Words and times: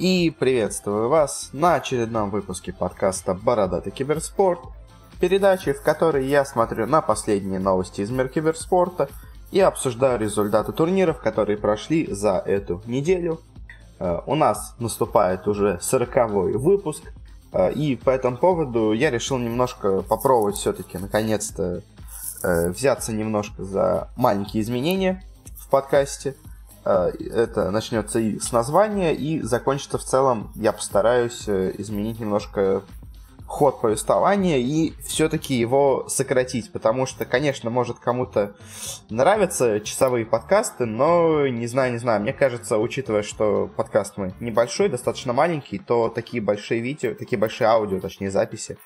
И 0.00 0.30
приветствую 0.30 1.10
вас 1.10 1.50
на 1.52 1.74
очередном 1.74 2.30
выпуске 2.30 2.72
подкаста 2.72 3.34
«Бородатый 3.34 3.90
киберспорт», 3.90 4.60
передачи, 5.20 5.74
в 5.74 5.82
которой 5.82 6.26
я 6.26 6.46
смотрю 6.46 6.86
на 6.86 7.02
последние 7.02 7.60
новости 7.60 8.00
из 8.00 8.08
мира 8.08 8.28
киберспорта 8.28 9.10
и 9.52 9.60
обсуждаю 9.60 10.18
результаты 10.18 10.72
турниров, 10.72 11.20
которые 11.20 11.58
прошли 11.58 12.10
за 12.10 12.38
эту 12.38 12.80
неделю. 12.86 13.42
Э, 13.98 14.20
у 14.24 14.36
нас 14.36 14.74
наступает 14.78 15.46
уже 15.46 15.78
сороковой 15.82 16.54
выпуск, 16.56 17.02
э, 17.52 17.70
и 17.74 17.94
по 17.94 18.08
этому 18.08 18.38
поводу 18.38 18.92
я 18.92 19.10
решил 19.10 19.36
немножко 19.36 20.00
попробовать 20.00 20.56
все-таки 20.56 20.96
наконец-то 20.96 21.82
э, 22.42 22.70
взяться 22.70 23.12
немножко 23.12 23.64
за 23.64 24.08
маленькие 24.16 24.62
изменения 24.62 25.22
в 25.58 25.68
подкасте. 25.68 26.36
Э, 26.84 27.10
это 27.32 27.70
начнется 27.70 28.18
и 28.18 28.38
с 28.38 28.52
названия, 28.52 29.14
и 29.14 29.40
закончится 29.42 29.98
в 29.98 30.04
целом, 30.04 30.52
я 30.54 30.72
постараюсь 30.72 31.44
э, 31.46 31.72
изменить 31.78 32.20
немножко 32.20 32.82
ход 33.46 33.80
повествования 33.80 34.58
и 34.58 34.92
все-таки 35.02 35.54
его 35.54 36.06
сократить, 36.08 36.70
потому 36.70 37.04
что, 37.06 37.24
конечно, 37.24 37.68
может 37.68 37.98
кому-то 37.98 38.54
нравятся 39.08 39.80
часовые 39.80 40.24
подкасты, 40.24 40.86
но 40.86 41.48
не 41.48 41.66
знаю, 41.66 41.92
не 41.92 41.98
знаю, 41.98 42.20
мне 42.22 42.32
кажется, 42.32 42.78
учитывая, 42.78 43.24
что 43.24 43.68
подкаст 43.76 44.16
мой 44.18 44.34
небольшой, 44.38 44.88
достаточно 44.88 45.32
маленький, 45.32 45.80
то 45.80 46.08
такие 46.08 46.40
большие 46.40 46.80
видео, 46.80 47.14
такие 47.14 47.38
большие 47.38 47.66
аудио, 47.66 47.98
точнее 47.98 48.30
записи, 48.30 48.78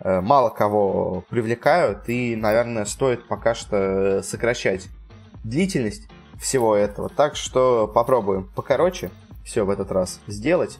Э, 0.00 0.20
мало 0.20 0.50
кого 0.50 1.24
привлекают, 1.30 2.08
и, 2.08 2.36
наверное, 2.36 2.84
стоит 2.84 3.28
пока 3.28 3.54
что 3.54 4.22
сокращать 4.22 4.88
длительность 5.44 6.08
всего 6.40 6.76
этого. 6.76 7.08
Так 7.08 7.36
что 7.36 7.86
попробуем 7.86 8.48
покороче 8.54 9.10
все 9.44 9.64
в 9.64 9.70
этот 9.70 9.92
раз 9.92 10.20
сделать. 10.26 10.78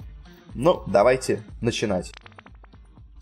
Ну, 0.54 0.82
давайте 0.86 1.42
начинать. 1.60 2.12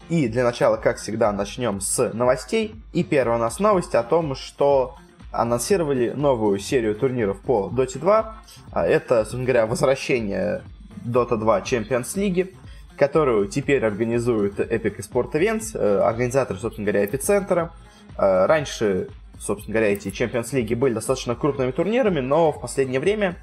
И 0.09 0.29
для 0.29 0.45
начала, 0.45 0.77
как 0.77 0.99
всегда, 0.99 1.33
начнем 1.33 1.81
с 1.81 2.13
новостей. 2.13 2.75
И 2.93 3.03
первая 3.05 3.39
у 3.39 3.41
нас 3.41 3.59
новость 3.59 3.95
о 3.95 4.03
том, 4.03 4.35
что 4.35 4.97
анонсировали 5.31 6.11
новую 6.11 6.59
серию 6.59 6.95
турниров 6.95 7.41
по 7.41 7.71
Dota 7.75 7.99
2. 7.99 8.37
А 8.73 8.87
это, 8.87 9.21
собственно 9.21 9.45
говоря, 9.45 9.67
возвращение 9.67 10.63
Dota 11.05 11.37
2 11.37 11.61
Champions 11.61 12.15
League 12.17 12.55
которую 12.97 13.49
теперь 13.49 13.85
организует 13.85 14.61
Epic 14.61 14.99
Sport 14.99 15.33
Events, 15.33 15.77
э, 15.77 16.01
организатор, 16.01 16.57
собственно 16.57 16.87
говоря, 16.87 17.05
эпицентра. 17.05 17.73
Э, 18.17 18.47
раньше, 18.47 19.09
собственно 19.45 19.75
говоря, 19.75 19.93
эти 19.93 20.09
Champions 20.09 20.53
League 20.53 20.75
были 20.77 20.95
достаточно 20.95 21.35
крупными 21.35 21.73
турнирами, 21.73 22.21
но 22.21 22.53
в 22.53 22.61
последнее 22.61 23.01
время 23.01 23.37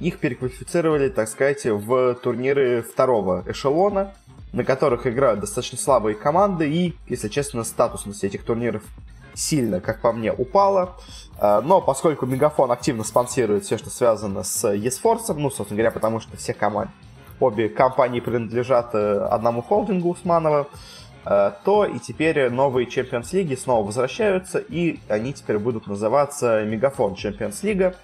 их 0.00 0.18
переквалифицировали, 0.18 1.08
так 1.08 1.28
сказать, 1.28 1.64
в 1.64 2.14
турниры 2.16 2.82
второго 2.82 3.44
эшелона, 3.46 4.14
на 4.52 4.64
которых 4.64 5.06
играют 5.06 5.40
достаточно 5.40 5.78
слабые 5.78 6.16
команды, 6.16 6.68
и, 6.68 6.96
если 7.06 7.28
честно, 7.28 7.62
статусность 7.64 8.24
этих 8.24 8.44
турниров 8.44 8.82
сильно, 9.34 9.80
как 9.80 10.00
по 10.00 10.12
мне, 10.12 10.32
упала. 10.32 10.96
Э, 11.38 11.60
но 11.62 11.80
поскольку 11.80 12.26
Мегафон 12.26 12.72
активно 12.72 13.04
спонсирует 13.04 13.64
все, 13.64 13.78
что 13.78 13.90
связано 13.90 14.42
с 14.42 14.64
eSforce, 14.64 15.32
ну, 15.34 15.50
собственно 15.50 15.78
говоря, 15.78 15.92
потому 15.92 16.18
что 16.20 16.36
все 16.36 16.52
команды, 16.52 16.90
обе 17.38 17.68
компании 17.68 18.20
принадлежат 18.20 18.94
э, 18.94 19.28
одному 19.30 19.62
холдингу 19.62 20.10
Усманова, 20.10 20.66
то 21.24 21.84
и 21.84 21.98
теперь 21.98 22.48
новые 22.50 22.86
Champions 22.86 23.32
League 23.32 23.56
снова 23.56 23.86
возвращаются, 23.86 24.58
и 24.58 24.98
они 25.08 25.32
теперь 25.32 25.58
будут 25.58 25.86
называться 25.86 26.64
Мегафон 26.64 27.12
Champions 27.14 27.62
League. 27.62 27.94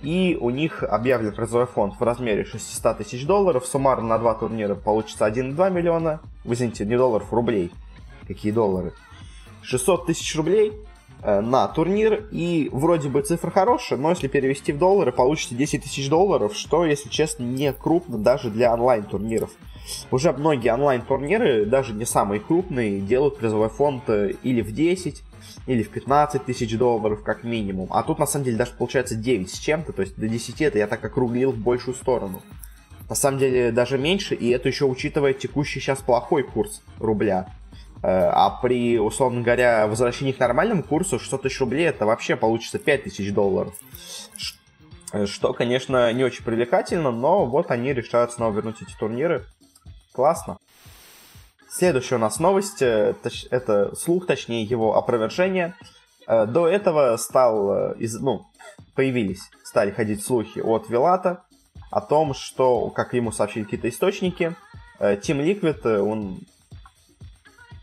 И 0.00 0.36
у 0.40 0.50
них 0.50 0.82
объявлен 0.82 1.32
призовой 1.32 1.66
фонд 1.66 1.94
в 2.00 2.02
размере 2.02 2.44
600 2.44 2.98
тысяч 2.98 3.24
долларов. 3.24 3.64
Суммарно 3.66 4.08
на 4.08 4.18
два 4.18 4.34
турнира 4.34 4.74
получится 4.74 5.26
1,2 5.26 5.70
миллиона. 5.70 6.20
Вы 6.44 6.54
извините, 6.54 6.84
не 6.84 6.96
долларов, 6.96 7.32
рублей. 7.32 7.70
Какие 8.26 8.50
доллары? 8.50 8.94
600 9.62 10.06
тысяч 10.06 10.34
рублей 10.34 10.72
Э, 11.24 11.40
на 11.40 11.68
турнир, 11.68 12.26
и 12.32 12.68
вроде 12.72 13.08
бы 13.08 13.22
цифра 13.22 13.50
хорошая, 13.50 13.96
но 13.96 14.10
если 14.10 14.26
перевести 14.26 14.72
в 14.72 14.78
доллары, 14.78 15.12
получится 15.12 15.54
10 15.54 15.84
тысяч 15.84 16.08
долларов, 16.08 16.52
что, 16.56 16.84
если 16.84 17.08
честно, 17.08 17.44
не 17.44 17.72
крупно 17.72 18.18
даже 18.18 18.50
для 18.50 18.74
онлайн-турниров. 18.74 19.50
Уже 20.10 20.32
многие 20.32 20.72
онлайн-турниры, 20.72 21.66
даже 21.66 21.92
не 21.92 22.04
самые 22.04 22.40
крупные, 22.40 23.00
делают 23.00 23.38
призовой 23.38 23.68
фонд 23.68 24.04
э, 24.08 24.32
или 24.42 24.60
в 24.60 24.72
10, 24.72 25.22
или 25.66 25.82
в 25.82 25.90
15 25.90 26.44
тысяч 26.44 26.76
долларов 26.76 27.22
как 27.22 27.44
минимум. 27.44 27.88
А 27.90 28.02
тут 28.02 28.18
на 28.18 28.26
самом 28.26 28.44
деле 28.44 28.56
даже 28.56 28.72
получается 28.72 29.14
9 29.14 29.50
с 29.50 29.58
чем-то, 29.58 29.92
то 29.92 30.02
есть 30.02 30.16
до 30.16 30.28
10 30.28 30.60
это 30.62 30.78
я 30.78 30.86
так 30.86 31.04
округлил 31.04 31.52
в 31.52 31.58
большую 31.58 31.94
сторону. 31.94 32.42
На 33.08 33.14
самом 33.14 33.38
деле 33.38 33.72
даже 33.72 33.98
меньше, 33.98 34.34
и 34.34 34.48
это 34.50 34.68
еще 34.68 34.84
учитывая 34.84 35.32
текущий 35.34 35.80
сейчас 35.80 36.00
плохой 36.00 36.44
курс 36.44 36.82
рубля. 36.98 37.46
Э, 38.02 38.30
а 38.32 38.50
при, 38.50 38.98
условно 38.98 39.42
говоря, 39.42 39.86
возвращении 39.86 40.32
к 40.32 40.38
нормальному 40.38 40.82
курсу 40.82 41.18
600 41.18 41.42
тысяч 41.42 41.60
рублей 41.60 41.86
это 41.86 42.06
вообще 42.06 42.36
получится 42.36 42.78
5 42.78 43.04
тысяч 43.04 43.32
долларов. 43.32 43.74
Э, 45.12 45.26
что, 45.26 45.52
конечно, 45.52 46.12
не 46.12 46.24
очень 46.24 46.44
привлекательно, 46.44 47.10
но 47.10 47.46
вот 47.46 47.70
они 47.70 47.92
решают 47.92 48.32
снова 48.32 48.54
вернуть 48.54 48.82
эти 48.82 48.96
турниры. 48.98 49.44
Классно. 50.12 50.58
Следующая 51.68 52.16
у 52.16 52.18
нас 52.18 52.38
новость, 52.38 52.82
э, 52.82 53.14
это 53.50 53.94
слух, 53.96 54.26
точнее 54.26 54.62
его 54.64 54.96
опровержение. 54.96 55.74
До 56.28 56.68
этого 56.68 57.16
стал, 57.16 57.96
ну, 57.98 58.46
появились, 58.94 59.50
стали 59.64 59.90
ходить 59.90 60.24
слухи 60.24 60.60
от 60.60 60.88
Вилата 60.88 61.42
о 61.90 62.00
том, 62.00 62.32
что, 62.32 62.90
как 62.90 63.12
ему 63.14 63.32
сообщили 63.32 63.64
какие-то 63.64 63.88
источники, 63.88 64.54
Team 65.00 65.42
Liquid, 65.42 65.98
он 65.98 66.38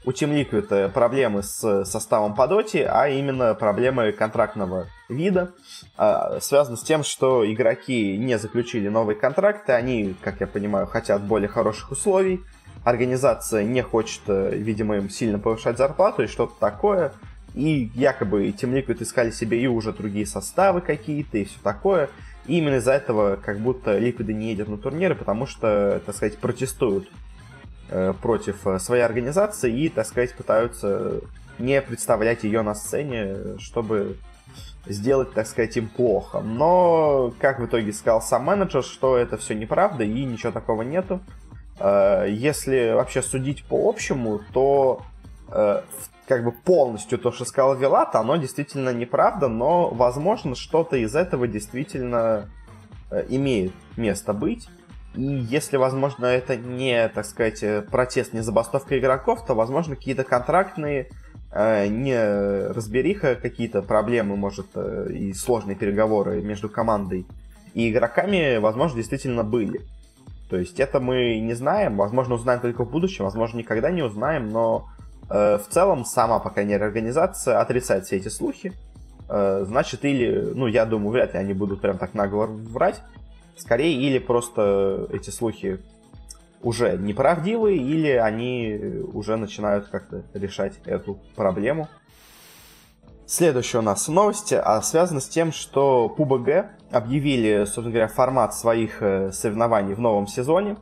у 0.06 0.12
Team 0.12 0.32
Liquid 0.34 0.90
проблемы 0.90 1.44
с 1.44 1.84
составом 1.86 2.34
по 2.34 2.48
доте, 2.48 2.86
а 2.86 3.10
именно 3.10 3.54
проблемы 3.54 4.12
контрактного 4.12 4.88
вида, 5.10 5.52
а, 5.98 6.40
связаны 6.40 6.78
с 6.78 6.84
тем, 6.84 7.04
что 7.04 7.50
игроки 7.52 8.18
не 8.18 8.38
заключили 8.38 8.88
новые 8.88 9.18
контракты, 9.18 9.74
они, 9.74 10.16
как 10.22 10.40
я 10.40 10.48
понимаю, 10.48 10.88
хотят 10.88 11.22
более 11.22 11.50
хороших 11.50 11.92
условий, 11.92 12.42
организация 12.86 13.64
не 13.64 13.82
хочет, 13.82 14.22
э, 14.28 14.56
видимо, 14.56 14.96
им 14.96 15.10
сильно 15.10 15.38
повышать 15.38 15.78
зарплату 15.78 16.24
и 16.24 16.28
что-то 16.28 16.54
такое, 16.60 17.12
и 17.54 17.92
якобы 17.94 18.48
Team 18.50 18.74
Liquid 18.74 19.04
искали 19.04 19.32
себе 19.32 19.62
и 19.62 19.68
уже 19.68 19.92
другие 19.92 20.26
составы 20.26 20.82
какие-то 20.82 21.38
и 21.40 21.44
все 21.44 21.58
такое, 21.62 22.10
и 22.46 22.58
именно 22.58 22.76
из-за 22.76 22.94
этого 22.94 23.36
как 23.36 23.60
будто 23.60 23.98
Liquid 23.98 24.32
не 24.32 24.50
едет 24.50 24.70
на 24.70 24.78
турниры, 24.78 25.16
потому 25.16 25.46
что, 25.46 26.02
так 26.06 26.16
сказать, 26.16 26.38
протестуют 26.38 27.10
против 28.22 28.68
э, 28.68 28.80
своей 28.80 29.04
организации 29.04 29.72
и, 29.72 29.90
так 29.90 30.06
сказать, 30.06 30.36
пытаются 30.36 31.22
не 31.58 31.82
представлять 31.82 32.44
ее 32.44 32.62
на 32.62 32.76
сцене, 32.76 33.58
чтобы 33.60 34.18
сделать, 34.86 35.34
так 35.34 35.48
сказать, 35.48 35.76
им 35.78 35.90
плохо. 35.90 36.40
Но, 36.40 37.34
как 37.40 37.60
в 37.60 37.66
итоге 37.66 37.92
сказал 37.92 38.22
сам 38.22 38.46
менеджер, 38.46 38.84
что 38.84 39.18
это 39.18 39.38
все 39.38 39.56
неправда 39.56 40.04
и 40.04 40.24
ничего 40.24 40.52
такого 40.52 40.84
нету. 40.84 41.20
Э, 41.80 42.26
если 42.30 42.94
вообще 42.94 43.22
судить 43.22 43.64
по 43.66 43.90
общему, 43.90 44.42
то 44.54 45.02
как 46.28 46.44
бы 46.44 46.52
полностью 46.52 47.18
то, 47.18 47.32
что 47.32 47.44
сказал 47.44 47.76
Вилат, 47.76 48.16
оно 48.16 48.36
действительно 48.36 48.94
неправда, 48.94 49.48
но, 49.48 49.90
возможно, 49.90 50.54
что-то 50.54 50.96
из 50.96 51.16
этого 51.16 51.48
действительно 51.48 52.52
имеет 53.30 53.74
место 53.98 54.32
быть. 54.34 54.70
И 55.16 55.24
если, 55.24 55.78
возможно, 55.78 56.26
это 56.26 56.56
не, 56.56 57.08
так 57.10 57.26
сказать, 57.26 57.64
э, 57.64 57.82
протест, 57.82 58.34
не 58.34 58.42
забастовка 58.42 58.98
игроков, 59.00 59.46
то, 59.46 59.56
возможно, 59.56 59.96
какие-то 59.96 60.24
контрактные 60.24 61.10
э, 61.52 61.88
не 61.88 62.72
разбериха, 62.72 63.36
какие-то 63.36 63.82
проблемы, 63.82 64.36
может, 64.36 64.68
э, 64.76 65.08
и 65.12 65.34
сложные 65.34 65.76
переговоры 65.76 66.42
между 66.42 66.70
командой 66.70 67.26
и 67.74 67.90
игроками, 67.90 68.58
возможно, 68.58 68.98
действительно 68.98 69.44
были. 69.44 69.82
То 70.50 70.58
есть 70.58 70.80
это 70.80 71.00
мы 71.00 71.40
не 71.40 71.54
знаем, 71.54 71.96
возможно, 71.98 72.36
узнаем 72.36 72.60
только 72.60 72.84
в 72.84 72.90
будущем, 72.90 73.26
возможно, 73.26 73.60
никогда 73.60 73.92
не 73.92 74.02
узнаем, 74.02 74.50
но 74.50 74.88
э, 75.30 75.58
в 75.58 75.68
целом 75.72 76.06
сама, 76.06 76.40
по 76.40 76.50
крайней 76.50 76.74
мере, 76.74 76.86
организация 76.86 77.60
отрицает 77.60 78.06
все 78.06 78.18
эти 78.18 78.30
слухи. 78.30 78.74
Э, 79.30 79.64
значит, 79.68 80.06
или, 80.06 80.52
ну, 80.56 80.66
я 80.66 80.86
думаю, 80.86 81.12
вряд 81.12 81.34
ли 81.34 81.40
они 81.40 81.54
будут 81.54 81.82
прям 81.82 82.00
так 82.00 82.16
нагло 82.16 82.48
врать. 82.48 83.02
Скорее, 83.60 83.94
или 83.94 84.20
просто 84.20 85.08
эти 85.12 85.32
слухи 85.32 85.80
уже 86.62 86.98
неправдивые, 86.98 87.78
или 87.78 88.12
они 88.12 89.04
уже 89.14 89.36
начинают 89.36 89.88
как-то 89.88 90.24
решать 90.34 90.80
эту 90.86 91.20
проблему. 91.36 91.90
Следующая 93.26 93.80
у 93.80 93.82
нас 93.82 94.08
новости 94.08 94.56
а 94.56 94.82
связана 94.82 95.20
с 95.20 95.28
тем, 95.28 95.52
что 95.52 96.14
PUBG 96.18 96.68
объявили, 96.90 97.66
собственно 97.66 97.92
говоря, 97.92 98.08
формат 98.08 98.56
своих 98.56 99.04
э, 99.04 99.32
соревнований 99.32 99.94
в 99.94 100.00
новом 100.00 100.26
сезоне. 100.26 100.78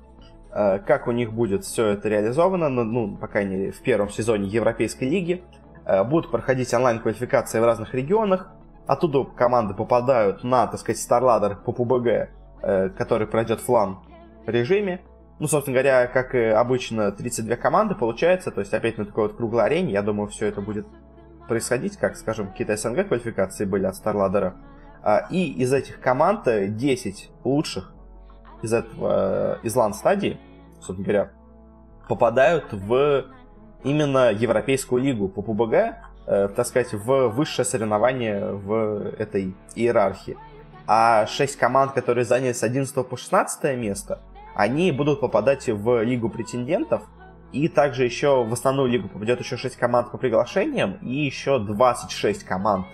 Э, 0.53 0.80
как 0.80 1.07
у 1.07 1.12
них 1.12 1.33
будет 1.33 1.65
все 1.65 1.88
это 1.88 2.07
реализовано, 2.07 2.69
ну, 2.69 2.83
ну 2.85 3.18
по 3.18 3.27
крайней 3.27 3.56
мере, 3.57 3.71
в 3.71 3.81
первом 3.81 4.09
сезоне 4.09 4.47
Европейской 4.47 5.06
лиги. 5.06 5.44
Э, 5.85 6.06
будут 6.06 6.31
проходить 6.31 6.73
онлайн-квалификации 6.73 7.59
в 7.59 7.65
разных 7.65 7.94
регионах. 7.94 8.50
Оттуда 8.85 9.25
команды 9.25 9.73
попадают 9.73 10.45
на, 10.45 10.68
так 10.68 10.80
сказать, 10.80 11.06
StarLadder 11.06 11.57
по 11.65 11.71
PUBG 11.71 12.30
который 12.62 13.27
пройдет 13.27 13.59
флан. 13.59 14.00
режиме. 14.45 15.01
Ну, 15.39 15.48
собственно 15.48 15.75
говоря, 15.75 16.07
как 16.07 16.33
и 16.33 16.45
обычно, 16.45 17.12
32 17.12 17.56
команды 17.57 17.94
получается, 17.94 18.50
то 18.51 18.62
есть 18.62 18.74
опять 18.74 18.98
на 18.98 19.06
такой 19.06 19.27
вот 19.27 19.38
круглой 19.38 19.65
арене, 19.65 19.94
я 19.94 20.01
думаю, 20.01 20.30
все 20.30 20.48
это 20.48 20.62
будет 20.62 20.88
происходить, 21.48 21.98
как, 21.98 22.18
скажем, 22.18 22.48
какие-то 22.48 22.75
СНГ 22.75 23.07
квалификации 23.07 23.65
были 23.65 23.86
от 23.86 23.95
StarLadder. 23.95 24.54
А, 25.04 25.27
и 25.30 25.45
из 25.45 25.71
этих 25.74 26.00
команд 26.00 26.45
10 26.45 27.30
лучших 27.44 27.94
из 28.62 28.74
этого, 28.74 29.59
из 29.63 29.75
лан-стадии, 29.75 30.39
собственно 30.81 31.04
говоря, 31.04 31.31
попадают 32.07 32.74
в 32.74 33.25
именно 33.83 34.31
Европейскую 34.31 35.04
лигу 35.04 35.30
по 35.30 35.42
ПУБГ, 35.42 35.74
э, 36.25 36.48
так 36.50 36.65
сказать, 36.65 36.94
в 36.94 37.27
высшее 37.30 37.65
соревнование 37.65 38.51
в 38.51 39.13
этой 39.18 39.56
иерархии. 39.75 40.38
А 40.88 41.28
6 41.28 41.57
команд, 41.57 41.92
которые 41.92 42.24
заняли 42.24 42.54
с 42.54 42.63
11 42.63 43.07
по 43.07 43.18
16 43.18 43.78
место, 43.78 44.22
они 44.56 44.92
будут 44.92 45.19
попадать 45.19 45.68
в 45.68 46.01
Лигу 46.01 46.30
претендентов, 46.30 47.04
и 47.51 47.68
также 47.68 48.04
еще 48.04 48.44
в 48.44 48.54
основную 48.54 48.89
лигу 48.89 49.07
попадет 49.07 49.39
еще 49.39 49.57
6 49.57 49.78
команд 49.78 50.12
по 50.12 50.18
приглашениям, 50.18 50.98
и 51.01 51.13
еще 51.13 51.60
26 51.60 52.44
команд 52.44 52.86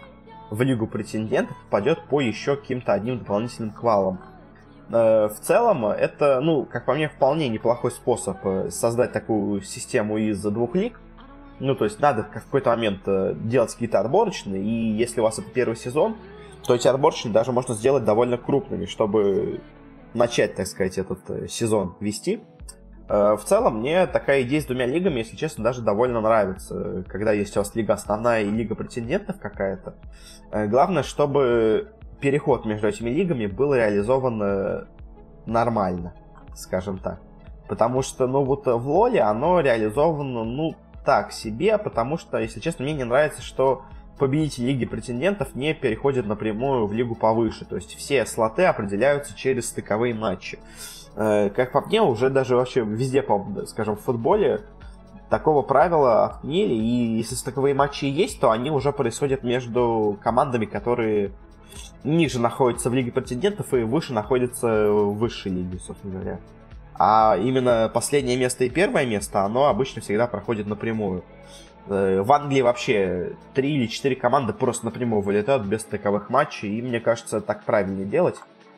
в 0.50 0.62
Лигу 0.62 0.88
претендентов 0.88 1.56
попадет 1.66 2.04
по 2.10 2.22
еще 2.22 2.56
каким-то 2.56 2.94
одним 2.94 3.20
дополнительным 3.20 3.72
квалам. 3.72 4.20
Э, 4.90 5.28
в 5.28 5.40
целом, 5.40 5.86
это, 5.86 6.40
ну, 6.42 6.66
как 6.66 6.86
по 6.86 6.94
мне, 6.94 7.10
вполне 7.10 7.50
неплохой 7.50 7.92
способ 7.92 8.38
э, 8.44 8.70
создать 8.70 9.12
такую 9.12 9.62
систему 9.62 10.18
из 10.18 10.42
двух 10.42 10.76
лиг. 10.76 11.00
Ну, 11.60 11.76
то 11.76 11.86
есть 11.86 12.00
надо 12.00 12.24
в 12.24 12.30
какой-то 12.30 12.70
момент 12.72 13.02
э, 13.08 13.34
делать 13.36 13.72
какие-то 13.74 14.00
отборочные, 14.00 14.64
и 14.64 14.92
если 14.92 15.22
у 15.22 15.24
вас 15.24 15.40
это 15.40 15.50
первый 15.50 15.76
сезон, 15.76 16.18
то 16.66 16.76
эти 16.76 16.88
отборочные 16.88 17.34
даже 17.34 17.52
можно 17.52 17.74
сделать 17.74 18.06
довольно 18.06 18.38
крупными, 18.38 18.86
чтобы 18.86 19.62
начать, 20.14 20.56
так 20.56 20.68
сказать, 20.68 20.98
этот 20.98 21.52
сезон 21.52 21.96
вести. 22.00 22.44
В 23.08 23.42
целом, 23.46 23.80
мне 23.80 24.08
такая 24.08 24.44
идея 24.44 24.62
с 24.62 24.66
двумя 24.66 24.86
лигами, 24.86 25.20
если 25.20 25.36
честно, 25.36 25.64
даже 25.64 25.82
довольно 25.82 26.22
нравится, 26.22 27.04
когда 27.08 27.34
есть 27.34 27.56
у 27.58 27.60
вас 27.60 27.76
лига 27.76 27.94
основная 27.94 28.44
и 28.44 28.50
лига 28.50 28.76
претендентов 28.76 29.40
какая-то. 29.40 29.96
Главное, 30.52 31.04
чтобы 31.04 31.92
переход 32.22 32.66
между 32.66 32.88
этими 32.88 33.10
лигами 33.10 33.48
был 33.48 33.74
реализован 33.74 34.42
э, 34.42 34.86
нормально, 35.46 36.14
скажем 36.56 36.98
так. 36.98 37.20
Потому 37.68 38.02
что, 38.02 38.28
ну, 38.28 38.46
вот 38.46 38.66
в 38.66 38.90
Лоле 38.90 39.20
оно 39.20 39.60
реализовано, 39.60 40.46
ну, 40.46 40.74
так 41.06 41.34
себе, 41.34 41.78
потому 41.78 42.18
что, 42.18 42.38
если 42.38 42.62
честно, 42.62 42.86
мне 42.86 42.94
не 42.94 43.04
нравится, 43.04 43.42
что 43.42 43.84
победитель 44.18 44.66
Лиги 44.66 44.86
претендентов 44.86 45.56
не 45.56 45.74
переходит 45.74 46.26
напрямую 46.26 46.88
в 46.88 46.94
лигу 46.94 47.16
повыше. 47.16 47.66
То 47.66 47.76
есть 47.76 47.96
все 47.96 48.26
слоты 48.26 48.64
определяются 48.64 49.36
через 49.36 49.68
стыковые 49.68 50.14
матчи. 50.14 50.60
Э, 51.16 51.50
как 51.50 51.72
по 51.72 51.82
мне, 51.82 52.02
уже 52.02 52.30
даже 52.30 52.56
вообще 52.56 52.82
везде, 52.82 53.26
скажем, 53.68 53.96
в 53.96 54.02
футболе 54.02 54.62
такого 55.30 55.64
правила 55.64 56.26
отменили, 56.26 56.74
и 56.74 57.18
если 57.18 57.36
стыковые 57.36 57.74
матчи 57.74 58.06
есть, 58.06 58.40
то 58.40 58.52
они 58.52 58.70
уже 58.70 58.92
происходят 58.92 59.44
между 59.44 60.18
командами, 60.22 60.66
которые 60.66 61.32
ниже 62.04 62.40
находится 62.40 62.90
в 62.90 62.94
Лиге 62.94 63.12
претендентов 63.12 63.74
и 63.74 63.78
выше 63.78 64.14
находится 64.14 64.92
в 64.92 65.18
высшей 65.18 65.52
лиге, 65.52 65.80
собственно 65.80 66.14
говоря. 66.14 66.40
А 66.96 67.38
именно 67.38 67.90
последнее 67.92 68.38
место 68.38 68.66
и 68.66 68.70
первое 68.70 69.06
место, 69.06 69.42
оно 69.42 69.68
обычно 69.68 70.02
всегда 70.02 70.28
проходит 70.28 70.68
напрямую. 70.68 71.24
Э, 71.88 72.22
в 72.22 72.32
Англии 72.32 72.62
вообще 72.62 73.34
три 73.54 73.76
или 73.76 73.88
четыре 73.88 74.16
команды 74.16 74.54
просто 74.54 74.86
напрямую 74.86 75.22
вылетают 75.22 75.66
без 75.66 75.84
таковых 75.84 76.30
матчей, 76.30 76.78
и 76.78 76.82
мне 76.82 77.00
кажется, 77.00 77.42
так 77.42 77.64
правильнее 77.64 78.06
делать. 78.06 78.36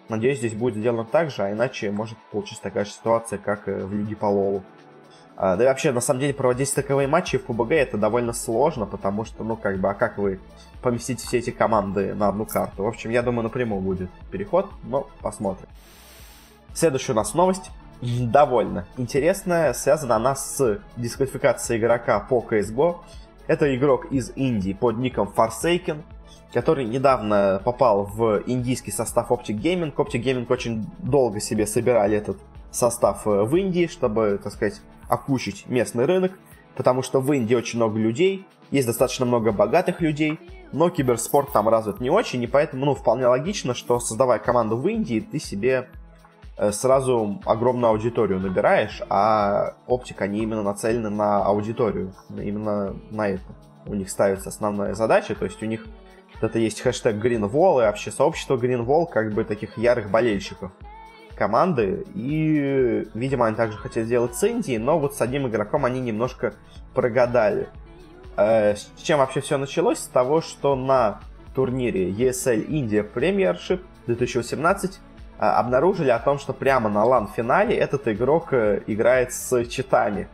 Надеюсь, 0.09 0.39
здесь 0.39 0.53
будет 0.53 0.75
сделано 0.75 1.05
так 1.05 1.31
же, 1.31 1.43
а 1.43 1.51
иначе 1.51 1.91
может 1.91 2.17
получиться 2.31 2.61
такая 2.61 2.85
же 2.85 2.91
ситуация, 2.91 3.39
как 3.39 3.67
в 3.67 3.93
Лиге 3.93 4.15
по 4.15 4.27
Лолу. 4.27 4.63
А, 5.37 5.55
да 5.57 5.65
и 5.65 5.67
вообще, 5.67 5.91
на 5.91 5.99
самом 5.99 6.21
деле, 6.21 6.33
проводить 6.33 6.73
таковые 6.73 7.07
матчи 7.07 7.37
в 7.37 7.43
ПБГ 7.43 7.71
это 7.71 7.97
довольно 7.97 8.31
сложно, 8.31 8.85
потому 8.85 9.25
что, 9.25 9.43
ну, 9.43 9.57
как 9.57 9.79
бы, 9.79 9.89
а 9.89 9.93
как 9.93 10.17
вы 10.17 10.39
поместите 10.81 11.25
все 11.27 11.39
эти 11.39 11.49
команды 11.49 12.13
на 12.13 12.29
одну 12.29 12.45
карту? 12.45 12.83
В 12.83 12.87
общем, 12.87 13.09
я 13.09 13.21
думаю, 13.21 13.43
напрямую 13.43 13.81
будет 13.81 14.09
переход, 14.31 14.69
но 14.83 15.09
посмотрим. 15.21 15.67
Следующая 16.73 17.13
у 17.13 17.15
нас 17.15 17.33
новость. 17.33 17.71
Довольно 18.01 18.85
интересная, 18.97 19.73
связана 19.73 20.17
она 20.17 20.35
с 20.35 20.79
дисквалификацией 20.97 21.79
игрока 21.79 22.19
по 22.19 22.45
CSGO. 22.47 22.97
Это 23.47 23.75
игрок 23.75 24.11
из 24.11 24.31
Индии 24.35 24.73
под 24.73 24.97
ником 24.97 25.31
Forsaken, 25.35 26.01
который 26.53 26.85
недавно 26.85 27.61
попал 27.63 28.03
в 28.03 28.43
индийский 28.45 28.91
состав 28.91 29.31
Optic 29.31 29.61
Gaming. 29.61 29.93
Optic 29.95 30.23
Gaming 30.23 30.45
очень 30.49 30.85
долго 30.99 31.39
себе 31.39 31.65
собирали 31.67 32.17
этот 32.17 32.37
состав 32.71 33.25
э, 33.25 33.43
в 33.43 33.55
Индии, 33.55 33.87
чтобы, 33.87 34.39
так 34.43 34.53
сказать, 34.53 34.81
окучить 35.07 35.65
местный 35.67 36.05
рынок, 36.05 36.33
потому 36.75 37.01
что 37.01 37.21
в 37.21 37.31
Индии 37.31 37.55
очень 37.55 37.77
много 37.77 37.97
людей, 37.97 38.45
есть 38.71 38.87
достаточно 38.87 39.25
много 39.25 39.51
богатых 39.51 40.01
людей, 40.01 40.39
но 40.71 40.89
киберспорт 40.89 41.51
там 41.53 41.69
развит 41.69 41.99
не 41.99 42.09
очень, 42.09 42.43
и 42.43 42.47
поэтому, 42.47 42.85
ну, 42.85 42.95
вполне 42.95 43.27
логично, 43.27 43.73
что 43.73 43.99
создавая 43.99 44.39
команду 44.39 44.75
в 44.77 44.87
Индии, 44.87 45.19
ты 45.19 45.39
себе 45.39 45.87
сразу 46.71 47.41
огромную 47.45 47.91
аудиторию 47.91 48.39
набираешь, 48.39 49.01
а 49.09 49.75
оптика, 49.87 50.25
они 50.25 50.41
именно 50.41 50.63
нацелены 50.63 51.09
на 51.09 51.43
аудиторию, 51.45 52.13
именно 52.29 52.95
на 53.11 53.29
это. 53.29 53.43
У 53.85 53.93
них 53.93 54.09
ставится 54.09 54.49
основная 54.49 54.93
задача, 54.93 55.35
то 55.35 55.45
есть 55.45 55.61
у 55.61 55.65
них 55.65 55.85
это 56.41 56.59
есть 56.59 56.81
хэштег 56.81 57.15
Greenwall, 57.15 57.81
и 57.81 57.85
вообще 57.85 58.11
сообщество 58.11 58.57
Greenwall 58.57 59.07
как 59.07 59.33
бы 59.33 59.43
таких 59.43 59.77
ярых 59.77 60.09
болельщиков 60.09 60.71
команды, 61.35 62.05
и, 62.13 63.05
видимо, 63.13 63.47
они 63.47 63.55
также 63.55 63.77
хотели 63.77 64.05
сделать 64.05 64.35
с 64.35 64.43
Индией, 64.43 64.77
но 64.77 64.97
вот 64.99 65.15
с 65.15 65.21
одним 65.21 65.47
игроком 65.47 65.85
они 65.85 65.99
немножко 65.99 66.53
прогадали. 66.93 67.67
Э, 68.37 68.75
с 68.75 68.89
чем 69.01 69.19
вообще 69.19 69.41
все 69.41 69.57
началось? 69.57 69.99
С 69.99 70.07
того, 70.07 70.41
что 70.41 70.75
на 70.75 71.19
турнире 71.53 72.09
ESL 72.09 72.67
India 72.67 73.05
Premiership 73.11 73.81
2018 74.07 74.91
э, 74.91 74.93
обнаружили 75.37 76.09
о 76.09 76.19
том, 76.19 76.39
что 76.39 76.53
прямо 76.53 76.89
на 76.89 77.03
лан-финале 77.03 77.75
этот 77.75 78.07
игрок 78.07 78.53
э, 78.53 78.81
играет 78.87 79.33
с 79.33 79.65
читами. 79.65 80.27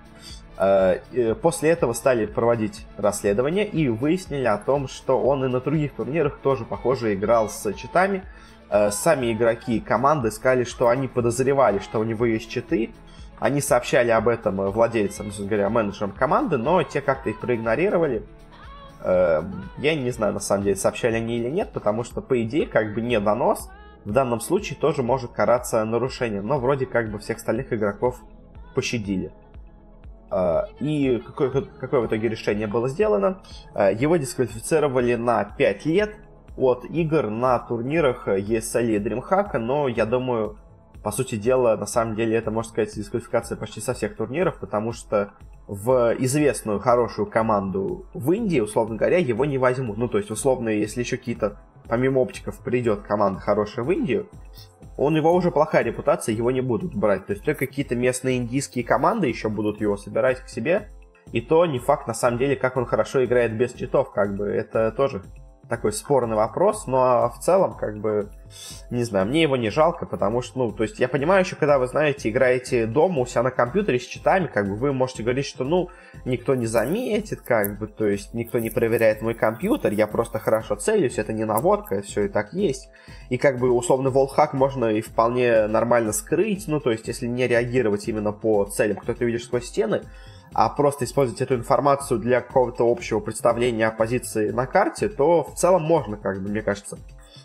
После 1.42 1.72
этого 1.72 1.94
стали 1.94 2.28
проводить 2.28 2.86
расследование 2.96 3.66
и 3.66 3.90
выяснили 3.90 4.46
о 4.46 4.60
том, 4.60 4.88
что 4.88 5.20
он 5.20 5.44
и 5.44 5.48
на 5.48 5.60
других 5.60 5.94
турнирах 5.94 6.38
тоже, 6.38 6.66
похоже, 6.66 7.16
играл 7.16 7.50
с 7.50 7.74
читами, 7.74 8.22
Э, 8.72 8.90
сами 8.90 9.34
игроки 9.34 9.82
команды 9.82 10.32
сказали, 10.32 10.64
что 10.64 10.88
они 10.88 11.10
подозревали, 11.10 11.80
что 11.80 12.00
у 12.00 12.04
него 12.04 12.26
есть 12.26 12.50
читы. 12.50 12.92
Они 13.38 13.60
сообщали 13.60 14.12
об 14.12 14.30
этом 14.30 14.72
владельцам, 14.72 15.32
говоря, 15.38 15.70
менеджерам 15.70 16.12
команды, 16.12 16.58
но 16.58 16.82
те 16.84 17.02
как-то 17.02 17.30
их 17.32 17.42
проигнорировали. 17.42 18.24
Э, 19.02 19.44
я 19.78 19.96
не 19.96 20.12
знаю, 20.12 20.34
на 20.34 20.40
самом 20.40 20.64
деле, 20.64 20.78
сообщали 20.78 21.16
они 21.16 21.40
или 21.40 21.50
нет, 21.50 21.72
потому 21.74 22.06
что, 22.06 22.22
по 22.22 22.42
идее, 22.42 22.66
как 22.66 22.94
бы 22.94 23.02
не 23.02 23.20
донос 23.20 23.70
в 24.06 24.12
данном 24.12 24.40
случае 24.40 24.78
тоже 24.80 25.04
может 25.04 25.32
караться 25.32 25.84
нарушением, 25.86 26.48
но 26.48 26.60
вроде 26.60 26.86
как 26.86 27.12
бы 27.12 27.20
всех 27.20 27.38
остальных 27.38 27.72
игроков 27.74 28.22
пощадили. 28.76 29.32
Э, 30.32 30.64
и 30.80 31.22
какое, 31.26 31.50
какое 31.80 32.02
в 32.02 32.08
итоге 32.08 32.30
решение 32.30 32.68
было 32.68 32.90
сделано? 32.90 33.42
Его 33.76 34.18
дисквалифицировали 34.18 35.16
на 35.16 35.44
5 35.44 35.86
лет– 35.86 36.16
от 36.58 36.86
игр 36.86 37.30
на 37.30 37.60
турнирах 37.60 38.28
ESL 38.28 38.96
и 38.96 39.00
DreamHack, 39.00 39.58
но 39.58 39.88
я 39.88 40.06
думаю, 40.06 40.58
по 41.04 41.12
сути 41.12 41.36
дела, 41.36 41.76
на 41.78 41.86
самом 41.86 42.16
деле 42.16 42.36
это, 42.36 42.52
можно 42.52 42.72
сказать, 42.72 42.94
дисквалификация 42.96 43.58
почти 43.58 43.82
со 43.82 43.94
всех 43.94 44.16
турниров, 44.16 44.60
потому 44.60 44.94
что 44.94 45.32
в 45.68 46.16
известную 46.20 46.80
хорошую 46.80 47.28
команду 47.28 48.06
в 48.14 48.32
Индии, 48.32 48.60
условно 48.60 48.96
говоря, 48.96 49.18
его 49.18 49.46
не 49.46 49.58
возьмут. 49.58 49.98
Ну, 49.98 50.08
то 50.08 50.18
есть, 50.18 50.32
условно, 50.32 50.70
если 50.70 51.02
еще 51.02 51.18
какие-то, 51.18 51.60
помимо 51.88 52.20
оптиков, 52.20 52.60
придет 52.60 53.02
команда 53.02 53.40
хорошая 53.40 53.86
в 53.86 53.92
Индию, 53.92 54.28
у 54.98 55.10
него 55.10 55.34
уже 55.34 55.52
плохая 55.52 55.84
репутация, 55.84 56.36
его 56.36 56.52
не 56.52 56.62
будут 56.62 56.94
брать. 56.94 57.26
То 57.26 57.34
есть, 57.34 57.44
только 57.44 57.66
какие-то 57.68 57.96
местные 57.96 58.38
индийские 58.38 58.84
команды 58.84 59.28
еще 59.28 59.50
будут 59.50 59.82
его 59.82 59.98
собирать 59.98 60.42
к 60.42 60.50
себе. 60.50 60.90
И 61.32 61.40
то 61.40 61.66
не 61.66 61.80
факт, 61.80 62.08
на 62.08 62.14
самом 62.14 62.40
деле, 62.40 62.56
как 62.56 62.76
он 62.78 62.86
хорошо 62.86 63.24
играет 63.24 63.56
без 63.56 63.74
читов, 63.74 64.12
как 64.12 64.36
бы, 64.36 64.48
это 64.48 64.92
тоже 64.92 65.24
такой 65.72 65.94
спорный 65.94 66.36
вопрос, 66.36 66.86
но 66.86 67.32
в 67.34 67.40
целом, 67.42 67.76
как 67.76 67.98
бы, 68.02 68.30
не 68.90 69.06
знаю, 69.06 69.26
мне 69.26 69.42
его 69.42 69.56
не 69.56 69.70
жалко, 69.70 70.06
потому 70.06 70.42
что, 70.42 70.60
ну, 70.60 70.72
то 70.74 70.84
есть 70.84 71.00
я 71.00 71.08
понимаю 71.08 71.46
еще, 71.46 71.56
когда 71.56 71.80
вы, 71.80 71.88
знаете, 71.88 72.30
играете 72.30 72.86
дома 72.86 73.22
у 73.22 73.26
себя 73.26 73.44
на 73.44 73.52
компьютере 73.52 73.98
с 73.98 74.06
читами, 74.06 74.48
как 74.48 74.68
бы 74.68 74.76
вы 74.76 74.92
можете 74.92 75.24
говорить, 75.24 75.46
что, 75.46 75.64
ну, 75.64 75.88
никто 76.26 76.56
не 76.56 76.66
заметит, 76.66 77.40
как 77.40 77.80
бы, 77.80 77.88
то 77.88 78.06
есть 78.06 78.34
никто 78.34 78.60
не 78.60 78.70
проверяет 78.70 79.22
мой 79.22 79.34
компьютер, 79.34 79.94
я 79.94 80.08
просто 80.08 80.40
хорошо 80.40 80.76
целюсь, 80.76 81.18
это 81.18 81.32
не 81.32 81.46
наводка, 81.46 82.02
все 82.02 82.26
и 82.26 82.28
так 82.28 82.52
есть. 82.52 82.90
И 83.30 83.38
как 83.38 83.58
бы 83.58 83.72
условно 83.72 84.10
волхак 84.10 84.54
можно 84.54 84.88
и 84.88 85.00
вполне 85.00 85.68
нормально 85.68 86.12
скрыть, 86.12 86.68
ну, 86.68 86.82
то 86.82 86.92
есть 86.92 87.08
если 87.08 87.28
не 87.28 87.48
реагировать 87.48 88.10
именно 88.10 88.34
по 88.34 88.66
целям, 88.66 88.98
кто 88.98 89.14
ты 89.14 89.24
видишь 89.24 89.46
сквозь 89.46 89.68
стены, 89.68 90.02
а 90.54 90.70
просто 90.70 91.06
использовать 91.06 91.42
эту 91.42 91.56
информацию 91.56 92.20
для 92.20 92.42
какого-то 92.42 92.90
общего 92.90 93.20
представления 93.20 93.88
о 93.88 93.92
позиции 93.92 94.52
на 94.52 94.68
карте, 94.68 95.10
то 95.10 95.44
в 95.44 95.56
целом 95.56 95.84
можно, 95.84 96.18
как 96.18 96.42
бы, 96.42 96.50
мне 96.50 96.62
кажется, 96.62 96.98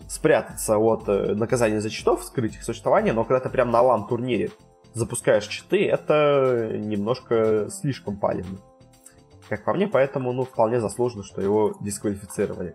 спрятаться 0.09 0.79
от 0.79 1.09
э, 1.09 1.35
наказания 1.35 1.81
за 1.81 1.91
читов, 1.91 2.25
скрыть 2.25 2.57
их 2.57 2.65
существование, 2.65 3.13
но 3.13 3.25
когда 3.25 3.41
ты 3.41 3.49
прям 3.49 3.71
на 3.71 3.83
лан-турнире 3.83 4.51
запускаешь 4.95 5.47
читы, 5.47 5.87
это 5.87 6.71
немножко 6.75 7.69
слишком 7.71 8.17
палевно. 8.17 8.59
Как 9.49 9.65
по 9.65 9.75
мне, 9.75 9.87
поэтому, 9.87 10.33
ну, 10.33 10.45
вполне 10.45 10.81
заслуженно, 10.81 11.23
что 11.23 11.41
его 11.41 11.75
дисквалифицировали. 11.81 12.75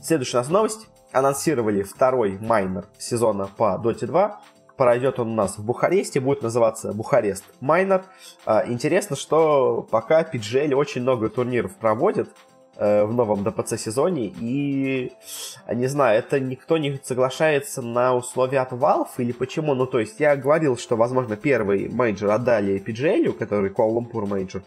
Следующая 0.00 0.38
у 0.38 0.40
нас 0.40 0.48
новость. 0.48 0.88
Анонсировали 1.12 1.82
второй 1.82 2.38
майнор 2.38 2.86
сезона 2.98 3.46
по 3.46 3.80
Dota 3.82 4.06
2. 4.06 4.40
Пройдет 4.76 5.20
он 5.20 5.30
у 5.30 5.34
нас 5.34 5.58
в 5.58 5.64
Бухаресте, 5.64 6.20
будет 6.20 6.42
называться 6.42 6.92
Бухарест 6.92 7.44
Майнор. 7.60 8.04
А, 8.44 8.64
интересно, 8.66 9.16
что 9.16 9.86
пока 9.90 10.22
PGL 10.22 10.74
очень 10.74 11.02
много 11.02 11.28
турниров 11.28 11.76
проводит, 11.76 12.28
Э, 12.76 13.04
в 13.04 13.12
новом 13.12 13.44
DPC 13.44 13.78
сезоне, 13.78 14.32
и, 14.40 15.12
не 15.72 15.86
знаю, 15.86 16.18
это 16.18 16.40
никто 16.40 16.76
не 16.76 16.98
соглашается 17.04 17.82
на 17.82 18.16
условия 18.16 18.60
от 18.60 18.72
Valve, 18.72 19.10
или 19.18 19.30
почему? 19.30 19.74
Ну, 19.76 19.86
то 19.86 20.00
есть, 20.00 20.18
я 20.18 20.34
говорил, 20.34 20.76
что, 20.76 20.96
возможно, 20.96 21.36
первый 21.36 21.88
мейджор 21.88 22.32
отдали 22.32 22.82
PGL, 22.84 23.32
который 23.34 23.70
Kuala 23.70 23.96
Lumpur 23.96 24.26
мейджор, 24.26 24.62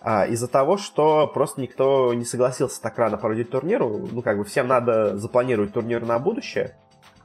а, 0.00 0.26
из-за 0.26 0.46
того, 0.46 0.76
что 0.76 1.26
просто 1.26 1.60
никто 1.60 2.14
не 2.14 2.24
согласился 2.24 2.80
так 2.80 2.96
рано 2.96 3.16
проводить 3.16 3.50
турниру, 3.50 4.08
ну, 4.12 4.22
как 4.22 4.38
бы 4.38 4.44
всем 4.44 4.68
надо 4.68 5.16
запланировать 5.16 5.72
турнир 5.72 6.06
на 6.06 6.20
будущее, 6.20 6.76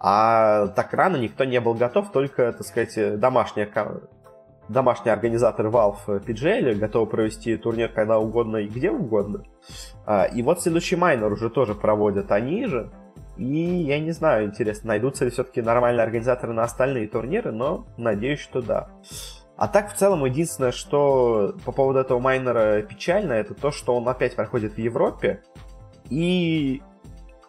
а 0.06 0.68
так 0.68 0.94
рано 0.94 1.16
никто 1.16 1.46
не 1.46 1.62
был 1.62 1.74
готов, 1.76 2.12
только, 2.12 2.52
так 2.52 2.68
сказать, 2.68 3.20
домашняя 3.20 3.66
домашний 4.68 5.12
организатор 5.12 5.68
Valve 5.68 6.24
PGL 6.26 6.76
готов 6.76 7.10
провести 7.10 7.58
турнир 7.58 7.90
когда 7.90 8.20
угодно 8.20 8.58
и 8.58 8.68
где 8.68 8.92
угодно. 8.92 9.44
А, 10.06 10.26
и 10.26 10.42
вот 10.42 10.62
следующий 10.62 10.96
майнер 10.96 11.32
уже 11.32 11.50
тоже 11.50 11.74
проводят 11.74 12.32
они 12.32 12.66
же. 12.66 12.92
И 13.38 13.46
я 13.46 14.00
не 14.00 14.12
знаю, 14.12 14.46
интересно, 14.46 14.90
найдутся 14.90 15.26
ли 15.26 15.32
все-таки 15.32 15.62
нормальные 15.62 16.04
организаторы 16.04 16.54
на 16.54 16.64
остальные 16.64 17.08
турниры, 17.08 17.52
но 17.52 17.88
надеюсь, 17.98 18.40
что 18.40 18.62
да. 18.62 18.90
А 19.56 19.68
так, 19.68 19.94
в 19.94 19.96
целом, 19.96 20.26
единственное, 20.26 20.72
что 20.72 21.56
по 21.66 21.72
поводу 21.72 22.00
этого 22.00 22.20
майнора 22.20 22.82
печально, 22.82 23.34
это 23.34 23.54
то, 23.54 23.72
что 23.72 23.96
он 23.96 24.08
опять 24.08 24.36
проходит 24.36 24.74
в 24.74 24.78
Европе. 24.78 25.42
И 26.10 26.82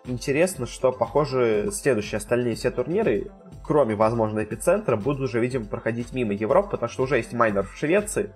интересно, 0.04 0.66
что, 0.66 0.92
похоже, 0.92 1.70
следующие 1.72 2.18
остальные 2.18 2.54
все 2.54 2.70
турниры 2.70 3.30
кроме, 3.64 3.94
возможно, 3.94 4.44
эпицентра, 4.44 4.96
будут 4.96 5.22
уже, 5.22 5.40
видимо, 5.40 5.64
проходить 5.64 6.12
мимо 6.12 6.32
Европы, 6.32 6.72
потому 6.72 6.90
что 6.90 7.02
уже 7.02 7.16
есть 7.16 7.32
майнор 7.32 7.64
в 7.64 7.76
Швеции, 7.76 8.30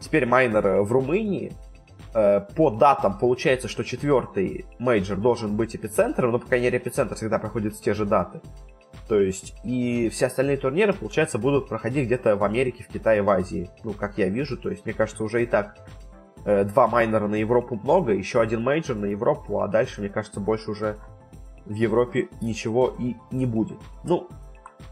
теперь 0.00 0.26
майнор 0.26 0.82
в 0.82 0.92
Румынии. 0.92 1.52
Э, 2.14 2.40
по 2.40 2.70
датам 2.70 3.18
получается, 3.18 3.68
что 3.68 3.82
четвертый 3.82 4.66
мейджор 4.78 5.18
должен 5.18 5.56
быть 5.56 5.74
эпицентром, 5.74 6.32
но, 6.32 6.38
по 6.38 6.46
крайней 6.46 6.66
мере, 6.66 6.78
эпицентр 6.78 7.16
всегда 7.16 7.38
проходит 7.38 7.74
в 7.74 7.80
те 7.80 7.94
же 7.94 8.04
даты. 8.04 8.40
То 9.08 9.18
есть, 9.18 9.54
и 9.64 10.10
все 10.10 10.26
остальные 10.26 10.58
турниры, 10.58 10.92
получается, 10.92 11.38
будут 11.38 11.68
проходить 11.68 12.06
где-то 12.06 12.36
в 12.36 12.44
Америке, 12.44 12.84
в 12.84 12.92
Китае, 12.92 13.22
в 13.22 13.30
Азии. 13.30 13.70
Ну, 13.82 13.92
как 13.92 14.18
я 14.18 14.28
вижу, 14.28 14.58
то 14.58 14.70
есть, 14.70 14.84
мне 14.84 14.92
кажется, 14.92 15.24
уже 15.24 15.42
и 15.42 15.46
так 15.46 15.78
э, 15.78 16.07
два 16.44 16.88
майнора 16.88 17.26
на 17.28 17.36
Европу 17.36 17.78
много, 17.82 18.12
еще 18.12 18.40
один 18.40 18.62
мейджор 18.62 18.96
на 18.96 19.06
Европу, 19.06 19.60
а 19.60 19.68
дальше, 19.68 20.00
мне 20.00 20.10
кажется, 20.10 20.40
больше 20.40 20.70
уже 20.70 20.96
в 21.64 21.74
Европе 21.74 22.28
ничего 22.40 22.94
и 22.98 23.16
не 23.30 23.46
будет. 23.46 23.78
Ну, 24.04 24.28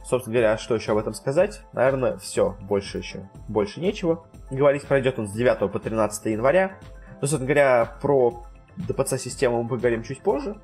Собственно 0.04 0.34
говоря, 0.34 0.58
что 0.58 0.74
еще 0.74 0.92
об 0.92 0.98
этом 0.98 1.14
сказать? 1.14 1.62
Наверное, 1.72 2.16
все. 2.18 2.56
Больше 2.60 2.98
еще. 2.98 3.28
Больше 3.48 3.80
нечего. 3.80 4.24
Говорить 4.50 4.86
пройдет 4.86 5.18
он 5.18 5.28
с 5.28 5.32
9 5.32 5.70
по 5.70 5.78
13 5.78 6.26
января. 6.26 6.78
Но, 7.20 7.26
собственно 7.26 7.46
говоря, 7.46 7.96
про 8.00 8.44
DPC-систему 8.76 9.62
мы 9.62 9.68
поговорим 9.68 10.02
чуть 10.02 10.20
позже. 10.20 10.56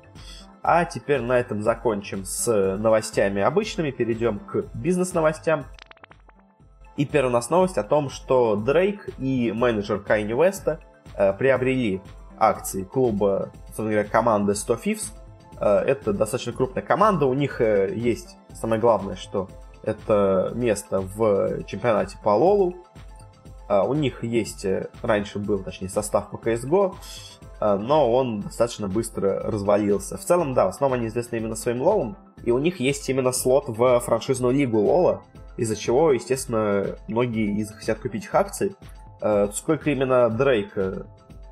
А 0.61 0.85
теперь 0.85 1.19
на 1.21 1.37
этом 1.37 1.61
закончим 1.61 2.23
с 2.23 2.77
новостями 2.77 3.41
обычными, 3.41 3.91
перейдем 3.91 4.39
к 4.39 4.65
бизнес-новостям. 4.73 5.65
И 6.95 7.05
первая 7.05 7.29
у 7.29 7.33
нас 7.33 7.49
новость 7.49 7.77
о 7.77 7.83
том, 7.83 8.09
что 8.09 8.55
Дрейк 8.55 9.09
и 9.17 9.51
менеджер 9.51 9.99
Кайни 9.99 10.33
Веста 10.33 10.79
э, 11.15 11.33
приобрели 11.33 12.01
акции 12.37 12.83
клуба, 12.83 13.51
собственно 13.67 13.91
говоря, 13.91 14.07
команды 14.07 14.55
100 14.55 14.73
Fifths. 14.75 15.11
Э, 15.59 15.77
это 15.79 16.13
достаточно 16.13 16.53
крупная 16.53 16.83
команда, 16.83 17.25
у 17.25 17.33
них 17.33 17.61
э, 17.61 17.93
есть 17.95 18.37
самое 18.53 18.79
главное, 18.79 19.15
что 19.15 19.49
это 19.81 20.51
место 20.55 21.01
в 21.01 21.63
чемпионате 21.65 22.17
по 22.23 22.29
Лолу. 22.29 22.75
А, 23.67 23.83
у 23.83 23.93
них 23.93 24.23
есть, 24.23 24.65
э, 24.65 24.89
раньше 25.01 25.39
был, 25.39 25.59
точнее, 25.59 25.89
состав 25.89 26.29
по 26.29 26.35
CSGO, 26.35 26.95
а, 27.59 27.77
но 27.77 28.11
он 28.11 28.41
достаточно 28.41 28.87
быстро 28.87 29.39
развалился. 29.41 30.17
В 30.17 30.21
целом, 30.21 30.53
да, 30.53 30.65
в 30.65 30.69
основном 30.69 30.99
они 30.99 31.07
известны 31.07 31.37
именно 31.37 31.55
своим 31.55 31.81
лолом, 31.81 32.17
и 32.43 32.51
у 32.51 32.59
них 32.59 32.79
есть 32.79 33.09
именно 33.09 33.31
слот 33.31 33.65
в 33.67 33.99
франшизную 34.01 34.53
лигу 34.53 34.79
лола, 34.79 35.23
из-за 35.57 35.75
чего, 35.75 36.11
естественно, 36.11 36.97
многие 37.07 37.59
из 37.59 37.71
хотят 37.71 37.99
купить 37.99 38.25
их 38.25 38.35
акции. 38.35 38.75
А, 39.21 39.49
сколько 39.53 39.89
именно 39.89 40.29
Дрейк 40.29 40.73
э, 40.75 41.03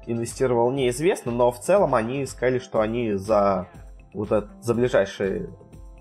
инвестировал, 0.06 0.72
неизвестно, 0.72 1.32
но 1.32 1.52
в 1.52 1.60
целом 1.60 1.96
они 1.96 2.26
сказали, 2.26 2.60
что 2.60 2.82
они 2.82 3.14
за 3.14 3.68
вот 4.14 4.32
это, 4.32 4.50
за 4.62 4.74
ближайшие 4.74 5.50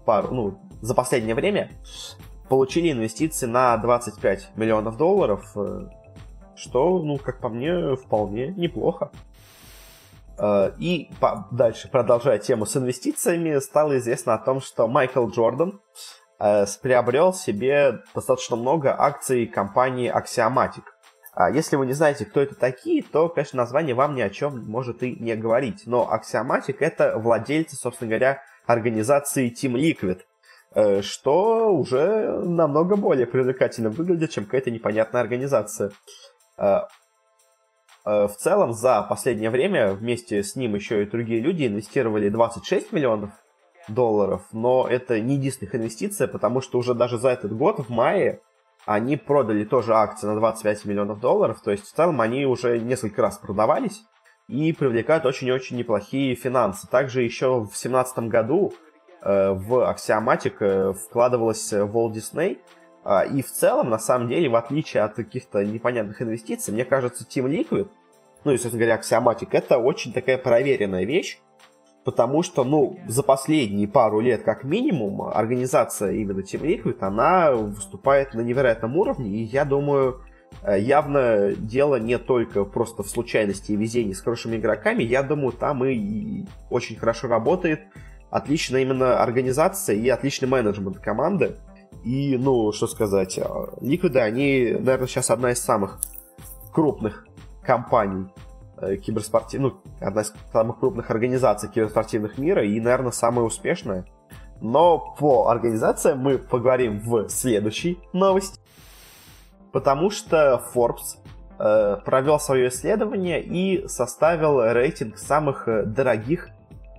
пару, 0.05 0.35
ну, 0.35 0.59
за 0.81 0.95
последнее 0.95 1.35
время 1.35 1.71
получили 2.49 2.91
инвестиции 2.91 3.47
на 3.47 3.77
25 3.77 4.57
миллионов 4.57 4.97
долларов, 4.97 5.53
э, 5.57 5.87
что, 6.57 6.99
ну, 6.99 7.19
как 7.19 7.41
по 7.41 7.49
мне, 7.49 7.95
вполне 7.95 8.49
неплохо. 8.49 9.13
Э, 10.39 10.73
и 10.79 11.11
дальше, 11.53 11.89
продолжая 11.89 12.39
тему 12.39 12.67
с 12.67 12.77
инвестициями, 12.77 13.61
стало 13.61 13.99
известно 13.99 14.35
о 14.35 14.39
том, 14.39 14.61
что 14.61 14.89
Майкл 14.89 15.29
Джордан 15.29 15.71
э, 15.71 16.20
приобрел 16.83 17.35
себе 17.35 18.01
достаточно 18.15 18.57
много 18.57 18.95
акций 18.99 19.47
компании 19.47 20.11
Axiomatic. 20.11 20.85
А 21.35 21.51
если 21.51 21.77
вы 21.77 21.87
не 21.87 21.93
знаете, 21.93 22.25
кто 22.25 22.41
это 22.41 22.55
такие, 22.55 23.03
то, 23.03 23.29
конечно, 23.29 23.59
название 23.59 23.95
вам 23.95 24.15
ни 24.15 24.21
о 24.21 24.31
чем 24.31 24.65
может 24.67 25.03
и 25.03 25.15
не 25.17 25.37
говорить. 25.37 25.83
Но 25.87 26.11
Axiomatic— 26.11 26.77
это 26.81 27.19
владельцы, 27.19 27.77
собственно 27.77 28.09
говоря, 28.09 28.43
организации 28.67 29.53
Team 29.53 29.75
Liquid, 29.75 30.23
Э, 30.73 31.03
что 31.03 31.75
уже 31.75 32.41
намного 32.45 32.97
более 32.97 33.27
привлекательно 33.27 33.91
выглядит, 33.91 34.31
чем 34.31 34.45
какая-то 34.45 34.71
непонятная 34.71 35.21
организация. 35.21 35.91
Э, 36.57 36.83
э, 38.05 38.27
в 38.29 38.35
целом, 38.37 38.73
за 38.73 39.03
последнее 39.03 39.51
время 39.51 39.93
вместе 39.93 40.45
с 40.45 40.55
ним 40.55 40.77
еще 40.77 41.03
и 41.03 41.11
другие 41.11 41.41
люди 41.41 41.67
инвестировали 41.67 42.29
26 42.29 42.93
миллионов 42.93 43.31
долларов, 43.89 44.43
но 44.53 44.87
это 44.89 45.21
не 45.21 45.37
единственная 45.37 45.75
инвестиция, 45.75 46.29
потому 46.29 46.61
что 46.61 46.79
уже 46.79 46.95
даже 46.95 47.19
за 47.19 47.31
этот 47.31 47.57
год, 47.57 47.79
в 47.79 47.91
мае, 47.91 48.41
они 48.87 49.17
продали 49.17 49.65
тоже 49.65 49.95
акции 49.95 50.27
на 50.27 50.37
25 50.37 50.85
миллионов 50.85 51.21
долларов, 51.21 51.61
то 51.63 51.71
есть 51.71 51.85
в 51.87 51.93
целом 51.93 52.21
они 52.21 52.47
уже 52.47 52.79
несколько 52.79 53.23
раз 53.23 53.39
продавались 53.39 54.03
и 54.49 54.73
привлекают 54.73 55.27
очень-очень 55.27 55.77
неплохие 55.77 56.35
финансы. 56.35 56.89
Также 56.89 57.23
еще 57.23 57.61
в 57.61 57.69
2017 57.69 58.19
году 58.29 58.73
Э, 59.23 59.53
в 59.53 59.91
Axiomatic 59.91 60.57
э, 60.61 60.93
вкладывалась 60.93 61.73
Walt 61.73 62.13
Disney. 62.13 62.59
А, 63.03 63.25
и 63.25 63.43
в 63.43 63.51
целом, 63.51 63.91
на 63.91 63.99
самом 63.99 64.29
деле, 64.29 64.49
в 64.49 64.57
отличие 64.57 65.03
от 65.03 65.15
каких-то 65.15 65.65
непонятных 65.65 66.21
инвестиций, 66.21 66.73
мне 66.73 66.85
кажется, 66.85 67.25
Team 67.25 67.47
Liquid, 67.49 67.89
ну 68.45 68.53
и, 68.53 68.59
собственно 68.59 68.85
говоря, 68.85 69.01
Axiomatic, 69.01 69.49
это 69.53 69.79
очень 69.79 70.13
такая 70.13 70.37
проверенная 70.37 71.05
вещь, 71.05 71.41
потому 72.05 72.43
что, 72.43 72.65
ну, 72.65 72.99
за 73.07 73.23
последние 73.23 73.89
пару 73.89 74.21
лет, 74.21 74.43
как 74.43 74.65
минимум, 74.65 75.23
организация 75.23 76.13
именно 76.13 76.41
Team 76.41 76.63
Liquid, 76.63 76.99
она 77.01 77.53
выступает 77.53 78.35
на 78.35 78.41
невероятном 78.41 78.97
уровне, 78.97 79.31
и 79.31 79.43
я 79.43 79.65
думаю, 79.65 80.23
э, 80.63 80.81
явно 80.81 81.53
дело 81.57 81.97
не 81.97 82.19
только 82.19 82.65
просто 82.65 83.03
в 83.03 83.09
случайности 83.09 83.73
и 83.73 83.77
везении 83.77 84.13
с 84.13 84.21
хорошими 84.21 84.57
игроками, 84.57 85.03
я 85.03 85.23
думаю, 85.23 85.53
там 85.53 85.85
и 85.85 86.45
очень 86.71 86.97
хорошо 86.97 87.29
работает. 87.29 87.81
Отличная 88.31 88.83
именно 88.83 89.21
организация 89.21 89.97
и 89.97 90.09
отличный 90.09 90.49
менеджмент 90.49 91.01
команды. 91.01 91.57
И, 92.05 92.39
ну, 92.39 92.73
что 92.73 92.87
сказать, 92.87 93.39
Ликвиды, 93.81 94.21
они, 94.21 94.77
наверное, 94.79 95.09
сейчас 95.09 95.31
одна 95.31 95.51
из 95.51 95.59
самых 95.59 96.01
крупных 96.73 97.27
компаний 97.63 98.27
э, 98.81 98.97
киберспортивных, 98.97 99.75
ну, 99.75 100.07
одна 100.07 100.23
из 100.23 100.33
самых 100.53 100.79
крупных 100.79 101.11
организаций 101.11 101.69
киберспортивных 101.69 102.39
мира 102.39 102.65
и, 102.65 102.81
наверное, 102.81 103.13
самая 103.13 103.45
успешная. 103.45 104.05
Но 104.61 105.15
по 105.19 105.49
организациям 105.49 106.19
мы 106.19 106.39
поговорим 106.39 107.01
в 107.01 107.29
следующей 107.29 107.99
новости. 108.13 108.61
Потому 109.73 110.11
что 110.11 110.63
Forbes 110.75 111.19
э, 111.59 111.97
провел 112.05 112.39
свое 112.41 112.69
исследование 112.69 113.43
и 113.43 113.87
составил 113.89 114.63
рейтинг 114.63 115.17
самых 115.17 115.69
э, 115.69 115.85
дорогих 115.85 116.49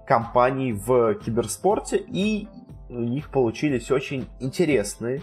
компаний 0.08 0.74
в 0.74 1.16
киберспорте, 1.16 1.98
и 1.98 2.48
у 2.92 3.00
них 3.00 3.30
получились 3.30 3.90
очень 3.92 4.28
интересные, 4.40 5.22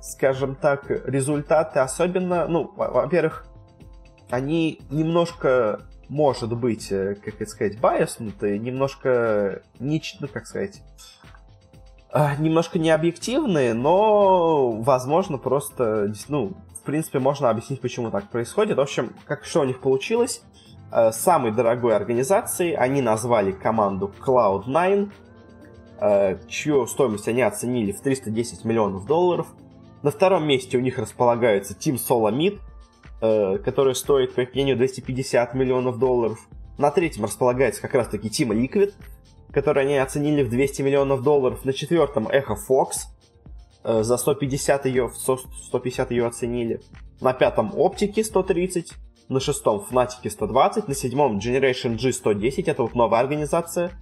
скажем 0.00 0.54
так, 0.54 0.90
результаты. 1.06 1.78
Особенно, 1.78 2.46
ну, 2.46 2.70
во-первых, 2.76 3.46
они 4.30 4.80
немножко, 4.90 5.80
может 6.08 6.56
быть, 6.56 6.90
э, 6.90 7.16
как 7.22 7.40
это 7.40 7.50
сказать, 7.50 7.78
байоснутые, 7.80 8.58
немножко, 8.58 9.62
не, 9.78 10.02
ну, 10.20 10.28
как 10.28 10.46
сказать, 10.46 10.82
э, 12.12 12.36
немножко 12.38 12.78
необъективные, 12.78 13.74
но, 13.74 14.72
возможно, 14.72 15.38
просто, 15.38 16.12
ну, 16.28 16.54
в 16.74 16.82
принципе, 16.84 17.18
можно 17.18 17.50
объяснить, 17.50 17.80
почему 17.80 18.10
так 18.10 18.30
происходит. 18.30 18.78
В 18.78 18.80
общем, 18.80 19.12
как 19.26 19.44
что 19.44 19.60
у 19.60 19.64
них 19.64 19.80
получилось? 19.80 20.42
Э, 20.90 21.12
самой 21.12 21.52
дорогой 21.52 21.94
организацией 21.94 22.74
они 22.74 23.02
назвали 23.02 23.52
команду 23.52 24.10
Cloud9, 24.24 25.10
э, 26.00 26.38
чью 26.48 26.86
стоимость 26.86 27.28
они 27.28 27.42
оценили 27.42 27.92
в 27.92 28.00
310 28.00 28.64
миллионов 28.64 29.04
долларов. 29.06 29.46
На 30.02 30.10
втором 30.10 30.46
месте 30.46 30.78
у 30.78 30.80
них 30.80 30.96
располагается 30.98 31.74
Team 31.74 31.96
Solomid, 31.96 32.60
э, 33.20 33.58
который 33.58 33.94
стоит, 33.94 34.34
по 34.34 34.40
их 34.40 34.54
мнению, 34.54 34.76
250 34.76 35.54
миллионов 35.54 35.98
долларов. 35.98 36.38
На 36.78 36.90
третьем 36.90 37.24
располагается 37.24 37.82
как 37.82 37.94
раз-таки 37.94 38.28
Team 38.28 38.50
Liquid, 38.50 38.92
который 39.52 39.84
они 39.84 39.96
оценили 39.96 40.42
в 40.42 40.50
200 40.50 40.82
миллионов 40.82 41.22
долларов. 41.22 41.64
На 41.64 41.72
четвертом 41.72 42.28
Echo 42.28 42.56
Fox, 42.68 43.08
за 43.82 44.16
150 44.16 44.86
ее, 44.86 45.10
150 45.10 46.10
ее 46.10 46.26
оценили. 46.26 46.80
На 47.20 47.32
пятом 47.32 47.72
Оптики 47.74 48.22
130, 48.22 48.92
на 49.28 49.40
шестом 49.40 49.84
Fnatic 49.90 50.28
120, 50.30 50.88
на 50.88 50.94
седьмом 50.94 51.38
Generation 51.38 51.96
G 51.96 52.12
110, 52.12 52.68
это 52.68 52.82
вот 52.82 52.94
новая 52.94 53.20
организация, 53.20 53.92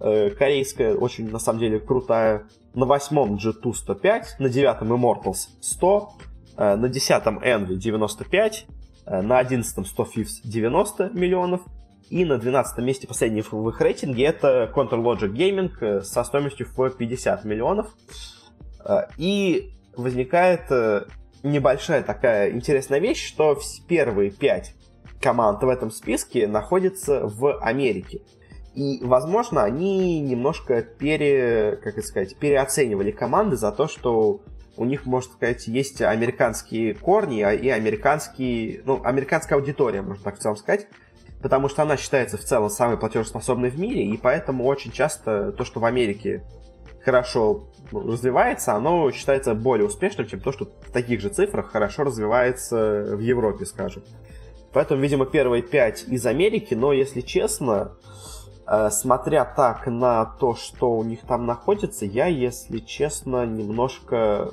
э, 0.00 0.30
корейская, 0.30 0.94
очень, 0.94 1.30
на 1.30 1.38
самом 1.38 1.60
деле, 1.60 1.80
крутая. 1.80 2.46
На 2.74 2.86
восьмом 2.86 3.36
G2 3.36 3.74
105, 3.74 4.36
на 4.38 4.48
девятом 4.48 4.92
Immortals 4.92 5.48
100, 5.60 6.12
э, 6.18 6.27
на 6.58 6.88
десятом 6.88 7.38
Envy 7.38 7.76
95, 7.76 8.66
э, 9.06 9.20
на 9.22 9.38
одиннадцатом 9.38 9.84
100 9.84 10.08
Fifths 10.14 10.40
90 10.44 11.10
миллионов, 11.14 11.62
и 12.10 12.24
на 12.24 12.38
12 12.38 12.78
месте 12.78 13.06
последний 13.06 13.42
в 13.42 13.68
их 13.68 13.80
рейтинге 13.80 14.24
это 14.24 14.70
Control 14.74 15.02
Logic 15.02 15.32
Gaming 15.32 15.70
э, 15.80 16.00
со 16.02 16.24
стоимостью 16.24 16.66
в 16.66 16.90
50 16.90 17.44
миллионов. 17.44 17.94
Э, 18.84 19.02
и 19.18 19.74
возникает 19.96 20.70
э, 20.70 21.04
небольшая 21.42 22.02
такая 22.02 22.50
интересная 22.52 22.98
вещь, 22.98 23.26
что 23.26 23.58
первые 23.88 24.30
пять 24.30 24.74
команд 25.20 25.62
в 25.62 25.68
этом 25.68 25.90
списке 25.90 26.46
находятся 26.46 27.26
в 27.26 27.58
Америке. 27.60 28.22
И, 28.74 29.00
возможно, 29.02 29.64
они 29.64 30.20
немножко 30.20 30.82
пере, 30.82 31.78
как 31.82 31.98
это 31.98 32.06
сказать, 32.06 32.36
переоценивали 32.36 33.10
команды 33.10 33.56
за 33.56 33.72
то, 33.72 33.88
что 33.88 34.40
у 34.78 34.84
них, 34.84 35.06
можно 35.06 35.32
сказать, 35.32 35.66
есть 35.66 36.00
американские 36.00 36.94
корни 36.94 37.42
а, 37.42 37.52
и 37.52 37.68
американские, 37.68 38.82
ну, 38.84 39.02
американская 39.02 39.58
аудитория, 39.58 40.02
можно 40.02 40.22
так 40.22 40.36
в 40.36 40.38
целом 40.38 40.56
сказать, 40.56 40.86
потому 41.42 41.68
что 41.68 41.82
она 41.82 41.96
считается 41.96 42.38
в 42.38 42.44
целом 42.44 42.70
самой 42.70 42.96
платежеспособной 42.96 43.70
в 43.70 43.78
мире, 43.78 44.04
и 44.04 44.16
поэтому 44.16 44.64
очень 44.64 44.92
часто 44.92 45.52
то, 45.52 45.64
что 45.64 45.80
в 45.80 45.84
Америке 45.84 46.44
хорошо 47.04 47.64
развивается, 47.90 48.74
оно 48.74 49.10
считается 49.10 49.54
более 49.54 49.86
успешным, 49.86 50.28
чем 50.28 50.40
то, 50.40 50.52
что 50.52 50.66
в 50.66 50.92
таких 50.92 51.20
же 51.20 51.28
цифрах 51.28 51.70
хорошо 51.72 52.04
развивается 52.04 53.16
в 53.16 53.20
Европе, 53.20 53.66
скажем. 53.66 54.04
Поэтому, 54.72 55.00
видимо, 55.00 55.26
первые 55.26 55.62
пять 55.62 56.04
из 56.06 56.24
Америки, 56.26 56.74
но, 56.74 56.92
если 56.92 57.20
честно, 57.20 57.96
э, 58.66 58.90
смотря 58.90 59.44
так 59.44 59.86
на 59.86 60.24
то, 60.24 60.54
что 60.54 60.92
у 60.92 61.02
них 61.02 61.20
там 61.22 61.46
находится, 61.46 62.04
я, 62.04 62.26
если 62.26 62.78
честно, 62.78 63.46
немножко 63.46 64.52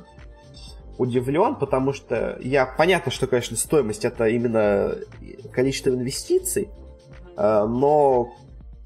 удивлен, 0.97 1.55
потому 1.55 1.93
что 1.93 2.37
я 2.41 2.65
понятно, 2.65 3.11
что, 3.11 3.27
конечно, 3.27 3.57
стоимость 3.57 4.05
это 4.05 4.27
именно 4.27 4.95
количество 5.51 5.89
инвестиций, 5.89 6.69
э, 7.37 7.65
но 7.67 8.33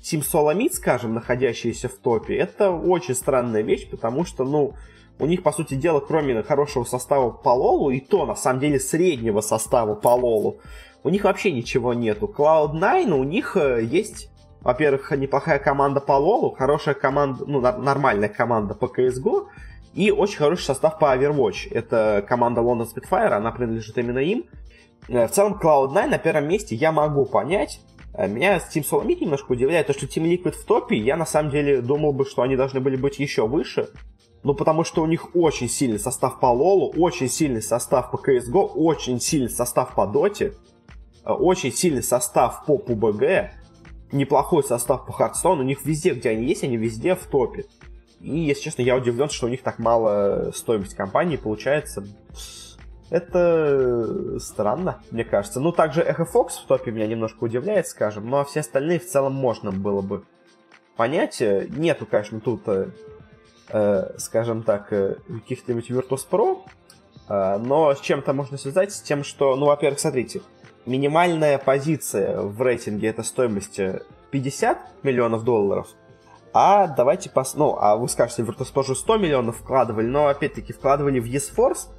Team 0.02 0.24
Solomid, 0.24 0.72
скажем, 0.74 1.14
находящиеся 1.14 1.90
в 1.90 1.96
топе, 1.96 2.36
это 2.36 2.72
очень 2.72 3.16
странная 3.16 3.62
вещь, 3.62 3.90
потому 3.90 4.26
что, 4.26 4.44
ну, 4.46 4.76
у 5.20 5.26
них, 5.26 5.44
по 5.44 5.52
сути 5.52 5.74
дела, 5.74 6.00
кроме 6.00 6.42
хорошего 6.44 6.86
состава 6.86 7.30
по 7.30 7.50
Лолу, 7.50 7.90
и 7.90 8.00
то, 8.00 8.26
на 8.26 8.36
самом 8.36 8.62
деле, 8.62 8.80
среднего 8.80 9.42
состава 9.42 9.96
по 9.96 10.10
Лолу, 10.10 10.60
у 11.04 11.10
них 11.10 11.26
вообще 11.26 11.52
ничего 11.52 11.94
нету. 11.94 12.34
Cloud9, 12.34 13.12
у 13.12 13.24
них 13.24 13.58
э, 13.58 13.84
есть, 13.84 14.30
во-первых, 14.62 15.12
неплохая 15.12 15.60
команда 15.60 16.00
по 16.00 16.14
Лолу, 16.14 16.56
хорошая 16.56 16.96
команда, 16.96 17.44
ну, 17.46 17.60
нормальная 17.60 18.30
команда 18.30 18.74
по 18.76 18.86
CSGO, 18.86 19.48
и 20.00 20.12
очень 20.12 20.38
хороший 20.38 20.64
состав 20.64 21.00
по 21.00 21.16
Overwatch. 21.16 21.72
Это 21.72 22.26
команда 22.28 22.62
London 22.62 22.88
Spitfire, 22.88 23.32
она 23.32 23.52
принадлежит 23.52 23.98
именно 23.98 24.20
им. 24.20 24.46
Э, 25.08 25.28
в 25.28 25.32
целом, 25.32 25.60
Cloud9 25.62 26.08
на 26.08 26.18
первом 26.18 26.48
месте 26.48 26.76
я 26.76 26.92
могу 26.92 27.26
понять, 27.26 27.82
Э, 28.14 28.28
меня 28.28 28.58
Team 28.58 28.84
Solomid 28.84 29.20
немножко 29.22 29.52
удивляет, 29.52 29.88
то, 29.88 29.94
что 29.94 30.06
Team 30.06 30.26
Liquid 30.26 30.52
в 30.52 30.66
топе, 30.66 30.98
я 30.98 31.16
на 31.16 31.26
самом 31.26 31.52
деле 31.52 31.82
думал 31.82 32.14
бы, 32.14 32.26
что 32.26 32.42
они 32.42 32.56
должны 32.56 32.80
были 32.80 32.96
быть 32.96 33.20
еще 33.20 33.48
выше, 33.48 33.90
ну, 34.44 34.54
потому 34.54 34.84
что 34.84 35.02
у 35.04 35.06
них 35.06 35.36
очень 35.36 35.70
сильный 35.70 36.00
состав 36.00 36.40
по 36.40 36.48
Лолу, 36.48 36.94
очень 36.98 37.30
сильный 37.30 37.62
состав 37.62 38.12
по 38.12 38.18
CSGO, 38.18 38.72
очень 38.76 39.20
сильный 39.20 39.50
состав 39.50 39.94
по 39.96 40.08
Доте, 40.08 40.54
э, 41.24 41.32
очень 41.32 41.72
сильный 41.72 42.04
состав 42.04 42.66
по 42.66 42.78
PUBG, 42.78 43.50
неплохой 44.12 44.64
состав 44.64 45.06
по 45.06 45.12
Hearthstone, 45.12 45.60
у 45.60 45.64
них 45.64 45.86
везде, 45.86 46.14
где 46.14 46.30
они 46.30 46.46
есть, 46.46 46.64
они 46.64 46.78
везде 46.78 47.16
в 47.16 47.26
топе. 47.26 47.66
И, 48.22 48.38
если 48.38 48.64
честно, 48.64 48.82
я 48.82 48.96
удивлен, 48.96 49.30
что 49.30 49.46
у 49.46 49.50
них 49.50 49.62
так 49.62 49.80
мало 49.80 50.52
стоимость 50.54 50.96
компании 50.96 51.38
получается. 51.38 52.06
Это 53.10 54.40
странно, 54.40 55.02
мне 55.10 55.24
кажется. 55.24 55.60
Ну, 55.60 55.72
также 55.72 56.02
Echo 56.02 56.28
Fox 56.32 56.50
в 56.64 56.68
топе 56.68 56.92
меня 56.92 57.08
немножко 57.08 57.44
удивляет, 57.44 57.88
скажем, 57.88 58.30
но 58.30 58.46
все 58.46 58.60
остальные 58.60 59.00
в 59.00 59.08
целом 59.08 59.34
можно 59.34 59.72
было 59.72 60.02
бы 60.02 60.24
понять. 60.96 61.42
Нету, 61.42 62.06
конечно, 62.06 62.40
тут, 62.40 62.68
э, 62.68 62.90
э 63.70 64.18
скажем 64.18 64.64
так, 64.64 64.94
э, 64.94 65.16
каких-нибудь 65.28 65.90
Virtus.pro, 65.90 66.60
э, 67.30 67.58
но 67.58 67.96
с 67.96 68.00
чем-то 68.00 68.34
можно 68.34 68.58
связать, 68.58 68.92
с 68.92 69.02
тем, 69.02 69.24
что, 69.24 69.56
ну, 69.56 69.66
во-первых, 69.66 70.00
смотрите, 70.00 70.42
минимальная 70.86 71.58
позиция 71.58 72.40
в 72.42 72.62
рейтинге 72.62 73.08
это 73.08 73.24
стоимость 73.24 73.80
50 74.30 75.04
миллионов 75.04 75.44
долларов, 75.44 75.88
а 76.54 76.88
давайте 76.88 77.30
пос... 77.30 77.56
Ну, 77.56 77.78
а 77.80 77.96
вы 77.96 78.10
скажете, 78.10 78.42
Virtus.pro 78.44 78.84
же 78.84 78.96
100 78.96 79.18
миллионов 79.18 79.58
вкладывали, 79.58 80.08
но 80.08 80.28
опять-таки 80.28 80.74
вкладывали 80.74 81.20
в 81.20 81.26
eSforce, 81.26 81.90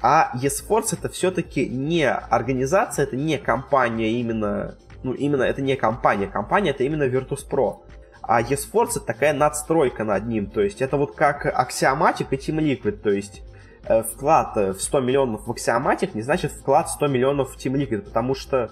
а 0.00 0.32
eSports 0.34 0.94
это 0.98 1.08
все-таки 1.08 1.68
не 1.68 2.10
организация, 2.10 3.04
это 3.04 3.16
не 3.16 3.38
компания 3.38 4.10
именно, 4.12 4.76
ну 5.02 5.12
именно 5.12 5.42
это 5.42 5.62
не 5.62 5.76
компания, 5.76 6.26
компания 6.26 6.70
это 6.70 6.84
именно 6.84 7.04
Virtus.pro. 7.04 7.82
А 8.22 8.40
eSports 8.40 8.96
это 8.96 9.00
такая 9.00 9.32
надстройка 9.32 10.04
над 10.04 10.26
ним, 10.26 10.46
то 10.50 10.60
есть 10.60 10.80
это 10.80 10.96
вот 10.96 11.14
как 11.14 11.46
Axiomatic 11.46 12.28
и 12.30 12.36
Team 12.36 12.58
Liquid, 12.60 12.98
то 12.98 13.10
есть 13.10 13.42
э, 13.84 14.02
вклад 14.02 14.56
в 14.56 14.80
100 14.80 15.00
миллионов 15.00 15.46
в 15.46 15.50
Axiomatic 15.50 16.10
не 16.14 16.22
значит 16.22 16.52
вклад 16.52 16.88
в 16.88 16.92
100 16.92 17.08
миллионов 17.08 17.52
в 17.52 17.56
Team 17.56 17.74
Liquid, 17.74 18.02
потому 18.02 18.34
что 18.34 18.70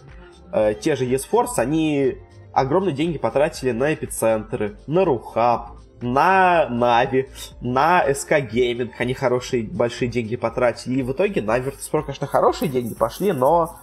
э, 0.53 0.75
те 0.75 0.97
же 0.97 1.05
eSports, 1.05 1.59
они 1.59 2.19
огромные 2.53 2.95
деньги 2.95 3.19
потратили 3.19 3.73
на 3.73 3.95
эпицентры, 3.95 4.77
на 4.87 5.05
Рухаб, 5.05 5.73
на 6.03 6.69
Нави, 6.69 7.29
на 7.61 8.03
СК 8.15 8.33
Gaming 8.33 8.91
они 8.99 9.15
хорошие, 9.15 9.65
большие 9.65 10.09
деньги 10.09 10.37
потратили. 10.37 11.01
И 11.01 11.03
в 11.03 11.13
итоге 11.13 11.43
на 11.43 11.59
Virtus.pro, 11.59 12.03
конечно, 12.03 12.27
хорошие 12.27 12.71
деньги 12.71 12.95
пошли, 12.95 13.33
но 13.33 13.79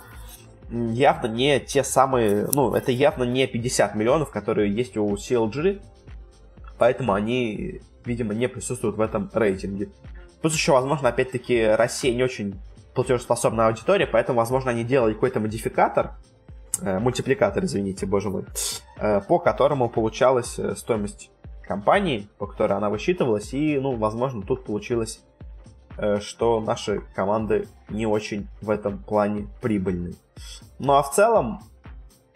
явно 0.69 1.27
не 1.27 1.59
те 1.59 1.83
самые, 1.83 2.47
ну, 2.53 2.73
это 2.73 2.91
явно 2.91 3.23
не 3.23 3.47
50 3.47 3.95
миллионов, 3.95 4.31
которые 4.31 4.73
есть 4.73 4.97
у 4.97 5.13
CLG, 5.13 5.81
поэтому 6.77 7.13
они, 7.13 7.81
видимо, 8.05 8.33
не 8.33 8.49
присутствуют 8.49 8.97
в 8.97 9.01
этом 9.01 9.29
рейтинге. 9.33 9.89
Плюс 10.41 10.53
еще, 10.53 10.73
возможно, 10.73 11.09
опять-таки, 11.09 11.65
Россия 11.65 12.13
не 12.13 12.23
очень 12.23 12.59
платежеспособная 12.93 13.67
аудитория, 13.67 14.07
поэтому, 14.07 14.39
возможно, 14.39 14.71
они 14.71 14.83
делали 14.83 15.13
какой-то 15.13 15.39
модификатор, 15.39 16.15
мультипликатор, 16.81 17.63
извините, 17.65 18.05
боже 18.05 18.29
мой, 18.29 18.45
э, 18.97 19.21
по 19.21 19.39
которому 19.39 19.89
получалась 19.89 20.59
э, 20.59 20.75
стоимость 20.75 21.31
компании, 21.67 22.27
по 22.37 22.47
которой 22.47 22.73
она 22.73 22.89
высчитывалась, 22.89 23.53
и, 23.53 23.79
ну, 23.79 23.95
возможно, 23.95 24.41
тут 24.41 24.65
получилось, 24.65 25.21
э, 25.97 26.19
что 26.19 26.61
наши 26.61 27.01
команды 27.15 27.67
не 27.89 28.07
очень 28.07 28.47
в 28.61 28.69
этом 28.69 28.97
плане 28.99 29.47
прибыльны. 29.61 30.15
Ну 30.79 30.93
а 30.93 31.03
в 31.03 31.13
целом, 31.13 31.61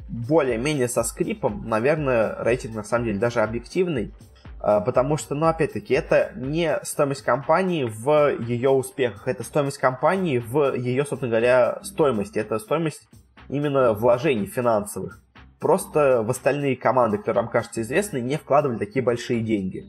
более-менее 0.10 0.88
со 0.88 1.04
скрипом, 1.04 1.68
наверное, 1.68 2.36
рейтинг 2.40 2.76
на 2.76 2.84
самом 2.84 3.06
деле 3.06 3.20
даже 3.20 3.42
объективный, 3.42 4.14
э, 4.62 4.82
потому 4.86 5.18
что, 5.18 5.36
ну, 5.36 5.46
опять-таки, 5.48 5.94
это 5.94 6.34
не 6.36 6.78
стоимость 6.84 7.24
компании 7.24 7.86
в 7.86 8.36
ее 8.42 8.70
успехах, 8.70 9.28
это 9.28 9.44
стоимость 9.44 9.78
компании 9.78 10.38
в 10.38 10.76
ее, 10.76 11.06
собственно 11.06 11.30
говоря, 11.30 11.80
стоимости, 11.84 12.40
это 12.40 12.60
стоимость 12.60 13.08
именно 13.50 13.94
вложений 13.94 14.48
финансовых. 14.48 15.22
Просто 15.60 16.24
в 16.24 16.30
остальные 16.30 16.76
команды, 16.76 17.18
которые 17.18 17.44
вам 17.44 17.52
кажутся 17.52 17.82
известны, 17.82 18.20
не 18.20 18.38
вкладывали 18.38 18.80
такие 18.80 19.04
большие 19.04 19.42
деньги. 19.42 19.88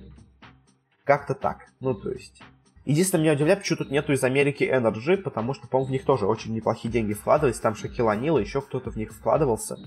Как-то 1.04 1.34
так. 1.34 1.66
Ну, 1.80 1.94
то 1.94 2.10
есть... 2.10 2.42
Единственное, 2.84 3.22
меня 3.22 3.32
удивляет, 3.34 3.60
почему 3.60 3.78
тут 3.78 3.90
нету 3.90 4.12
из 4.12 4.24
Америки 4.24 4.64
Energy, 4.64 5.16
потому 5.16 5.54
что, 5.54 5.68
по-моему, 5.68 5.88
в 5.88 5.92
них 5.92 6.04
тоже 6.04 6.26
очень 6.26 6.52
неплохие 6.52 6.90
деньги 6.90 7.12
вкладывались. 7.12 7.60
Там 7.60 7.76
Шакила 7.76 8.16
Нила, 8.16 8.38
еще 8.38 8.60
кто-то 8.60 8.90
в 8.90 8.96
них 8.96 9.12
вкладывался. 9.12 9.78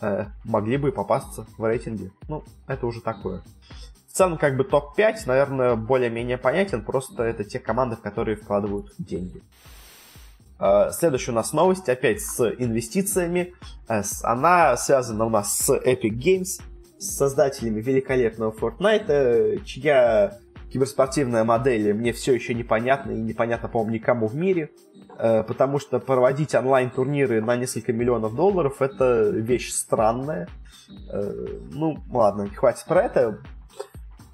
Э, 0.00 0.26
могли 0.44 0.76
бы 0.76 0.92
попасться 0.92 1.46
в 1.58 1.64
рейтинге. 1.64 2.12
Ну, 2.28 2.44
это 2.66 2.86
уже 2.86 3.00
такое. 3.00 3.42
В 4.08 4.12
целом, 4.12 4.38
как 4.38 4.56
бы 4.56 4.64
топ-5, 4.64 5.22
наверное, 5.26 5.74
более-менее 5.74 6.38
понятен, 6.38 6.84
просто 6.84 7.22
это 7.22 7.44
те 7.44 7.58
команды, 7.58 7.96
в 7.96 8.00
которые 8.00 8.36
вкладывают 8.36 8.92
деньги. 8.98 9.42
А, 10.64 10.92
следующая 10.92 11.32
у 11.32 11.34
нас 11.34 11.52
новость, 11.52 11.88
опять 11.88 12.20
с 12.20 12.40
инвестициями. 12.56 13.52
Э, 13.88 14.02
она 14.22 14.76
связана 14.76 15.26
у 15.26 15.28
нас 15.28 15.58
с 15.58 15.70
Epic 15.70 16.12
Games, 16.12 16.62
с 16.98 17.16
создателями 17.16 17.80
великолепного 17.80 18.52
Fortnite, 18.52 19.64
чья 19.64 20.38
киберспортивная 20.72 21.42
модель 21.42 21.92
мне 21.92 22.12
все 22.12 22.32
еще 22.32 22.54
непонятна 22.54 23.10
и 23.10 23.20
непонятно, 23.20 23.68
по-моему, 23.68 23.94
никому 23.94 24.28
в 24.28 24.36
мире. 24.36 24.70
Э, 25.18 25.42
потому 25.42 25.80
что 25.80 25.98
проводить 25.98 26.54
онлайн-турниры 26.54 27.42
на 27.42 27.56
несколько 27.56 27.92
миллионов 27.92 28.36
долларов 28.36 28.80
это 28.80 29.30
вещь 29.30 29.72
странная. 29.72 30.48
Э, 31.10 31.46
ну, 31.72 31.98
ладно, 32.08 32.48
хватит 32.54 32.84
про 32.86 33.02
это. 33.02 33.40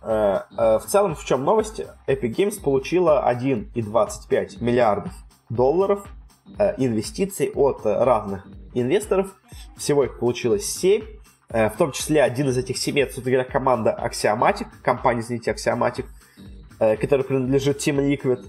В 0.00 0.84
целом, 0.86 1.16
в 1.16 1.24
чем 1.24 1.44
новость? 1.44 1.80
Epic 2.06 2.34
Games 2.36 2.62
получила 2.62 3.28
1,25 3.28 4.62
миллиардов 4.62 5.12
долларов 5.50 6.06
Э, 6.06 6.17
инвестиций 6.76 7.50
от 7.54 7.84
разных 7.84 8.46
инвесторов. 8.74 9.34
Всего 9.76 10.04
их 10.04 10.18
получилось 10.18 10.66
7. 10.66 11.02
Э, 11.50 11.70
в 11.70 11.76
том 11.76 11.92
числе 11.92 12.22
один 12.22 12.48
из 12.48 12.58
этих 12.58 12.76
7 12.76 12.98
это, 13.00 13.20
говоря, 13.20 13.44
команда 13.44 13.98
Axiomatic, 13.98 14.66
компания, 14.82 15.20
извините, 15.20 15.52
Axiomatic, 15.52 16.06
э, 16.78 16.96
которая 16.96 17.24
принадлежит 17.24 17.78
Team 17.78 17.96
Liquid. 17.98 18.46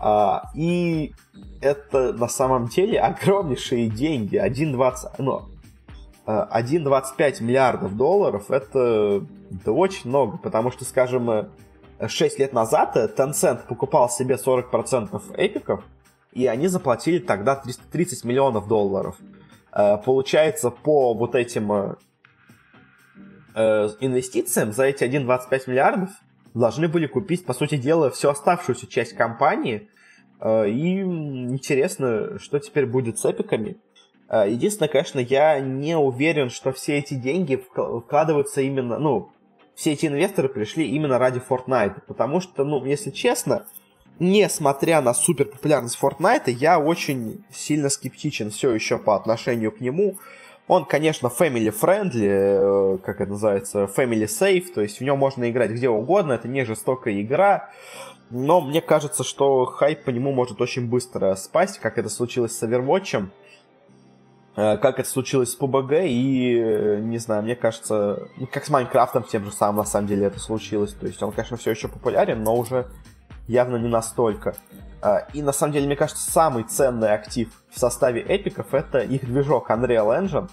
А, 0.00 0.50
и 0.54 1.12
это 1.60 2.12
на 2.12 2.28
самом 2.28 2.68
деле 2.68 3.00
огромнейшие 3.00 3.88
деньги. 3.88 4.36
1,20, 4.36 5.10
ну, 5.18 5.48
1,25 6.24 7.42
миллиардов 7.42 7.96
долларов 7.96 8.50
это, 8.50 9.26
это 9.50 9.72
очень 9.72 10.08
много, 10.10 10.36
потому 10.36 10.70
что, 10.70 10.84
скажем, 10.84 11.48
6 12.06 12.38
лет 12.38 12.52
назад 12.52 12.96
Tencent 12.96 13.66
покупал 13.66 14.08
себе 14.08 14.36
40% 14.36 15.34
эпиков, 15.36 15.82
и 16.32 16.46
они 16.46 16.68
заплатили 16.68 17.18
тогда 17.18 17.56
330 17.56 18.24
миллионов 18.24 18.68
долларов. 18.68 19.16
Э, 19.72 19.96
получается, 19.96 20.70
по 20.70 21.14
вот 21.14 21.34
этим 21.34 21.72
э, 21.72 21.94
э, 23.54 23.88
инвестициям 24.00 24.72
за 24.72 24.84
эти 24.84 25.04
1,25 25.04 25.62
миллиардов 25.66 26.10
должны 26.54 26.88
были 26.88 27.06
купить, 27.06 27.44
по 27.46 27.54
сути 27.54 27.76
дела, 27.76 28.10
всю 28.10 28.28
оставшуюся 28.28 28.86
часть 28.86 29.14
компании. 29.14 29.88
И 30.40 31.00
интересно, 31.00 32.38
что 32.38 32.60
теперь 32.60 32.86
будет 32.86 33.18
с 33.18 33.24
эпиками. 33.24 33.76
Единственное, 34.30 34.88
конечно, 34.88 35.18
я 35.18 35.58
не 35.58 35.96
уверен, 35.96 36.48
что 36.48 36.70
все 36.70 36.98
эти 36.98 37.14
деньги 37.14 37.56
вкладываются 37.56 38.60
именно, 38.60 39.00
ну, 39.00 39.32
все 39.74 39.92
эти 39.92 40.06
инвесторы 40.06 40.48
пришли 40.48 40.86
именно 40.88 41.18
ради 41.18 41.40
Fortnite, 41.40 42.02
потому 42.06 42.40
что, 42.40 42.64
ну, 42.64 42.84
если 42.84 43.10
честно, 43.10 43.66
несмотря 44.18 45.00
на 45.00 45.14
супер 45.14 45.46
популярность 45.46 45.98
Fortnite, 46.00 46.50
я 46.50 46.78
очень 46.78 47.44
сильно 47.52 47.88
скептичен 47.88 48.50
все 48.50 48.72
еще 48.72 48.98
по 48.98 49.16
отношению 49.16 49.72
к 49.72 49.80
нему. 49.80 50.16
Он, 50.66 50.84
конечно, 50.84 51.28
family 51.28 51.72
friendly, 51.72 52.26
э, 52.26 52.98
как 52.98 53.20
это 53.20 53.30
называется, 53.30 53.84
family 53.84 54.26
safe, 54.26 54.70
то 54.72 54.82
есть 54.82 55.00
в 55.00 55.04
нем 55.04 55.18
можно 55.18 55.50
играть 55.50 55.70
где 55.70 55.88
угодно, 55.88 56.34
это 56.34 56.46
не 56.46 56.64
жестокая 56.64 57.22
игра, 57.22 57.70
но 58.30 58.60
мне 58.60 58.82
кажется, 58.82 59.24
что 59.24 59.64
хайп 59.64 60.04
по 60.04 60.10
нему 60.10 60.32
может 60.32 60.60
очень 60.60 60.86
быстро 60.86 61.34
спасть, 61.36 61.78
как 61.78 61.96
это 61.96 62.10
случилось 62.10 62.52
с 62.52 62.62
Overwatch, 62.62 63.28
э, 64.56 64.76
как 64.76 64.98
это 64.98 65.08
случилось 65.08 65.52
с 65.52 65.58
PUBG, 65.58 66.08
и, 66.08 66.58
э, 66.58 67.00
не 67.00 67.16
знаю, 67.16 67.44
мне 67.44 67.56
кажется, 67.56 68.28
ну, 68.36 68.46
как 68.46 68.66
с 68.66 68.68
Майнкрафтом 68.68 69.22
тем 69.22 69.46
же 69.46 69.52
самым, 69.52 69.76
на 69.76 69.84
самом 69.84 70.06
деле, 70.06 70.26
это 70.26 70.38
случилось. 70.38 70.92
То 70.92 71.06
есть 71.06 71.22
он, 71.22 71.32
конечно, 71.32 71.56
все 71.56 71.70
еще 71.70 71.88
популярен, 71.88 72.42
но 72.42 72.54
уже 72.54 72.88
явно 73.48 73.76
не 73.76 73.88
настолько. 73.88 74.54
А, 75.00 75.26
и 75.32 75.42
на 75.42 75.52
самом 75.52 75.72
деле, 75.72 75.86
мне 75.86 75.96
кажется, 75.96 76.30
самый 76.30 76.64
ценный 76.64 77.12
актив 77.12 77.50
в 77.70 77.78
составе 77.78 78.20
эпиков 78.20 78.74
это 78.74 78.98
их 78.98 79.24
движок 79.24 79.70
Unreal 79.70 80.22
Engine, 80.22 80.48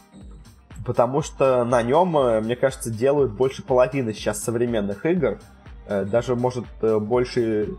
потому 0.86 1.22
что 1.22 1.64
на 1.64 1.82
нем, 1.84 2.18
э, 2.18 2.42
мне 2.42 2.56
кажется, 2.56 2.90
делают 2.90 3.34
больше 3.34 3.64
половины 3.64 4.14
сейчас 4.14 4.44
современных 4.44 5.06
игр, 5.06 5.40
э, 5.88 6.06
даже, 6.06 6.36
может, 6.36 6.66
э, 6.82 7.00
больше 7.00 7.76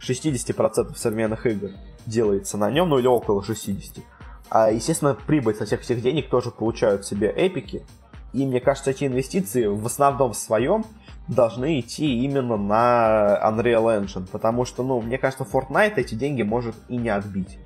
60% 0.00 0.96
современных 0.96 1.46
игр 1.46 1.70
делается 2.06 2.58
на 2.58 2.70
нем, 2.70 2.88
ну 2.88 2.98
или 2.98 3.06
около 3.06 3.42
60. 3.42 4.04
А, 4.50 4.70
естественно, 4.70 5.14
прибыль 5.14 5.54
со 5.54 5.64
всех 5.64 5.82
этих 5.82 6.02
денег 6.02 6.28
тоже 6.28 6.50
получают 6.50 7.06
себе 7.06 7.28
эпики, 7.28 7.86
и 8.34 8.44
мне 8.44 8.60
кажется, 8.60 8.90
эти 8.90 9.04
инвестиции 9.04 9.66
в 9.66 9.86
основном 9.86 10.32
в 10.32 10.36
своем 10.36 10.84
должны 11.28 11.80
идти 11.80 12.22
именно 12.24 12.56
на 12.56 13.40
Unreal 13.44 14.02
Engine, 14.02 14.26
потому 14.30 14.64
что, 14.64 14.82
ну, 14.82 15.00
мне 15.00 15.18
кажется, 15.18 15.44
Fortnite 15.44 15.94
эти 15.96 16.14
деньги 16.14 16.42
может 16.42 16.74
и 16.88 16.96
не 16.96 17.08
отбить, 17.08 17.58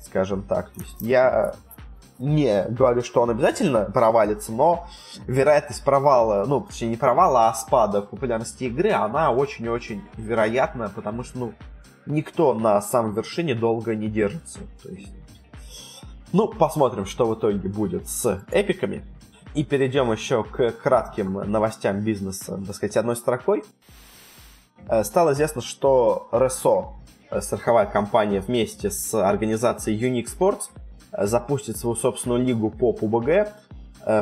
скажем 0.00 0.42
так. 0.42 0.70
То 0.70 0.80
есть 0.80 1.00
я 1.00 1.54
не 2.18 2.64
говорю, 2.68 3.02
что 3.02 3.22
он 3.22 3.30
обязательно 3.30 3.84
провалится, 3.84 4.52
но 4.52 4.86
вероятность 5.26 5.84
провала, 5.84 6.44
ну, 6.46 6.60
точнее, 6.60 6.88
не 6.88 6.96
провала, 6.96 7.48
а 7.48 7.54
спада 7.54 8.02
популярности 8.02 8.64
игры, 8.64 8.90
она 8.90 9.30
очень-очень 9.30 10.02
вероятна, 10.16 10.90
потому 10.94 11.22
что, 11.22 11.38
ну, 11.38 11.52
никто 12.06 12.54
на 12.54 12.80
самой 12.80 13.12
вершине 13.12 13.54
долго 13.54 13.94
не 13.94 14.08
держится. 14.08 14.60
То 14.82 14.90
есть, 14.90 15.12
ну, 16.32 16.48
посмотрим, 16.48 17.06
что 17.06 17.26
в 17.26 17.38
итоге 17.38 17.68
будет 17.68 18.08
с 18.08 18.42
эпиками. 18.50 19.04
И 19.54 19.64
перейдем 19.64 20.12
еще 20.12 20.44
к 20.44 20.72
кратким 20.72 21.34
новостям 21.50 22.00
бизнеса, 22.00 22.60
так 22.66 22.76
сказать, 22.76 22.96
одной 22.96 23.16
строкой. 23.16 23.64
Э, 24.88 25.04
стало 25.04 25.32
известно, 25.32 25.62
что 25.62 26.28
РСО, 26.32 26.94
э, 27.30 27.40
страховая 27.40 27.86
компания, 27.86 28.40
вместе 28.40 28.90
с 28.90 29.14
организацией 29.14 29.98
Unique 29.98 30.26
Sports 30.26 30.70
э, 31.12 31.26
запустит 31.26 31.76
свою 31.76 31.96
собственную 31.96 32.44
лигу 32.44 32.70
по 32.70 32.92
ПУБГ. 32.92 33.52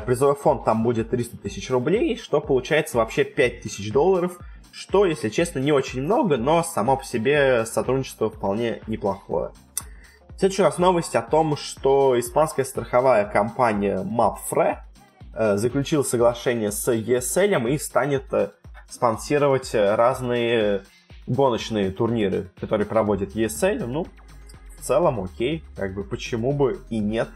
Призовой 0.04 0.34
фонд 0.34 0.64
там 0.64 0.82
будет 0.82 1.10
300 1.10 1.36
тысяч 1.36 1.70
рублей, 1.70 2.16
что 2.16 2.40
получается 2.40 2.96
вообще 2.96 3.22
5 3.22 3.60
тысяч 3.60 3.92
долларов, 3.92 4.40
что, 4.72 5.06
если 5.06 5.28
честно, 5.28 5.60
не 5.60 5.70
очень 5.70 6.02
много, 6.02 6.38
но 6.38 6.64
само 6.64 6.96
по 6.96 7.04
себе 7.04 7.64
сотрудничество 7.66 8.28
вполне 8.28 8.80
неплохое. 8.88 9.52
Следующая 10.38 10.62
у 10.62 10.64
нас 10.66 10.78
новость 10.78 11.14
о 11.14 11.22
том, 11.22 11.56
что 11.56 12.18
испанская 12.18 12.64
страховая 12.64 13.26
компания 13.26 14.02
MapFre 14.02 14.78
заключил 15.36 16.02
соглашение 16.02 16.72
с 16.72 16.90
ESL 16.90 17.70
и 17.70 17.78
станет 17.78 18.32
э, 18.32 18.52
спонсировать 18.88 19.74
разные 19.74 20.84
гоночные 21.26 21.90
турниры, 21.90 22.50
которые 22.58 22.86
проводит 22.86 23.36
ESL. 23.36 23.84
Ну, 23.84 24.06
в 24.78 24.82
целом 24.82 25.20
окей, 25.20 25.62
как 25.76 25.94
бы 25.94 26.04
почему 26.04 26.52
бы 26.52 26.80
и 26.88 27.00
нет. 27.00 27.28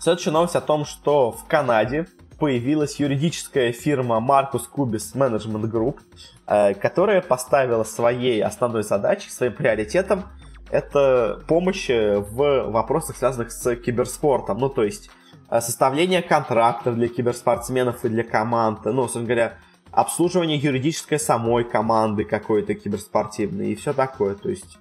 Следующая 0.00 0.32
новость 0.32 0.56
о 0.56 0.60
том, 0.60 0.84
что 0.84 1.30
в 1.30 1.44
Канаде 1.46 2.08
появилась 2.40 2.98
юридическая 2.98 3.70
фирма 3.72 4.16
Marcus 4.16 4.64
Cubis 4.72 5.14
Management 5.14 5.70
Group, 5.70 6.00
э, 6.48 6.74
которая 6.74 7.22
поставила 7.22 7.84
своей 7.84 8.42
основной 8.42 8.82
задачей, 8.82 9.30
своим 9.30 9.52
приоритетом 9.52 10.24
это 10.72 11.40
помощь 11.46 11.88
в 11.88 12.70
вопросах, 12.72 13.16
связанных 13.16 13.52
с 13.52 13.76
киберспортом. 13.76 14.58
Ну, 14.58 14.68
то 14.68 14.82
есть 14.82 15.08
Э, 15.08 15.25
составление 15.50 16.22
контрактов 16.22 16.96
для 16.96 17.08
киберспортсменов 17.08 18.04
и 18.04 18.08
для 18.08 18.24
команд, 18.24 18.84
ну, 18.84 19.02
собственно 19.02 19.26
говоря, 19.26 19.58
обслуживание 19.92 20.58
юридической 20.58 21.18
самой 21.18 21.64
команды 21.64 22.24
какой-то 22.24 22.74
киберспортивной 22.74 23.72
и 23.72 23.74
все 23.74 23.92
такое. 23.92 24.34
То 24.34 24.50
есть, 24.50 24.78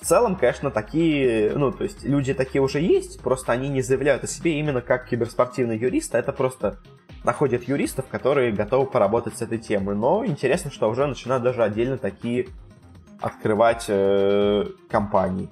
в 0.00 0.06
целом, 0.06 0.36
конечно, 0.36 0.70
такие, 0.70 1.52
ну, 1.56 1.72
то 1.72 1.84
есть, 1.84 2.04
люди 2.04 2.34
такие 2.34 2.62
уже 2.62 2.80
есть, 2.80 3.20
просто 3.20 3.52
они 3.52 3.68
не 3.68 3.82
заявляют 3.82 4.24
о 4.24 4.26
себе 4.26 4.58
именно 4.58 4.80
как 4.80 5.08
киберспортивный 5.08 5.78
юрист, 5.78 6.14
а 6.14 6.18
это 6.18 6.32
просто 6.32 6.78
находят 7.24 7.64
юристов, 7.64 8.06
которые 8.08 8.52
готовы 8.52 8.86
поработать 8.86 9.38
с 9.38 9.42
этой 9.42 9.58
темой. 9.58 9.94
Но 9.94 10.24
интересно, 10.26 10.70
что 10.70 10.88
уже 10.88 11.06
начинают 11.06 11.42
даже 11.42 11.62
отдельно 11.62 11.98
такие 11.98 12.48
открывать 13.20 13.86
э, 13.88 14.66
компании. 14.88 15.48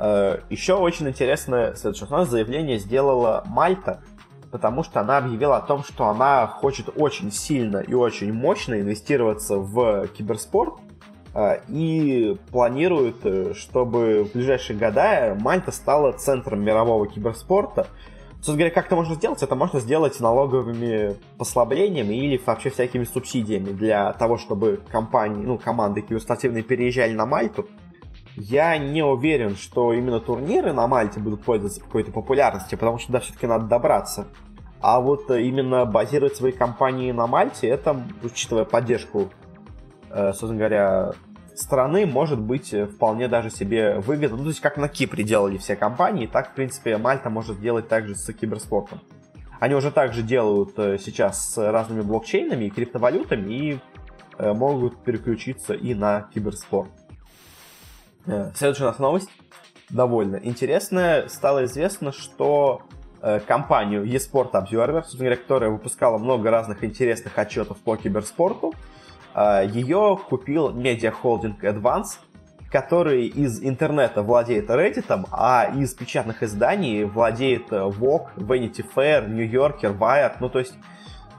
Э, 0.00 0.38
Еще 0.48 0.74
очень 0.74 1.08
интересное 1.08 1.74
следующее. 1.74 2.08
Нас 2.08 2.28
заявление 2.28 2.78
сделала 2.78 3.44
Мальта, 3.46 4.02
потому 4.50 4.82
что 4.82 5.00
она 5.00 5.18
объявила 5.18 5.58
о 5.58 5.60
том, 5.60 5.84
что 5.84 6.06
она 6.06 6.46
хочет 6.46 6.88
очень 6.96 7.30
сильно 7.30 7.78
и 7.78 7.92
очень 7.92 8.32
мощно 8.32 8.80
инвестироваться 8.80 9.56
в 9.58 10.08
киберспорт 10.08 10.74
э, 11.34 11.60
и 11.68 12.38
планирует, 12.50 13.16
э, 13.24 13.52
чтобы 13.54 14.24
в 14.24 14.32
ближайшие 14.32 14.78
года 14.78 15.36
Мальта 15.38 15.70
стала 15.70 16.12
центром 16.12 16.64
мирового 16.64 17.06
киберспорта. 17.06 17.86
Собственно 18.36 18.56
говоря, 18.56 18.74
как 18.74 18.86
это 18.86 18.96
можно 18.96 19.14
сделать? 19.16 19.42
Это 19.42 19.54
можно 19.54 19.80
сделать 19.80 20.18
налоговыми 20.18 21.14
послаблениями 21.36 22.14
или 22.14 22.40
вообще 22.46 22.70
всякими 22.70 23.04
субсидиями 23.04 23.70
для 23.72 24.14
того, 24.14 24.38
чтобы 24.38 24.80
компании, 24.90 25.44
ну, 25.44 25.58
команды 25.58 26.00
киберспортивные 26.00 26.62
переезжали 26.62 27.12
на 27.12 27.26
Мальту 27.26 27.68
я 28.36 28.78
не 28.78 29.02
уверен, 29.02 29.56
что 29.56 29.92
именно 29.92 30.20
турниры 30.20 30.72
на 30.72 30.86
Мальте 30.86 31.20
будут 31.20 31.42
пользоваться 31.42 31.80
какой-то 31.80 32.12
популярностью, 32.12 32.78
потому 32.78 32.98
что, 32.98 33.12
да, 33.12 33.20
все-таки 33.20 33.46
надо 33.46 33.66
добраться 33.66 34.28
А 34.80 35.00
вот 35.00 35.30
именно 35.30 35.84
базировать 35.84 36.36
свои 36.36 36.52
компании 36.52 37.12
на 37.12 37.26
Мальте, 37.26 37.68
это, 37.68 38.00
учитывая 38.22 38.64
поддержку, 38.64 39.30
э, 40.10 40.32
собственно 40.32 40.56
говоря, 40.56 41.12
страны, 41.54 42.06
может 42.06 42.40
быть 42.40 42.74
вполне 42.94 43.28
даже 43.28 43.50
себе 43.50 43.98
выгодно. 43.98 44.38
Ну, 44.38 44.42
то 44.44 44.48
есть, 44.48 44.60
как 44.60 44.76
на 44.76 44.88
Кипре 44.88 45.24
делали 45.24 45.58
все 45.58 45.76
компании, 45.76 46.26
так, 46.26 46.50
в 46.50 46.54
принципе, 46.54 46.96
Мальта 46.96 47.30
может 47.30 47.58
сделать 47.58 47.88
также 47.88 48.14
с 48.14 48.32
киберспортом. 48.32 49.00
Они 49.58 49.74
уже 49.74 49.90
также 49.90 50.22
делают 50.22 50.78
э, 50.78 50.98
сейчас 50.98 51.52
с 51.52 51.70
разными 51.70 52.00
блокчейнами 52.00 52.64
и 52.64 52.70
криптовалютами 52.70 53.52
и 53.52 53.80
э, 54.38 54.52
могут 54.54 55.02
переключиться 55.04 55.74
и 55.74 55.92
на 55.94 56.28
киберспорт. 56.32 56.90
Следующая 58.54 58.84
у 58.84 58.86
нас 58.86 58.98
новость 58.98 59.30
довольно 59.88 60.36
интересная. 60.36 61.28
Стало 61.28 61.64
известно, 61.64 62.12
что 62.12 62.82
Э, 63.22 63.38
компанию 63.38 64.04
eSport 64.04 64.52
Observer, 64.52 65.02
собственно 65.02 65.24
говоря, 65.24 65.36
которая 65.36 65.70
выпускала 65.70 66.16
много 66.16 66.50
разных 66.50 66.82
интересных 66.82 67.36
отчетов 67.36 67.76
по 67.78 67.96
киберспорту. 67.96 68.72
Э, 69.34 69.66
Ее 69.70 70.18
купил 70.28 70.70
медиахолдинг 70.70 71.62
Advance, 71.62 72.16
который 72.70 73.26
из 73.26 73.62
интернета 73.62 74.22
владеет 74.22 74.70
Reddit, 74.70 75.26
а 75.32 75.70
из 75.76 75.92
печатных 75.92 76.42
изданий 76.42 77.04
владеет 77.04 77.70
Vogue, 77.70 78.28
Vanity 78.36 78.84
Fair, 78.94 79.28
New 79.28 79.46
Yorker, 79.46 79.94
Wired. 79.98 80.36
Ну, 80.40 80.48
то 80.48 80.60
есть, 80.60 80.72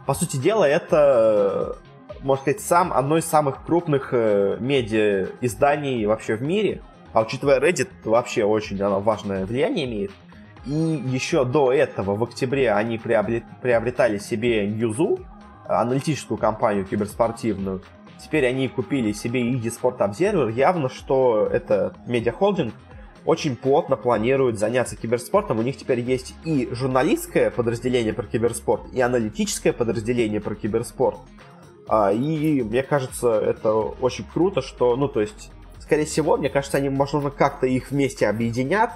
по 0.05 0.13
сути 0.13 0.37
дела, 0.37 0.65
это, 0.65 1.77
можно 2.23 2.41
сказать, 2.41 2.61
сам, 2.61 2.93
одно 2.93 3.17
из 3.17 3.25
самых 3.25 3.63
крупных 3.65 4.09
э, 4.11 4.57
медиа 4.59 5.27
изданий 5.41 6.05
вообще 6.05 6.35
в 6.35 6.41
мире. 6.41 6.81
А 7.13 7.21
учитывая 7.21 7.59
Reddit, 7.59 7.89
вообще 8.05 8.43
очень 8.43 8.81
оно 8.81 8.99
важное 9.01 9.45
влияние 9.45 9.85
имеет. 9.85 10.11
И 10.65 10.71
еще 10.71 11.43
до 11.43 11.73
этого, 11.73 12.15
в 12.15 12.23
октябре, 12.23 12.71
они 12.71 12.97
приобретали 12.97 14.17
себе 14.19 14.67
Ньюзу, 14.67 15.19
аналитическую 15.67 16.37
компанию 16.37 16.85
киберспортивную. 16.85 17.81
Теперь 18.23 18.45
они 18.45 18.67
купили 18.67 19.11
себе 19.13 19.41
и 19.41 19.57
eSport 19.57 19.97
Observer. 19.97 20.51
Явно, 20.51 20.89
что 20.89 21.47
это 21.51 21.95
медиахолдинг 22.05 22.73
очень 23.25 23.55
плотно 23.55 23.95
планирует 23.95 24.59
заняться 24.59 24.95
киберспортом. 24.95 25.59
У 25.59 25.61
них 25.63 25.77
теперь 25.77 25.99
есть 25.99 26.35
и 26.43 26.69
журналистское 26.71 27.49
подразделение 27.49 28.13
про 28.13 28.25
киберспорт, 28.25 28.91
и 28.93 29.01
аналитическое 29.01 29.73
подразделение 29.73 30.41
про 30.41 30.55
киберспорт. 30.55 31.19
А, 31.87 32.11
и 32.11 32.61
мне 32.61 32.83
кажется, 32.83 33.33
это 33.33 33.73
очень 33.73 34.25
круто, 34.31 34.61
что, 34.61 34.95
ну, 34.95 35.07
то 35.07 35.21
есть, 35.21 35.51
скорее 35.79 36.05
всего, 36.05 36.37
мне 36.37 36.49
кажется, 36.49 36.77
они, 36.77 36.89
возможно, 36.89 37.31
как-то 37.31 37.67
их 37.67 37.91
вместе 37.91 38.27
объединят, 38.27 38.91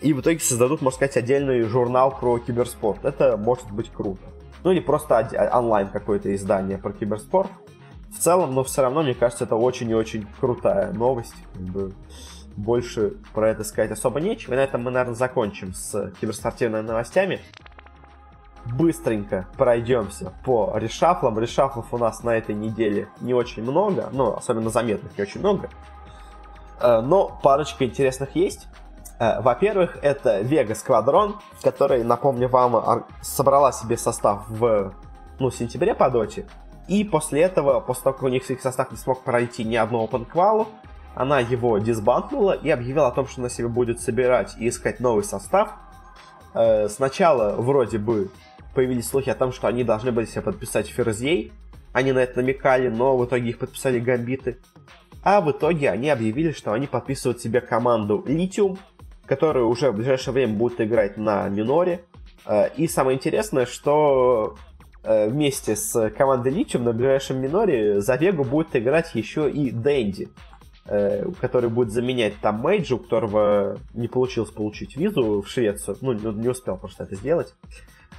и 0.00 0.12
в 0.12 0.20
итоге 0.20 0.38
создадут, 0.38 0.82
можно 0.82 0.96
сказать, 0.96 1.16
отдельный 1.16 1.62
журнал 1.62 2.16
про 2.18 2.38
киберспорт. 2.38 3.04
Это 3.04 3.36
может 3.36 3.70
быть 3.70 3.90
круто. 3.90 4.22
Ну 4.62 4.72
или 4.72 4.80
просто 4.80 5.28
онлайн 5.52 5.88
какое-то 5.88 6.34
издание 6.34 6.78
про 6.78 6.92
киберспорт. 6.92 7.50
В 8.14 8.18
целом, 8.18 8.54
но 8.54 8.64
все 8.64 8.82
равно, 8.82 9.02
мне 9.02 9.14
кажется, 9.14 9.44
это 9.44 9.56
очень 9.56 9.90
и 9.90 9.94
очень 9.94 10.26
крутая 10.40 10.92
новость. 10.92 11.34
Как 11.54 11.62
бы 11.62 11.92
больше 12.56 13.14
про 13.32 13.50
это 13.50 13.64
сказать 13.64 13.90
особо 13.90 14.20
нечего. 14.20 14.54
И 14.54 14.56
на 14.56 14.64
этом 14.64 14.82
мы, 14.82 14.90
наверное, 14.90 15.14
закончим 15.14 15.72
с 15.74 16.12
киберспортивными 16.20 16.86
новостями. 16.86 17.40
Быстренько 18.74 19.46
пройдемся 19.56 20.32
по 20.44 20.72
решафлам. 20.76 21.38
Решафлов 21.38 21.92
у 21.92 21.98
нас 21.98 22.22
на 22.22 22.36
этой 22.36 22.54
неделе 22.54 23.08
не 23.20 23.34
очень 23.34 23.62
много, 23.62 24.08
ну, 24.12 24.34
особенно 24.34 24.70
заметных 24.70 25.16
не 25.16 25.22
очень 25.22 25.40
много. 25.40 25.68
Э, 26.80 27.00
но 27.00 27.38
парочка 27.42 27.84
интересных 27.84 28.34
есть. 28.34 28.66
Э, 29.18 29.40
во-первых, 29.40 29.98
это 30.02 30.40
Vega 30.40 30.72
Squadron, 30.72 31.34
который, 31.62 32.02
напомню 32.02 32.48
вам, 32.48 33.04
собрала 33.22 33.72
себе 33.72 33.96
состав 33.96 34.48
в 34.48 34.92
ну, 35.38 35.50
сентябре 35.50 35.94
по 35.94 36.10
доте. 36.10 36.46
И 36.88 37.04
после 37.04 37.42
этого, 37.42 37.80
после 37.80 38.04
того, 38.04 38.14
как 38.14 38.22
у 38.24 38.28
них 38.28 38.48
их 38.50 38.60
состав 38.60 38.90
не 38.90 38.96
смог 38.96 39.22
пройти 39.22 39.64
ни 39.64 39.76
одного 39.76 40.06
OpenQual, 40.06 40.66
она 41.14 41.40
его 41.40 41.78
дисбанкнула 41.78 42.52
и 42.52 42.70
объявила 42.70 43.08
о 43.08 43.10
том, 43.10 43.26
что 43.26 43.40
она 43.40 43.48
себе 43.48 43.68
будет 43.68 44.00
собирать 44.00 44.54
и 44.58 44.68
искать 44.68 45.00
новый 45.00 45.24
состав. 45.24 45.70
Э, 46.54 46.88
сначала 46.88 47.54
вроде 47.56 47.98
бы 47.98 48.30
появились 48.76 49.08
слухи 49.08 49.30
о 49.30 49.34
том, 49.34 49.52
что 49.52 49.68
они 49.68 49.84
должны 49.84 50.12
были 50.12 50.26
себе 50.26 50.42
подписать 50.42 50.86
Ферзей. 50.88 51.50
Они 51.94 52.12
на 52.12 52.18
это 52.18 52.42
намекали, 52.42 52.88
но 52.88 53.16
в 53.16 53.24
итоге 53.24 53.48
их 53.48 53.58
подписали 53.58 53.98
гамбиты. 53.98 54.58
А 55.22 55.40
в 55.40 55.50
итоге 55.50 55.90
они 55.90 56.10
объявили, 56.10 56.52
что 56.52 56.74
они 56.74 56.86
подписывают 56.86 57.40
себе 57.40 57.62
команду 57.62 58.22
Lithium, 58.26 58.78
который 59.24 59.62
уже 59.62 59.90
в 59.90 59.96
ближайшее 59.96 60.34
время 60.34 60.52
будет 60.52 60.78
играть 60.82 61.16
на 61.16 61.48
миноре. 61.48 62.02
Э, 62.44 62.68
и 62.76 62.86
самое 62.86 63.16
интересное, 63.16 63.64
что 63.64 64.56
э, 65.02 65.30
вместе 65.30 65.74
с 65.74 66.10
командой 66.10 66.52
Личем 66.52 66.84
на 66.84 66.92
ближайшем 66.92 67.40
миноре 67.40 68.02
за 68.02 68.16
Вегу 68.16 68.44
будет 68.44 68.76
играть 68.76 69.14
еще 69.14 69.50
и 69.50 69.70
Дэнди, 69.70 70.28
э, 70.84 71.30
который 71.40 71.70
будет 71.70 71.92
заменять 71.92 72.34
там 72.42 72.60
Мейджи, 72.60 72.94
у 72.94 72.98
которого 72.98 73.78
не 73.94 74.08
получилось 74.08 74.50
получить 74.50 74.96
визу 74.96 75.40
в 75.40 75.48
Швецию. 75.48 75.96
Ну, 76.02 76.12
не 76.12 76.48
успел 76.48 76.76
просто 76.76 77.04
это 77.04 77.16
сделать. 77.16 77.54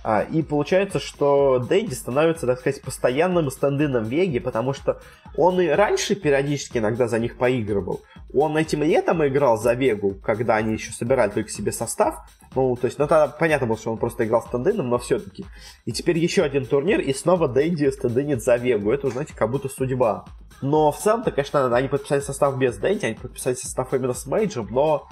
А, 0.03 0.21
и 0.21 0.41
получается, 0.41 0.99
что 0.99 1.59
Дэнди 1.59 1.93
становится, 1.93 2.47
так 2.47 2.59
сказать, 2.59 2.81
постоянным 2.81 3.51
стендином 3.51 4.05
Веги, 4.05 4.39
потому 4.39 4.71
что 4.71 5.01
он 5.35 5.59
и 5.59 5.67
раньше 5.67 6.15
периодически 6.15 6.77
иногда 6.77 7.09
за 7.09 7.19
них 7.19 7.37
поигрывал. 7.37 8.01
Он 8.33 8.55
этим 8.55 8.83
летом 8.83 9.25
играл 9.27 9.57
за 9.57 9.73
Вегу, 9.73 10.15
когда 10.23 10.55
они 10.55 10.73
еще 10.73 10.91
собирали 10.91 11.31
только 11.31 11.49
себе 11.49 11.71
состав. 11.71 12.19
Ну, 12.55 12.75
то 12.75 12.85
есть, 12.85 12.97
ну, 12.99 13.07
тогда 13.07 13.27
понятно 13.27 13.67
было, 13.67 13.77
что 13.77 13.91
он 13.91 13.97
просто 13.97 14.25
играл 14.25 14.43
стендином, 14.43 14.89
но 14.89 14.97
все-таки. 14.97 15.45
И 15.85 15.91
теперь 15.91 16.17
еще 16.17 16.43
один 16.43 16.65
турнир, 16.65 17.01
и 17.01 17.13
снова 17.13 17.47
Дэнди 17.47 17.91
стендинит 17.91 18.41
за 18.41 18.55
Вегу. 18.55 18.91
Это, 18.91 19.09
знаете, 19.09 19.33
как 19.35 19.51
будто 19.51 19.67
судьба. 19.67 20.25
Но 20.61 20.91
в 20.91 20.97
целом-то, 20.99 21.31
конечно, 21.31 21.75
они 21.75 21.87
подписали 21.87 22.21
состав 22.21 22.57
без 22.57 22.77
Дэнди, 22.77 23.05
они 23.05 23.15
подписали 23.15 23.55
состав 23.55 23.93
именно 23.93 24.13
с 24.13 24.25
Мейджем, 24.25 24.67
но, 24.71 25.07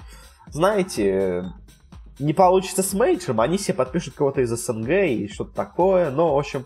знаете, 0.48 1.52
не 2.20 2.34
получится 2.34 2.84
с 2.84 2.94
Мейджем, 2.94 3.42
они 3.42 3.58
себе 3.58 3.76
подпишут 3.76 4.16
кого-то 4.16 4.42
из 4.42 4.50
СНГ 4.50 4.90
и 4.90 5.30
что-то 5.32 5.54
такое, 5.54 6.12
но, 6.12 6.36
в 6.36 6.40
общем, 6.40 6.66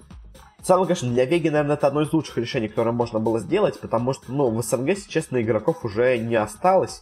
в 0.60 0.66
целом, 0.66 0.84
конечно, 0.84 1.10
для 1.10 1.26
Веги, 1.26 1.50
наверное, 1.50 1.76
это 1.76 1.88
одно 1.88 2.02
из 2.02 2.12
лучших 2.12 2.38
решений, 2.38 2.68
которое 2.68 2.92
можно 2.92 3.20
было 3.20 3.40
сделать, 3.40 3.80
потому 3.80 4.14
что, 4.14 4.32
ну, 4.32 4.50
в 4.50 4.62
СНГ, 4.62 4.90
если 4.90 5.10
честно, 5.10 5.42
игроков 5.42 5.86
уже 5.86 6.18
не 6.18 6.36
осталось, 6.36 7.02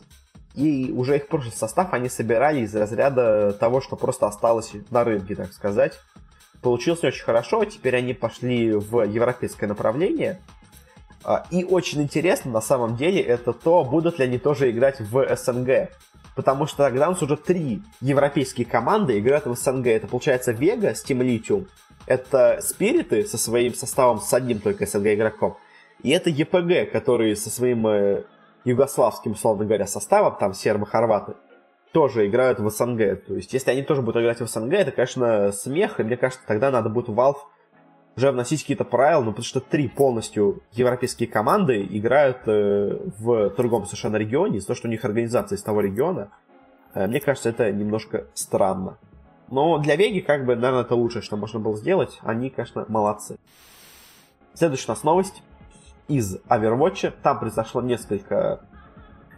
и 0.53 0.91
уже 0.95 1.17
их 1.17 1.27
прошлый 1.27 1.53
состав 1.53 1.93
они 1.93 2.09
собирали 2.09 2.61
из 2.61 2.75
разряда 2.75 3.53
того, 3.53 3.81
что 3.81 3.95
просто 3.95 4.27
осталось 4.27 4.71
на 4.89 5.03
рынке, 5.03 5.35
так 5.35 5.53
сказать. 5.53 5.99
Получилось 6.61 7.03
очень 7.03 7.23
хорошо, 7.23 7.65
теперь 7.65 7.95
они 7.95 8.13
пошли 8.13 8.73
в 8.73 9.03
европейское 9.03 9.67
направление, 9.69 10.39
а, 11.23 11.45
и 11.51 11.63
очень 11.63 12.01
интересно, 12.01 12.51
на 12.51 12.61
самом 12.61 12.95
деле, 12.95 13.21
это 13.21 13.53
то, 13.53 13.83
будут 13.83 14.19
ли 14.19 14.25
они 14.25 14.37
тоже 14.37 14.71
играть 14.71 14.99
в 14.99 15.35
СНГ 15.35 15.89
потому 16.37 16.67
что 16.67 16.77
тогда 16.77 17.07
у 17.07 17.11
нас 17.11 17.21
уже 17.23 17.35
три 17.35 17.81
европейские 17.99 18.67
команды 18.67 19.19
играют 19.19 19.47
в 19.47 19.55
СНГ. 19.55 19.87
Это 19.87 20.07
получается 20.07 20.51
Вега 20.51 20.93
с 20.93 21.03
Team 21.03 21.19
Lithium, 21.19 21.67
это 22.05 22.59
Спириты 22.61 23.25
со 23.25 23.37
своим 23.37 23.73
составом 23.73 24.19
с 24.19 24.31
одним 24.33 24.59
только 24.59 24.85
СНГ 24.85 25.07
игроком, 25.07 25.57
и 26.03 26.11
это 26.11 26.29
ЕПГ, 26.29 26.91
которые 26.91 27.35
со 27.35 27.49
своим 27.49 27.87
э, 27.87 28.23
югославским, 28.65 29.31
условно 29.31 29.65
говоря, 29.65 29.87
составом, 29.87 30.37
там 30.39 30.53
сербо-хорваты, 30.53 31.33
тоже 31.91 32.27
играют 32.27 32.59
в 32.59 32.69
СНГ. 32.69 33.25
То 33.25 33.33
есть, 33.33 33.51
если 33.51 33.71
они 33.71 33.81
тоже 33.81 34.03
будут 34.03 34.21
играть 34.21 34.39
в 34.39 34.47
СНГ, 34.47 34.73
это, 34.73 34.91
конечно, 34.91 35.51
смех, 35.51 35.99
и 35.99 36.03
мне 36.03 36.17
кажется, 36.17 36.45
тогда 36.45 36.69
надо 36.69 36.89
будет 36.89 37.09
Valve 37.09 37.37
уже 38.17 38.31
вносить 38.31 38.61
какие-то 38.61 38.83
правила, 38.83 39.21
ну, 39.21 39.31
потому 39.31 39.45
что 39.45 39.59
три 39.59 39.87
полностью 39.87 40.63
европейские 40.71 41.29
команды 41.29 41.87
играют 41.89 42.39
э, 42.47 42.97
в 43.19 43.51
другом 43.51 43.85
совершенно 43.85 44.15
регионе, 44.15 44.57
из-за 44.57 44.67
того, 44.67 44.77
что 44.77 44.87
у 44.87 44.91
них 44.91 45.05
организация 45.05 45.55
из 45.55 45.61
того 45.61 45.81
региона. 45.81 46.29
Э, 46.95 47.05
мне 47.05 47.19
кажется, 47.19 47.49
это 47.49 47.71
немножко 47.71 48.25
странно. 48.33 48.97
Но 49.49 49.77
для 49.77 49.95
Веги, 49.95 50.21
как 50.21 50.45
бы, 50.45 50.55
наверное, 50.55 50.81
это 50.81 50.95
лучшее, 50.95 51.21
что 51.21 51.37
можно 51.37 51.59
было 51.59 51.77
сделать. 51.77 52.19
Они, 52.23 52.49
конечно, 52.49 52.85
молодцы. 52.87 53.37
Следующая 54.55 54.87
у 54.87 54.91
нас 54.93 55.03
новость 55.03 55.43
из 56.07 56.37
Overwatch. 56.49 57.13
Там 57.21 57.39
произошло 57.39 57.83
несколько 57.83 58.61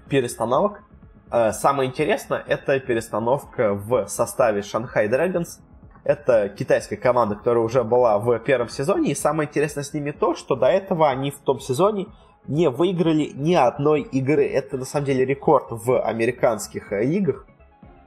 перестановок. 0.08 0.84
Э, 1.32 1.52
самое 1.52 1.90
интересное, 1.90 2.42
это 2.48 2.80
перестановка 2.80 3.74
в 3.74 4.08
составе 4.08 4.62
Shanghai 4.62 5.10
Dragons. 5.10 5.60
Это 6.10 6.50
китайская 6.50 6.98
команда, 6.98 7.36
которая 7.36 7.64
уже 7.64 7.84
была 7.84 8.18
в 8.18 8.40
первом 8.40 8.68
сезоне. 8.68 9.12
И 9.12 9.16
самое 9.16 9.48
интересное 9.48 9.84
с 9.84 9.94
ними 9.94 10.10
то, 10.10 10.34
что 10.34 10.56
до 10.56 10.66
этого 10.66 11.08
они 11.08 11.30
в 11.30 11.38
том 11.38 11.60
сезоне 11.60 12.08
не 12.48 12.68
выиграли 12.72 13.32
ни 13.36 13.54
одной 13.54 14.02
игры. 14.02 14.44
Это 14.48 14.80
на 14.80 14.86
самом 14.86 15.06
деле 15.06 15.24
рекорд 15.24 15.68
в 15.70 16.02
американских 16.02 16.92
э, 16.94 17.04
лигах. 17.04 17.46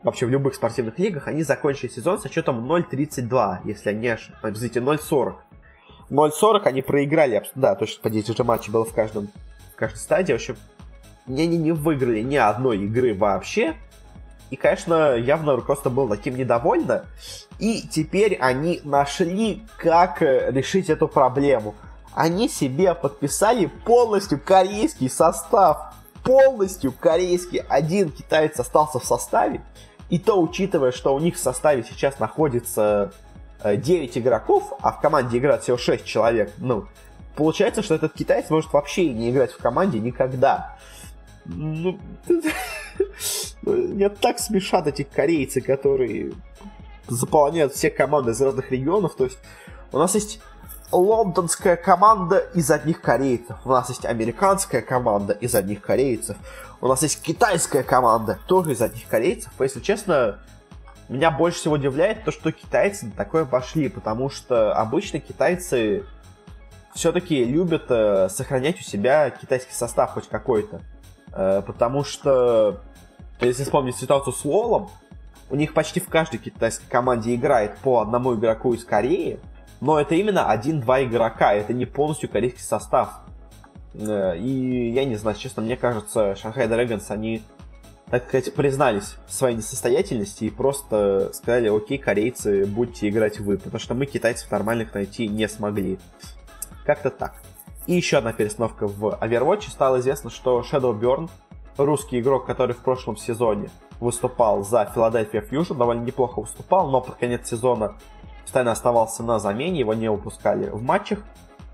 Вообще 0.02 0.26
в 0.26 0.30
любых 0.30 0.56
спортивных 0.56 0.98
лигах. 0.98 1.28
Они 1.28 1.44
закончили 1.44 1.88
сезон 1.88 2.18
со 2.18 2.28
счетом 2.28 2.68
0.32, 2.68 3.58
если 3.66 3.90
я 3.92 3.96
не 3.96 4.08
ошибаюсь. 4.08 4.56
Извините, 4.56 4.80
0.40. 4.80 5.34
0.40 6.10 6.62
они 6.64 6.82
проиграли. 6.82 7.40
Да, 7.54 7.76
точно 7.76 8.02
по 8.02 8.10
10 8.10 8.36
же 8.36 8.42
матчей 8.42 8.72
было 8.72 8.84
в 8.84 8.92
каждом 8.92 9.28
в 9.72 9.76
каждой 9.76 9.98
стадии. 9.98 10.32
В 10.32 10.36
общем, 10.36 10.56
они 11.28 11.46
не 11.56 11.70
выиграли 11.70 12.22
ни 12.22 12.34
одной 12.34 12.78
игры 12.78 13.14
вообще. 13.14 13.76
И, 14.52 14.56
конечно, 14.56 15.16
явно 15.16 15.56
руководство 15.56 15.88
было 15.88 16.14
таким 16.14 16.36
недовольно. 16.36 17.06
И 17.58 17.88
теперь 17.90 18.34
они 18.34 18.82
нашли, 18.84 19.62
как 19.78 20.20
э, 20.20 20.50
решить 20.50 20.90
эту 20.90 21.08
проблему. 21.08 21.74
Они 22.12 22.50
себе 22.50 22.94
подписали 22.94 23.64
полностью 23.86 24.38
корейский 24.38 25.08
состав. 25.08 25.94
Полностью 26.22 26.92
корейский. 26.92 27.62
Один 27.66 28.10
китаец 28.10 28.60
остался 28.60 28.98
в 28.98 29.06
составе. 29.06 29.62
И 30.10 30.18
то, 30.18 30.38
учитывая, 30.38 30.92
что 30.92 31.14
у 31.14 31.18
них 31.18 31.36
в 31.36 31.38
составе 31.38 31.82
сейчас 31.82 32.18
находится 32.18 33.14
9 33.64 34.16
э, 34.16 34.20
игроков, 34.20 34.74
а 34.82 34.92
в 34.92 35.00
команде 35.00 35.38
играет 35.38 35.62
всего 35.62 35.78
6 35.78 36.04
человек, 36.04 36.52
ну, 36.58 36.84
получается, 37.36 37.82
что 37.82 37.94
этот 37.94 38.12
китаец 38.12 38.50
может 38.50 38.70
вообще 38.74 39.08
не 39.08 39.30
играть 39.30 39.50
в 39.50 39.56
команде 39.56 39.98
никогда. 39.98 40.76
Ну, 41.44 41.98
мне 43.62 44.08
так 44.08 44.38
смешат 44.38 44.86
эти 44.86 45.02
корейцы, 45.02 45.60
которые 45.60 46.32
заполняют 47.08 47.74
все 47.74 47.90
команды 47.90 48.32
из 48.32 48.40
разных 48.40 48.70
регионов. 48.70 49.14
То 49.14 49.24
есть 49.24 49.38
у 49.92 49.98
нас 49.98 50.14
есть 50.14 50.40
лондонская 50.92 51.76
команда 51.76 52.38
из 52.54 52.70
одних 52.70 53.00
корейцев, 53.00 53.56
у 53.64 53.70
нас 53.70 53.88
есть 53.88 54.04
американская 54.04 54.82
команда 54.82 55.32
из 55.32 55.54
одних 55.54 55.80
корейцев, 55.80 56.36
у 56.80 56.88
нас 56.88 57.02
есть 57.02 57.22
китайская 57.22 57.82
команда 57.82 58.38
тоже 58.46 58.72
из 58.72 58.82
одних 58.82 59.08
корейцев. 59.08 59.50
Если 59.58 59.80
честно, 59.80 60.38
меня 61.08 61.30
больше 61.30 61.58
всего 61.60 61.74
удивляет 61.74 62.24
то, 62.24 62.30
что 62.30 62.52
китайцы 62.52 63.06
на 63.06 63.12
такое 63.12 63.44
пошли, 63.44 63.88
потому 63.88 64.28
что 64.28 64.74
обычно 64.74 65.18
китайцы 65.18 66.04
все-таки 66.94 67.42
любят 67.44 67.86
э, 67.88 68.28
сохранять 68.28 68.78
у 68.78 68.82
себя 68.82 69.30
китайский 69.30 69.72
состав 69.72 70.10
хоть 70.10 70.28
какой-то. 70.28 70.82
Э, 71.34 71.62
потому 71.66 72.04
что, 72.04 72.80
если 73.40 73.64
вспомнить 73.64 73.96
ситуацию 73.96 74.32
с 74.32 74.44
Лолом, 74.44 74.90
у 75.50 75.56
них 75.56 75.74
почти 75.74 76.00
в 76.00 76.08
каждой 76.08 76.38
китайской 76.38 76.88
команде 76.88 77.34
играет 77.34 77.76
по 77.78 78.00
одному 78.00 78.34
игроку 78.34 78.72
из 78.74 78.84
Кореи, 78.84 79.38
но 79.80 80.00
это 80.00 80.14
именно 80.14 80.48
один-два 80.48 81.02
игрока, 81.04 81.54
это 81.54 81.72
не 81.72 81.86
полностью 81.86 82.28
корейский 82.28 82.62
состав. 82.62 83.20
Э, 83.94 84.36
и 84.36 84.90
я 84.90 85.04
не 85.04 85.16
знаю, 85.16 85.36
честно, 85.36 85.62
мне 85.62 85.76
кажется, 85.76 86.36
Шанхай 86.36 86.68
Dragons, 86.68 87.04
они, 87.08 87.42
так 88.10 88.28
сказать, 88.28 88.54
признались 88.54 89.16
в 89.26 89.32
своей 89.32 89.56
несостоятельности 89.56 90.44
и 90.44 90.50
просто 90.50 91.30
сказали, 91.32 91.68
окей, 91.68 91.98
корейцы, 91.98 92.64
будете 92.66 93.08
играть 93.08 93.40
вы, 93.40 93.58
потому 93.58 93.80
что 93.80 93.94
мы 93.94 94.06
китайцев 94.06 94.50
нормальных 94.50 94.94
найти 94.94 95.28
не 95.28 95.48
смогли. 95.48 95.98
Как-то 96.84 97.10
так. 97.10 97.34
И 97.86 97.94
еще 97.94 98.18
одна 98.18 98.32
перестановка 98.32 98.86
в 98.86 99.04
Overwatch. 99.20 99.70
Стало 99.70 99.98
известно, 99.98 100.30
что 100.30 100.60
Shadow 100.60 100.98
Burn, 100.98 101.28
русский 101.76 102.20
игрок, 102.20 102.46
который 102.46 102.74
в 102.74 102.78
прошлом 102.78 103.16
сезоне 103.16 103.70
выступал 103.98 104.62
за 104.62 104.90
Philadelphia 104.94 105.48
Fusion, 105.48 105.76
довольно 105.76 106.02
неплохо 106.02 106.40
выступал, 106.40 106.90
но 106.90 107.00
под 107.00 107.16
конец 107.16 107.48
сезона 107.48 107.94
постоянно 108.42 108.72
оставался 108.72 109.22
на 109.22 109.38
замене, 109.38 109.80
его 109.80 109.94
не 109.94 110.10
выпускали 110.10 110.68
в 110.68 110.82
матчах. 110.82 111.20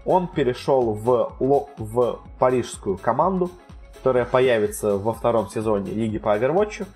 Он 0.04 0.28
перешел 0.28 0.94
в, 0.94 1.32
в 1.76 2.20
парижскую 2.38 2.96
команду, 2.96 3.50
которая 3.96 4.24
появится 4.24 4.96
во 4.96 5.12
втором 5.12 5.48
сезоне 5.48 5.90
Лиги 5.90 6.18
по 6.18 6.36
Overwatch. 6.36 6.86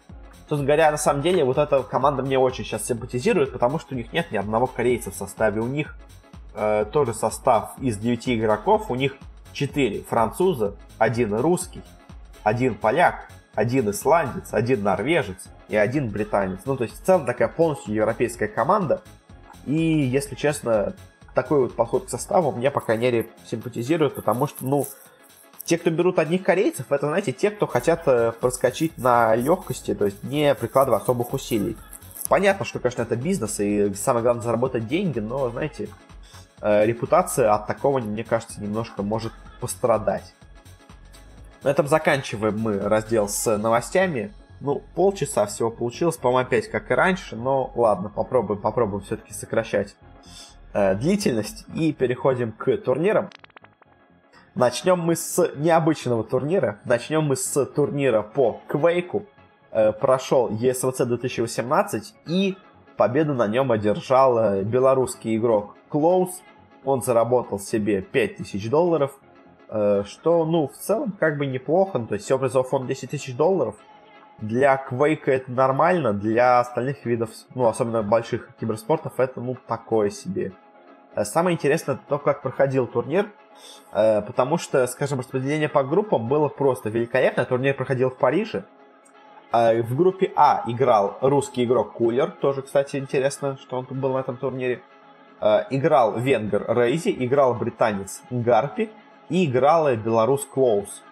Собственно 0.48 0.64
говоря, 0.64 0.90
на 0.90 0.98
самом 0.98 1.22
деле, 1.22 1.44
вот 1.44 1.58
эта 1.58 1.82
команда 1.82 2.22
мне 2.22 2.38
очень 2.38 2.64
сейчас 2.64 2.86
симпатизирует, 2.86 3.52
потому 3.52 3.78
что 3.78 3.94
у 3.94 3.96
них 3.96 4.12
нет 4.12 4.30
ни 4.32 4.36
одного 4.36 4.66
корейца 4.66 5.10
в 5.10 5.14
составе. 5.14 5.60
У 5.60 5.66
них 5.66 5.96
э, 6.54 6.84
тоже 6.90 7.14
состав 7.14 7.72
из 7.78 7.98
9 7.98 8.28
игроков. 8.30 8.90
У 8.90 8.94
них 8.94 9.16
4 9.52 10.02
француза, 10.02 10.74
один 10.98 11.34
русский, 11.34 11.82
один 12.42 12.74
поляк, 12.74 13.28
один 13.54 13.90
исландец, 13.90 14.48
один 14.52 14.82
норвежец 14.82 15.48
и 15.68 15.76
один 15.76 16.08
британец. 16.08 16.60
Ну, 16.64 16.76
то 16.76 16.84
есть 16.84 17.00
в 17.00 17.04
целом 17.04 17.26
такая 17.26 17.48
полностью 17.48 17.94
европейская 17.94 18.48
команда. 18.48 19.02
И, 19.66 19.74
если 19.74 20.34
честно, 20.34 20.94
такой 21.34 21.60
вот 21.60 21.76
подход 21.76 22.06
к 22.06 22.10
составу 22.10 22.52
мне, 22.52 22.70
по 22.70 22.80
крайней 22.80 23.04
мере, 23.04 23.26
симпатизирует, 23.46 24.14
потому 24.14 24.46
что, 24.46 24.64
ну, 24.66 24.86
те, 25.64 25.78
кто 25.78 25.90
берут 25.90 26.18
одних 26.18 26.42
корейцев, 26.42 26.90
это, 26.90 27.06
знаете, 27.06 27.32
те, 27.32 27.50
кто 27.50 27.66
хотят 27.66 28.02
э, 28.06 28.32
проскочить 28.32 28.98
на 28.98 29.34
легкости, 29.36 29.94
то 29.94 30.06
есть 30.06 30.22
не 30.24 30.54
прикладывая 30.54 31.00
особых 31.00 31.32
усилий. 31.32 31.76
Понятно, 32.28 32.64
что, 32.64 32.80
конечно, 32.80 33.02
это 33.02 33.14
бизнес, 33.14 33.60
и 33.60 33.92
самое 33.94 34.22
главное 34.22 34.42
заработать 34.42 34.88
деньги, 34.88 35.20
но, 35.20 35.50
знаете, 35.50 35.88
репутация 36.62 37.52
от 37.52 37.66
такого, 37.66 37.98
мне 37.98 38.24
кажется, 38.24 38.62
немножко 38.62 39.02
может 39.02 39.32
пострадать. 39.60 40.34
На 41.62 41.70
этом 41.70 41.86
заканчиваем 41.86 42.58
мы 42.58 42.78
раздел 42.78 43.28
с 43.28 43.56
новостями. 43.56 44.32
Ну, 44.60 44.82
полчаса 44.94 45.46
всего 45.46 45.70
получилось, 45.70 46.16
по-моему, 46.16 46.46
опять 46.46 46.68
как 46.68 46.90
и 46.90 46.94
раньше, 46.94 47.36
но 47.36 47.72
ладно, 47.74 48.08
попробуем, 48.08 48.60
попробуем 48.60 49.04
все-таки 49.04 49.32
сокращать 49.32 49.96
э, 50.72 50.94
длительность 50.94 51.64
и 51.74 51.92
переходим 51.92 52.52
к 52.52 52.76
турнирам. 52.78 53.30
Начнем 54.54 55.00
мы 55.00 55.16
с 55.16 55.50
необычного 55.56 56.24
турнира. 56.24 56.78
Начнем 56.84 57.24
мы 57.24 57.36
с 57.36 57.64
турнира 57.66 58.22
по 58.22 58.60
Квейку. 58.68 59.26
Э, 59.70 59.92
прошел 59.92 60.50
ESVC 60.50 61.04
2018 61.04 62.14
и 62.26 62.56
победу 62.96 63.34
на 63.34 63.46
нем 63.46 63.72
одержал 63.72 64.38
э, 64.38 64.62
белорусский 64.62 65.36
игрок 65.36 65.76
Клоус 65.88 66.42
он 66.84 67.02
заработал 67.02 67.58
себе 67.58 68.02
5000 68.02 68.68
долларов, 68.68 69.18
э, 69.68 70.04
что, 70.06 70.44
ну, 70.44 70.68
в 70.68 70.76
целом, 70.76 71.12
как 71.18 71.38
бы 71.38 71.46
неплохо, 71.46 71.98
ну, 71.98 72.06
то 72.06 72.14
есть 72.14 72.24
всего 72.24 72.38
призовой 72.38 72.68
фонд 72.68 72.86
10 72.86 73.10
тысяч 73.10 73.36
долларов. 73.36 73.76
Для 74.38 74.76
Квейка 74.76 75.30
это 75.30 75.52
нормально, 75.52 76.12
для 76.12 76.58
остальных 76.58 77.04
видов, 77.04 77.30
ну, 77.54 77.68
особенно 77.68 78.02
больших 78.02 78.48
киберспортов, 78.58 79.20
это, 79.20 79.40
ну, 79.40 79.56
такое 79.66 80.10
себе. 80.10 80.52
Э, 81.14 81.24
самое 81.24 81.54
интересное 81.54 81.98
то, 82.08 82.18
как 82.18 82.42
проходил 82.42 82.86
турнир, 82.86 83.30
э, 83.92 84.22
потому 84.22 84.58
что, 84.58 84.86
скажем, 84.86 85.20
распределение 85.20 85.68
по 85.68 85.84
группам 85.84 86.28
было 86.28 86.48
просто 86.48 86.88
великолепно. 86.88 87.44
Турнир 87.44 87.74
проходил 87.74 88.10
в 88.10 88.16
Париже. 88.16 88.64
В 89.52 89.96
группе 89.96 90.32
А 90.34 90.64
играл 90.66 91.18
русский 91.20 91.64
игрок 91.64 91.92
Кулер, 91.92 92.30
тоже, 92.30 92.62
кстати, 92.62 92.96
интересно, 92.96 93.58
что 93.58 93.80
он 93.80 93.84
был 93.90 94.14
на 94.14 94.20
этом 94.20 94.38
турнире. 94.38 94.80
Э, 95.44 95.64
играл 95.70 96.20
венгер 96.20 96.64
Рейзи, 96.68 97.16
играл 97.18 97.54
британец 97.54 98.22
Гарпи 98.30 98.90
и 99.28 99.44
играла 99.44 99.96
белорус 99.96 100.44
Клоус. 100.44 101.02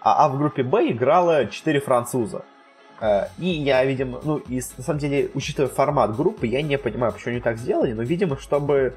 А, 0.00 0.24
а 0.24 0.28
в 0.28 0.38
группе 0.38 0.64
Б 0.64 0.90
играло 0.90 1.46
4 1.46 1.78
француза. 1.78 2.42
Э, 3.00 3.26
и 3.38 3.46
я, 3.46 3.84
видимо, 3.84 4.18
ну, 4.24 4.38
и 4.38 4.60
на 4.76 4.82
самом 4.82 4.98
деле, 4.98 5.30
учитывая 5.34 5.68
формат 5.68 6.16
группы, 6.16 6.48
я 6.48 6.62
не 6.62 6.78
понимаю, 6.78 7.12
почему 7.12 7.34
они 7.34 7.40
так 7.40 7.58
сделали, 7.58 7.92
но, 7.92 8.02
видимо, 8.02 8.36
чтобы 8.38 8.96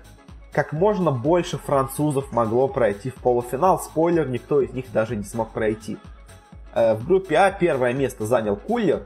как 0.52 0.74
можно 0.74 1.12
больше 1.12 1.60
французов 1.60 2.32
могло 2.32 2.68
пройти 2.68 3.12
в 3.12 3.16
полуфинал. 3.16 3.80
Спойлер, 3.80 4.28
никто 4.28 4.60
из 4.60 4.74
них 4.74 4.86
даже 4.92 5.16
не 5.16 5.24
смог 5.24 5.52
пройти. 5.52 6.00
Э, 6.74 6.96
в 6.96 7.06
группе 7.06 7.36
А 7.36 7.52
первое 7.52 7.94
место 7.94 8.26
занял 8.26 8.56
Кулер, 8.56 9.06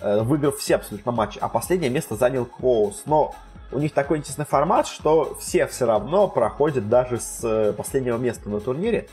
выиграв 0.00 0.56
все 0.56 0.76
абсолютно 0.76 1.12
матчи, 1.12 1.38
а 1.40 1.48
последнее 1.48 1.90
место 1.90 2.16
занял 2.16 2.46
Клоус. 2.46 3.02
Но 3.04 3.34
у 3.72 3.78
них 3.78 3.92
такой 3.92 4.18
интересный 4.18 4.44
формат, 4.44 4.86
что 4.86 5.36
все 5.40 5.66
все 5.66 5.86
равно 5.86 6.28
проходят 6.28 6.88
даже 6.88 7.18
с 7.18 7.40
э, 7.42 7.72
последнего 7.72 8.16
места 8.16 8.48
на 8.48 8.60
турнире. 8.60 9.08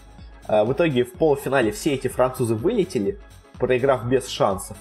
Э, 0.47 0.63
в 0.63 0.73
итоге 0.73 1.03
в 1.03 1.13
полуфинале 1.13 1.71
все 1.71 1.93
эти 1.93 2.07
французы 2.07 2.55
вылетели, 2.55 3.19
проиграв 3.57 4.05
без 4.05 4.27
шансов. 4.27 4.77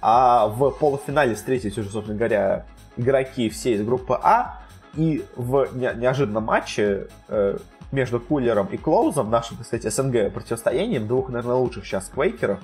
А 0.00 0.46
в 0.48 0.70
полуфинале 0.70 1.34
встретились 1.34 1.76
уже, 1.76 1.90
собственно 1.90 2.16
говоря, 2.16 2.66
игроки 2.96 3.50
все 3.50 3.74
из 3.74 3.82
группы 3.82 4.18
А. 4.22 4.60
И 4.94 5.24
в 5.36 5.68
неожиданном 5.74 6.44
матче 6.44 7.08
э, 7.28 7.58
между 7.92 8.20
Кулером 8.20 8.66
и 8.66 8.76
Клоузом, 8.76 9.30
нашим, 9.30 9.58
кстати, 9.58 9.88
СНГ 9.88 10.32
противостоянием, 10.32 11.06
двух, 11.06 11.28
наверное, 11.28 11.56
лучших 11.56 11.84
сейчас 11.84 12.08
квейкеров, 12.08 12.58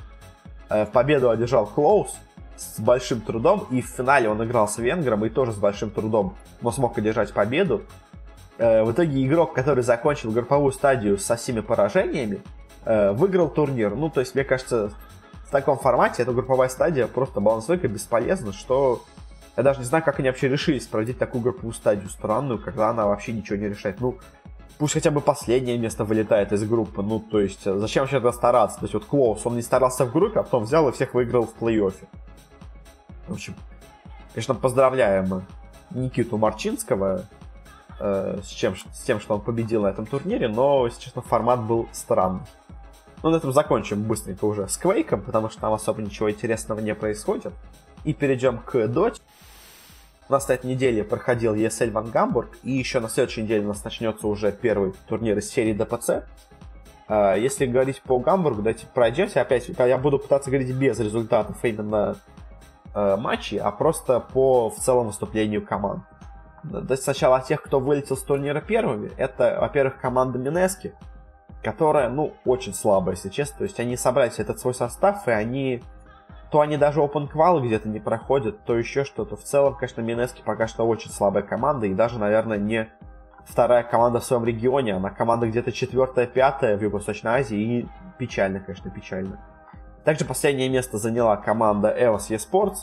победу 0.93 1.31
одержал 1.31 1.67
Клоуз 1.67 2.17
с 2.57 2.81
большим 2.81 3.21
трудом, 3.21 3.67
и 3.71 3.83
в 3.83 3.87
финале 3.87 4.29
он 4.29 4.43
играл 4.45 4.69
с 4.69 4.79
венгром, 4.79 5.25
и 5.25 5.29
тоже 5.29 5.53
с 5.53 5.57
большим 5.57 5.91
трудом, 5.91 6.37
но 6.61 6.71
смог 6.71 6.97
одержать 6.99 7.33
победу. 7.33 7.83
Э, 8.59 8.85
в 8.85 8.93
итоге 8.93 9.25
игрок, 9.27 9.55
который 9.55 9.83
закончил 9.83 10.31
групповую 10.31 10.73
стадию 10.73 11.19
со 11.19 11.37
всеми 11.37 11.61
поражениями, 11.61 12.43
э, 12.85 13.13
выиграл 13.13 13.49
турнир. 13.49 13.95
Ну, 13.95 14.11
то 14.11 14.21
есть, 14.21 14.35
мне 14.35 14.45
кажется, 14.45 14.93
в 15.47 15.51
таком 15.51 15.79
формате 15.79 16.23
эта 16.23 16.33
групповая 16.33 16.69
стадия 16.69 17.07
просто 17.07 17.41
балансовка 17.41 17.89
бесполезна, 17.89 18.53
что 18.53 19.03
я 19.57 19.63
даже 19.63 19.81
не 19.81 19.85
знаю, 19.85 20.05
как 20.05 20.19
они 20.19 20.29
вообще 20.29 20.49
решились 20.49 20.87
проводить 20.87 21.19
такую 21.19 21.43
групповую 21.43 21.75
стадию 21.75 22.09
странную, 22.09 22.61
когда 22.61 22.91
она 22.91 23.07
вообще 23.07 23.33
ничего 23.33 23.57
не 23.57 23.69
решает. 23.69 24.01
Ну, 24.01 24.19
пусть 24.79 24.95
хотя 24.95 25.11
бы 25.11 25.21
последнее 25.21 25.79
место 25.79 26.05
вылетает 26.05 26.53
из 26.53 26.65
группы. 26.65 27.03
Ну, 27.03 27.21
то 27.21 27.41
есть, 27.41 27.65
зачем 27.65 28.03
вообще 28.03 28.17
тогда 28.17 28.33
стараться? 28.33 28.79
То 28.79 28.85
есть, 28.85 28.95
вот 28.95 29.05
Клоус, 29.05 29.47
он 29.47 29.57
не 29.57 29.63
старался 29.63 30.07
в 30.07 30.13
группе, 30.13 30.41
а 30.41 30.43
потом 30.43 30.65
взял 30.65 30.89
и 30.89 30.93
всех 30.93 31.15
выиграл 31.15 31.47
в 31.47 31.55
плей-оффе. 31.61 32.07
В 33.29 33.33
общем, 33.33 33.55
конечно, 34.33 34.55
поздравляем 34.55 35.45
Никиту 35.91 36.37
Марчинского 36.37 37.25
э, 38.01 38.41
с, 38.43 38.49
чем, 38.49 38.77
с 38.77 39.03
тем, 39.05 39.21
что 39.21 39.35
он 39.35 39.41
победил 39.41 39.83
на 39.83 39.89
этом 39.89 40.07
турнире, 40.07 40.49
но, 40.49 40.87
если 40.87 41.01
честно, 41.01 41.23
формат 41.23 41.63
был 41.63 41.89
странный. 41.93 42.43
Ну, 43.23 43.31
на 43.31 43.37
этом 43.37 43.53
закончим 43.53 44.03
быстренько 44.03 44.45
уже 44.45 44.69
с 44.69 44.77
Квейком, 44.77 45.23
потому 45.23 45.49
что 45.49 45.61
там 45.63 45.73
особо 45.73 46.03
ничего 46.03 46.31
интересного 46.31 46.81
не 46.81 46.95
происходит. 46.95 47.55
и 48.05 48.13
перейдем 48.13 48.59
к 48.59 48.87
доте. 48.87 49.23
У 50.29 50.33
нас 50.33 50.47
на 50.49 50.53
этой 50.53 50.67
неделе 50.67 51.05
проходил 51.05 51.55
ESL 51.55 51.91
Ван 51.91 52.11
Гамбург, 52.11 52.59
и 52.63 52.73
еще 52.73 53.01
на 53.01 53.09
следующей 53.09 53.43
неделе 53.43 53.65
у 53.65 53.69
нас 53.69 53.83
начнется 53.83 54.27
уже 54.27 54.53
первый 54.53 54.93
турнир 55.09 55.39
из 55.39 55.51
серии 55.51 55.73
ДПЦ. 55.73 56.25
А, 57.09 57.35
если 57.35 57.65
говорить 57.65 58.03
по 58.03 58.19
Гамбургу, 58.19 58.59
давайте 58.59 58.87
пройдемся. 58.93 59.41
Опять, 59.41 59.69
я 59.69 59.99
буду 59.99 60.19
пытаться 60.19 60.51
говорить 60.51 60.75
без 60.75 60.99
результатов 60.99 61.57
именно 61.63 62.17
э, 62.95 63.17
матчей, 63.17 63.59
а 63.59 63.71
просто 63.71 64.21
по 64.21 64.71
в 64.71 64.77
целом 64.77 65.09
выступлению 65.09 65.65
команд. 65.65 66.05
Сначала 66.97 67.41
тех, 67.43 67.63
кто 67.63 67.79
вылетел 67.79 68.17
с 68.17 68.23
турнира 68.23 68.61
первыми, 68.61 69.11
это, 69.17 69.59
во-первых, 69.61 70.01
команда 70.01 70.39
Минески, 70.39 70.95
которая, 71.63 72.09
ну, 72.09 72.35
очень 72.45 72.73
слабая, 72.73 73.17
если 73.17 73.29
честно. 73.29 73.59
То 73.59 73.65
есть 73.65 73.79
они 73.81 73.97
собрали 73.97 74.33
этот 74.39 74.59
свой 74.59 74.75
состав, 74.75 75.29
и 75.29 75.31
они 75.31 75.83
то 76.51 76.61
они 76.61 76.77
даже 76.77 77.01
open 77.01 77.27
квалы 77.27 77.67
где-то 77.67 77.89
не 77.89 77.99
проходят, 77.99 78.65
то 78.65 78.77
еще 78.79 79.03
что-то. 79.03 79.37
В 79.37 79.43
целом, 79.43 79.75
конечно, 79.75 80.03
Минески 80.03 80.41
пока 80.41 80.69
что 80.69 80.87
очень 80.87 81.11
слабая 81.11 81.43
команда, 81.43 81.87
и 81.87 81.95
даже, 81.95 82.21
наверное, 82.21 82.59
не 82.59 82.89
вторая 83.45 83.83
команда 83.83 84.21
в 84.21 84.25
своем 84.25 84.45
регионе, 84.45 84.95
она 84.95 85.11
команда 85.11 85.49
где-то 85.49 85.73
четвертая, 85.73 86.29
пятая 86.29 86.77
в 86.77 86.81
Юго-Восточной 86.81 87.41
Азии, 87.41 87.59
и 87.59 87.89
печально, 88.19 88.61
конечно, 88.61 88.89
печально. 88.89 89.41
Также 90.05 90.25
последнее 90.25 90.69
место 90.69 90.99
заняла 90.99 91.37
команда 91.37 91.95
EOS 91.99 92.31
eSports, 92.31 92.77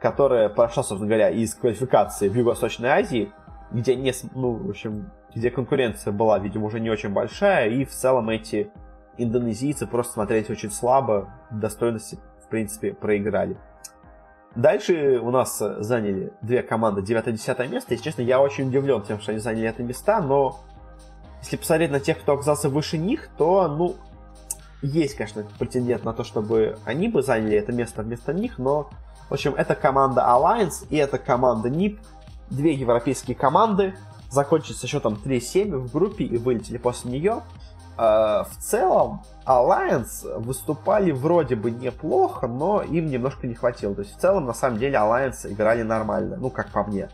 которая 0.00 0.48
прошла, 0.48 0.82
собственно 0.82 1.08
говоря, 1.08 1.30
из 1.30 1.54
квалификации 1.54 2.28
в 2.28 2.34
Юго-Восточной 2.34 2.88
Азии, 2.88 3.32
где 3.70 3.94
не, 3.94 4.12
ну, 4.34 4.52
в 4.52 4.70
общем, 4.70 5.10
где 5.34 5.50
конкуренция 5.50 6.12
была, 6.12 6.38
видимо, 6.38 6.66
уже 6.66 6.80
не 6.80 6.90
очень 6.90 7.10
большая, 7.10 7.68
и 7.68 7.84
в 7.84 7.90
целом 7.90 8.28
эти 8.30 8.70
индонезийцы 9.16 9.86
просто 9.86 10.14
смотрелись 10.14 10.50
очень 10.50 10.70
слабо, 10.70 11.28
достойности 11.50 12.18
в 12.48 12.50
принципе, 12.50 12.94
проиграли. 12.94 13.58
Дальше 14.56 15.20
у 15.22 15.30
нас 15.30 15.58
заняли 15.58 16.32
две 16.40 16.62
команды 16.62 17.02
9-10 17.02 17.68
место. 17.68 17.94
И, 17.94 17.98
честно, 17.98 18.22
я 18.22 18.40
очень 18.40 18.68
удивлен 18.68 19.02
тем, 19.02 19.20
что 19.20 19.32
они 19.32 19.38
заняли 19.38 19.68
это 19.68 19.82
места, 19.82 20.20
но 20.20 20.58
если 21.40 21.56
посмотреть 21.56 21.90
на 21.90 22.00
тех, 22.00 22.18
кто 22.18 22.32
оказался 22.32 22.70
выше 22.70 22.96
них, 22.96 23.28
то, 23.36 23.68
ну, 23.68 23.96
есть, 24.82 25.16
конечно, 25.16 25.44
претендент 25.58 26.04
на 26.04 26.12
то, 26.12 26.24
чтобы 26.24 26.78
они 26.84 27.08
бы 27.08 27.22
заняли 27.22 27.56
это 27.56 27.72
место 27.72 28.02
вместо 28.02 28.32
них, 28.32 28.58
но, 28.58 28.90
в 29.28 29.34
общем, 29.34 29.54
это 29.54 29.74
команда 29.74 30.22
Alliance 30.22 30.86
и 30.90 30.96
это 30.96 31.18
команда 31.18 31.68
NIP, 31.68 31.98
две 32.50 32.74
европейские 32.74 33.36
команды, 33.36 33.94
закончили 34.30 34.74
со 34.74 34.86
счетом 34.86 35.18
3-7 35.22 35.76
в 35.76 35.92
группе 35.92 36.24
и 36.24 36.36
вылетели 36.36 36.78
после 36.78 37.10
нее. 37.10 37.42
Э, 37.96 38.44
в 38.48 38.56
целом, 38.60 39.22
Alliance 39.46 40.38
выступали 40.38 41.10
вроде 41.10 41.56
бы 41.56 41.70
неплохо, 41.70 42.46
но 42.46 42.82
им 42.82 43.06
немножко 43.06 43.46
не 43.46 43.54
хватило. 43.54 43.94
То 43.94 44.02
есть, 44.02 44.16
в 44.16 44.20
целом, 44.20 44.46
на 44.46 44.54
самом 44.54 44.78
деле, 44.78 44.96
Alliance 44.96 45.50
играли 45.50 45.82
нормально, 45.82 46.36
ну, 46.36 46.50
как 46.50 46.68
по 46.70 46.84
мне. 46.84 47.08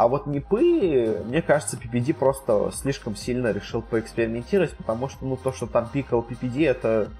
А 0.00 0.08
вот 0.08 0.26
Нипы, 0.26 1.22
мне 1.26 1.42
кажется, 1.42 1.76
PPD 1.76 2.14
просто 2.14 2.70
слишком 2.72 3.14
сильно 3.14 3.52
решил 3.52 3.82
поэкспериментировать, 3.82 4.74
потому 4.74 5.10
что, 5.10 5.26
ну, 5.26 5.36
то, 5.36 5.52
что 5.52 5.66
там 5.66 5.90
пикал 5.92 6.26
PPD, 6.26 6.66
это 6.66 7.10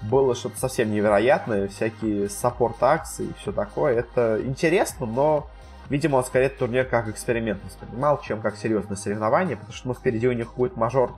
было 0.00 0.34
что-то 0.34 0.58
совсем 0.58 0.90
невероятное, 0.90 1.68
всякие 1.68 2.30
саппорт-акции 2.30 3.26
и 3.26 3.34
все 3.34 3.52
такое. 3.52 3.94
Это 3.98 4.40
интересно, 4.42 5.04
но, 5.04 5.50
видимо, 5.90 6.16
он 6.16 6.24
скорее 6.24 6.48
турнир 6.48 6.86
как 6.86 7.08
эксперимент 7.08 7.62
воспринимал, 7.62 8.22
чем 8.22 8.40
как 8.40 8.56
серьезное 8.56 8.96
соревнование, 8.96 9.56
потому 9.58 9.74
что, 9.74 9.88
ну, 9.88 9.92
впереди 9.92 10.28
у 10.28 10.32
них 10.32 10.54
будет 10.54 10.78
мажор 10.78 11.12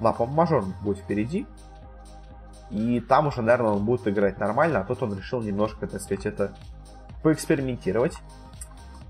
да, 0.00 0.12
по 0.12 0.26
мажор 0.26 0.66
будет 0.82 0.98
впереди. 0.98 1.46
И 2.68 3.00
там 3.00 3.28
уже, 3.28 3.40
наверное, 3.40 3.70
он 3.70 3.86
будет 3.86 4.06
играть 4.06 4.38
нормально, 4.38 4.80
а 4.80 4.84
тут 4.84 5.02
он 5.02 5.16
решил 5.16 5.40
немножко, 5.40 5.86
так 5.86 6.02
сказать, 6.02 6.26
это 6.26 6.54
поэкспериментировать. 7.22 8.18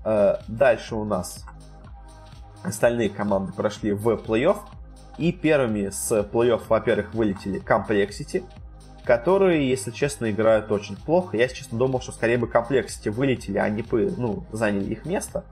Э, 0.05 0.37
дальше 0.47 0.95
у 0.95 1.03
нас 1.03 1.45
остальные 2.63 3.09
команды 3.09 3.53
прошли 3.53 3.93
в 3.93 4.07
плей-офф. 4.09 4.57
И 5.17 5.33
первыми 5.33 5.89
с 5.89 6.11
плей-офф, 6.11 6.61
во-первых, 6.69 7.13
вылетели 7.13 7.61
Complexity, 7.61 8.45
которые, 9.03 9.69
если 9.69 9.91
честно, 9.91 10.31
играют 10.31 10.71
очень 10.71 10.95
плохо. 10.95 11.35
Я, 11.35 11.47
честно, 11.49 11.77
думал, 11.77 11.99
что 11.99 12.11
скорее 12.13 12.37
бы 12.37 12.47
Complexity 12.47 13.11
вылетели, 13.11 13.57
а 13.57 13.67
не 13.69 13.83
ну, 13.91 14.45
заняли 14.51 14.91
их 14.91 15.05
место. 15.05 15.43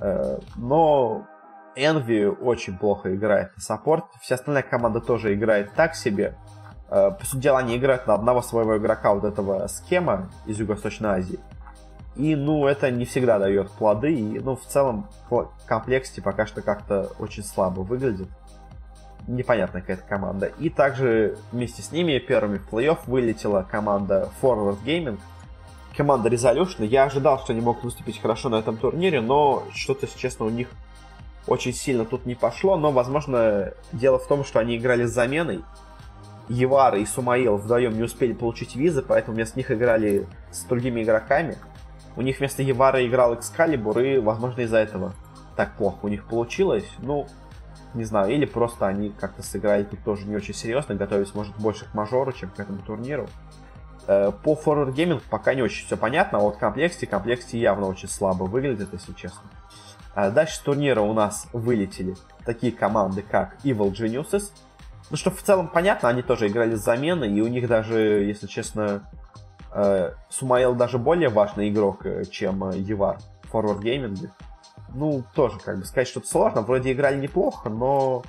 Э, 0.00 0.38
но 0.56 1.26
Envy 1.76 2.28
очень 2.28 2.78
плохо 2.78 3.14
играет 3.14 3.54
на 3.56 3.62
саппорт. 3.62 4.04
Вся 4.20 4.36
остальная 4.36 4.62
команда 4.62 5.00
тоже 5.00 5.34
играет 5.34 5.72
так 5.74 5.94
себе. 5.94 6.36
Э, 6.88 7.10
по 7.10 7.24
сути 7.26 7.42
дела, 7.42 7.58
они 7.58 7.76
играют 7.76 8.06
на 8.06 8.14
одного 8.14 8.42
своего 8.42 8.76
игрока, 8.76 9.14
вот 9.14 9.24
этого 9.24 9.66
схема 9.66 10.30
из 10.46 10.58
Юго-Восточной 10.60 11.10
Азии. 11.10 11.40
И, 12.16 12.36
ну, 12.36 12.66
это 12.66 12.90
не 12.90 13.04
всегда 13.04 13.38
дает 13.38 13.70
плоды. 13.72 14.14
И, 14.14 14.38
ну, 14.38 14.56
в 14.56 14.64
целом, 14.64 15.08
комплексити 15.66 16.20
пока 16.20 16.46
что 16.46 16.62
как-то 16.62 17.10
очень 17.18 17.42
слабо 17.42 17.80
выглядит. 17.80 18.28
Непонятная 19.26 19.80
какая-то 19.80 20.04
команда. 20.04 20.46
И 20.58 20.70
также 20.70 21.38
вместе 21.50 21.82
с 21.82 21.90
ними 21.92 22.18
первыми 22.18 22.58
в 22.58 22.72
плей-офф 22.72 22.98
вылетела 23.06 23.66
команда 23.68 24.28
Forward 24.40 24.78
Gaming. 24.84 25.18
Команда 25.96 26.28
Resolution. 26.28 26.86
Я 26.86 27.04
ожидал, 27.04 27.38
что 27.38 27.52
они 27.52 27.60
могут 27.60 27.84
выступить 27.84 28.20
хорошо 28.20 28.48
на 28.48 28.56
этом 28.56 28.76
турнире, 28.76 29.20
но 29.20 29.64
что-то, 29.72 30.06
если 30.06 30.18
честно, 30.18 30.44
у 30.46 30.50
них 30.50 30.68
очень 31.46 31.72
сильно 31.72 32.04
тут 32.04 32.26
не 32.26 32.34
пошло, 32.34 32.76
но, 32.76 32.90
возможно, 32.90 33.72
дело 33.92 34.18
в 34.18 34.26
том, 34.26 34.44
что 34.44 34.58
они 34.60 34.76
играли 34.76 35.04
с 35.04 35.12
заменой. 35.12 35.62
Евара 36.48 36.98
и 36.98 37.06
Сумаил 37.06 37.56
вдвоем 37.56 37.96
не 37.96 38.02
успели 38.02 38.32
получить 38.32 38.76
визы, 38.76 39.02
поэтому 39.02 39.34
вместо 39.36 39.58
них 39.58 39.70
играли 39.70 40.26
с 40.50 40.64
другими 40.64 41.02
игроками. 41.02 41.56
У 42.16 42.22
них 42.22 42.38
вместо 42.38 42.62
Евара 42.62 43.06
играл 43.06 43.34
Экскалибур, 43.34 43.98
и, 43.98 44.18
возможно, 44.18 44.60
из-за 44.62 44.78
этого 44.78 45.14
так 45.56 45.76
плохо 45.76 45.98
у 46.02 46.08
них 46.08 46.26
получилось. 46.26 46.86
Ну, 46.98 47.26
не 47.94 48.04
знаю, 48.04 48.32
или 48.32 48.44
просто 48.44 48.86
они 48.86 49.10
как-то 49.10 49.42
сыграли 49.42 49.84
тут 49.84 50.02
тоже 50.04 50.26
не 50.26 50.36
очень 50.36 50.54
серьезно, 50.54 50.94
готовились, 50.94 51.34
может, 51.34 51.56
больше 51.56 51.86
к 51.86 51.94
мажору, 51.94 52.32
чем 52.32 52.50
к 52.50 52.58
этому 52.58 52.78
турниру. 52.80 53.28
Э, 54.06 54.32
по 54.42 54.54
Forward 54.54 54.94
Gaming 54.94 55.22
пока 55.30 55.54
не 55.54 55.62
очень 55.62 55.86
все 55.86 55.96
понятно, 55.96 56.38
а 56.38 56.40
вот 56.42 56.56
комплекте, 56.56 57.06
комплекте 57.06 57.58
явно 57.58 57.86
очень 57.86 58.08
слабо 58.08 58.44
выглядит, 58.44 58.88
если 58.92 59.12
честно. 59.12 59.42
А 60.14 60.30
дальше 60.30 60.56
с 60.56 60.58
турнира 60.58 61.00
у 61.00 61.12
нас 61.12 61.48
вылетели 61.52 62.14
такие 62.44 62.72
команды, 62.72 63.22
как 63.22 63.56
Evil 63.64 63.92
Geniuses. 63.92 64.50
Ну, 65.10 65.16
что 65.16 65.30
в 65.30 65.42
целом 65.42 65.68
понятно, 65.68 66.08
они 66.08 66.22
тоже 66.22 66.48
играли 66.48 66.74
с 66.74 66.80
заменой, 66.80 67.32
и 67.32 67.40
у 67.40 67.48
них 67.48 67.68
даже, 67.68 67.98
если 68.24 68.46
честно, 68.46 68.82
э, 68.82 69.00
Сумаил 70.28 70.74
даже 70.74 70.98
более 70.98 71.28
важный 71.28 71.68
игрок, 71.68 72.06
э, 72.06 72.24
чем 72.24 72.64
э, 72.64 72.78
Евар 72.78 73.18
в 73.42 73.54
Forward 73.54 73.80
Gaming. 73.80 74.30
Ну, 74.94 75.24
тоже, 75.34 75.58
как 75.58 75.78
бы, 75.78 75.84
сказать 75.84 76.08
что-то 76.08 76.28
сложно. 76.28 76.62
Вроде 76.62 76.92
играли 76.92 77.20
неплохо, 77.20 77.68
но 77.68 78.22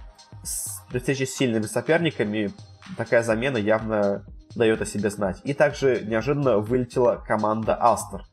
при 0.90 1.00
встрече 1.00 1.26
с 1.26 1.36
сильными 1.36 1.66
соперниками 1.66 2.52
такая 2.98 3.22
замена 3.22 3.58
явно 3.58 4.24
дает 4.56 4.82
о 4.82 4.86
себе 4.86 5.10
знать. 5.10 5.42
И 5.44 5.54
также 5.54 6.04
неожиданно 6.06 6.60
вылетела 6.60 7.24
команда 7.28 7.78
Астер. 7.80 8.24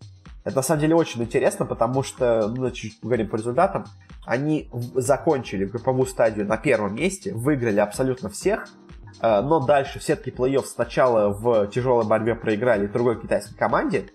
Это 0.44 0.56
на 0.56 0.62
самом 0.62 0.80
деле 0.80 0.94
очень 0.94 1.22
интересно, 1.22 1.66
потому 1.66 2.02
что, 2.02 2.48
ну, 2.48 2.70
чуть 2.70 3.00
поговорим 3.00 3.28
по 3.28 3.36
результатам, 3.36 3.84
они 4.24 4.68
закончили 4.94 5.64
групповую 5.64 6.06
стадию 6.06 6.46
на 6.46 6.56
первом 6.56 6.94
месте, 6.94 7.32
выиграли 7.32 7.78
абсолютно 7.78 8.28
всех, 8.28 8.64
э, 8.64 8.81
но 9.20 9.60
дальше 9.60 9.98
в 9.98 10.02
сетке 10.02 10.30
плей-офф 10.30 10.64
сначала 10.64 11.28
в 11.28 11.66
тяжелой 11.68 12.06
борьбе 12.06 12.34
проиграли 12.34 12.86
другой 12.86 13.20
китайской 13.20 13.54
команде, 13.54 14.06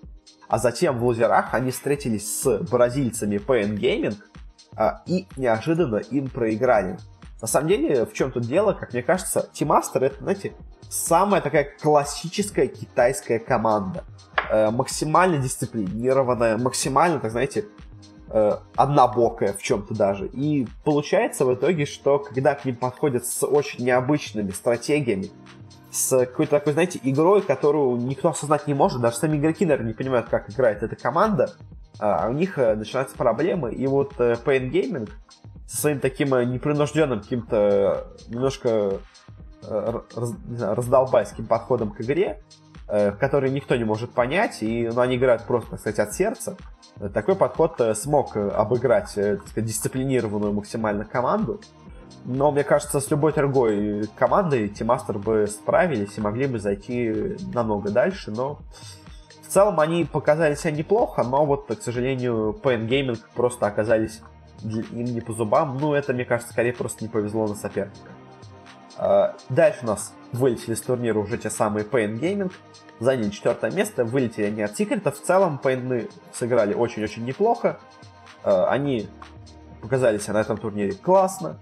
а 0.48 0.58
затем 0.58 0.98
в 0.98 1.04
лузерах 1.04 1.54
они 1.54 1.72
встретились 1.72 2.41
с 2.41 2.60
бразильцами 2.70 3.36
PN 3.36 3.78
Gaming 3.78 4.16
э, 4.78 4.89
и 5.06 5.28
неожиданно 5.36 5.98
им 5.98 6.30
проиграли. 6.30 6.98
На 7.41 7.48
самом 7.48 7.68
деле, 7.68 8.06
в 8.06 8.14
чем 8.14 8.32
тут 8.32 8.43
дело, 8.43 8.74
как 8.74 8.93
мне 8.93 9.04
кажется, 9.04 9.50
Team 9.54 9.68
Master 9.68 10.04
это, 10.04 10.24
знаете, 10.24 10.54
самая 10.89 11.41
такая 11.41 11.68
классическая 11.82 12.68
китайская 12.68 13.39
команда– 13.39 14.04
э, 14.50 14.72
максимально 14.72 15.38
дисциплинированная, 15.38 16.58
максимально, 16.58 17.20
так 17.20 17.32
знаете, 17.32 17.62
э, 17.62 17.66
однобокая 18.30 19.53
в 19.53 19.61
чем-то 19.61 19.93
даже. 19.93 20.28
И 20.28 20.67
получается 20.84 21.45
в 21.45 21.53
итоге, 21.53 21.86
что 21.86 22.19
когда 22.19 22.55
к 22.55 22.65
ним 22.65 22.75
подходят 22.75 23.25
с 23.25 23.45
очень 23.45 23.86
необычными 23.86 24.51
стратегиями, 24.51 25.32
с 25.91 26.09
какой-то 26.25 26.51
такой, 26.51 26.73
знаете, 26.73 26.99
игрой, 27.03 27.41
которую 27.41 27.97
никто 27.97 28.30
осознать 28.30 28.67
не 28.67 28.73
может, 28.73 29.01
даже 29.01 29.17
сами 29.17 29.38
игроки, 29.38 29.65
наверное, 29.65 29.88
не 29.88 29.93
понимают, 29.93 30.28
как 30.30 30.49
играет 30.49 30.84
эта 30.84 30.95
команда, 30.95 31.53
а 31.99 32.28
у 32.30 32.34
них 32.34 32.57
э, 32.57 32.75
начинаются 32.75 33.15
проблемы. 33.15 33.73
И 33.73 33.88
вот 33.88 34.13
э, 34.19 34.36
Pain 34.45 34.69
Gaming 34.69 35.09
со 35.65 35.78
своим 35.78 35.99
таким 35.99 36.34
э, 36.36 36.45
непринужденным 36.45 37.21
каким-то 37.21 38.07
немножко 38.28 38.99
раз, 39.63 40.34
не 40.45 40.57
знаю, 40.57 40.75
раздолбайским 40.75 41.45
подходом 41.45 41.91
к 41.91 42.01
игре, 42.01 42.41
Э, 42.89 43.11
который 43.11 43.49
никто 43.51 43.75
не 43.75 43.84
может 43.84 44.11
понять, 44.11 44.63
и 44.63 44.88
ну, 44.88 45.01
они 45.01 45.17
играют 45.17 45.43
просто, 45.43 45.75
сказать, 45.75 45.99
от 45.99 46.13
сердца. 46.13 46.55
Такой 47.14 47.36
подход 47.36 47.80
э, 47.80 47.93
смог 47.93 48.36
э, 48.36 48.50
обыграть 48.50 49.14
так 49.14 49.48
сказать, 49.48 49.66
дисциплинированную 49.66 50.52
максимально 50.54 51.06
команду. 51.06 51.62
Но, 52.26 52.52
мне 52.52 52.64
кажется, 52.64 53.00
с 53.00 53.12
любой 53.12 53.34
другой 53.34 54.08
командой 54.16 54.68
Тимастер 54.70 55.20
бы 55.20 55.45
справились 55.48 56.18
и 56.18 56.22
могли 56.22 56.48
бы 56.48 56.60
зайти 56.60 57.38
намного 57.54 57.91
дальше, 57.91 58.32
но 58.32 58.60
В 59.41 59.48
целом 59.48 59.80
они 59.80 60.06
показали 60.06 60.56
себя 60.56 60.72
неплохо, 60.72 61.24
но 61.24 61.45
вот, 61.45 61.68
к 61.68 61.82
сожалению, 61.82 62.58
PN 62.64 62.88
Gaming 62.88 63.20
просто 63.36 63.68
оказались 63.68 64.22
им 64.64 65.06
не 65.06 65.22
по 65.22 65.34
зубам. 65.34 65.78
Ну, 65.80 65.93
это, 65.93 66.14
мне 66.14 66.26
кажется, 66.26 66.52
скорее 66.52 66.74
просто 66.74 67.04
не 67.04 67.10
повезло 67.10 67.48
на 67.48 67.56
соперника. 67.56 68.12
Дальше 69.50 69.80
у 69.84 69.86
нас 69.86 70.14
вылетели 70.32 70.74
с 70.74 70.82
турнира 70.82 71.20
уже 71.20 71.38
те 71.38 71.50
самые 71.50 71.86
Pain 71.86 72.20
Gaming. 72.20 72.52
Заняли 73.00 73.30
четвертое 73.30 73.72
место, 73.72 74.06
вылетели 74.06 74.45
они 74.45 74.64
от 74.64 74.76
Секрета. 74.76 75.12
В 75.12 75.22
целом, 75.22 75.60
Pain 75.64 76.12
сыграли 76.34 76.74
очень-очень 76.74 77.26
неплохо. 77.26 77.80
А, 78.43 78.70
они 78.70 79.08
показали 79.82 80.18
себя 80.18 80.34
на 80.34 80.41
этом 80.41 80.58
турнире 80.58 80.93
классно. 80.93 81.60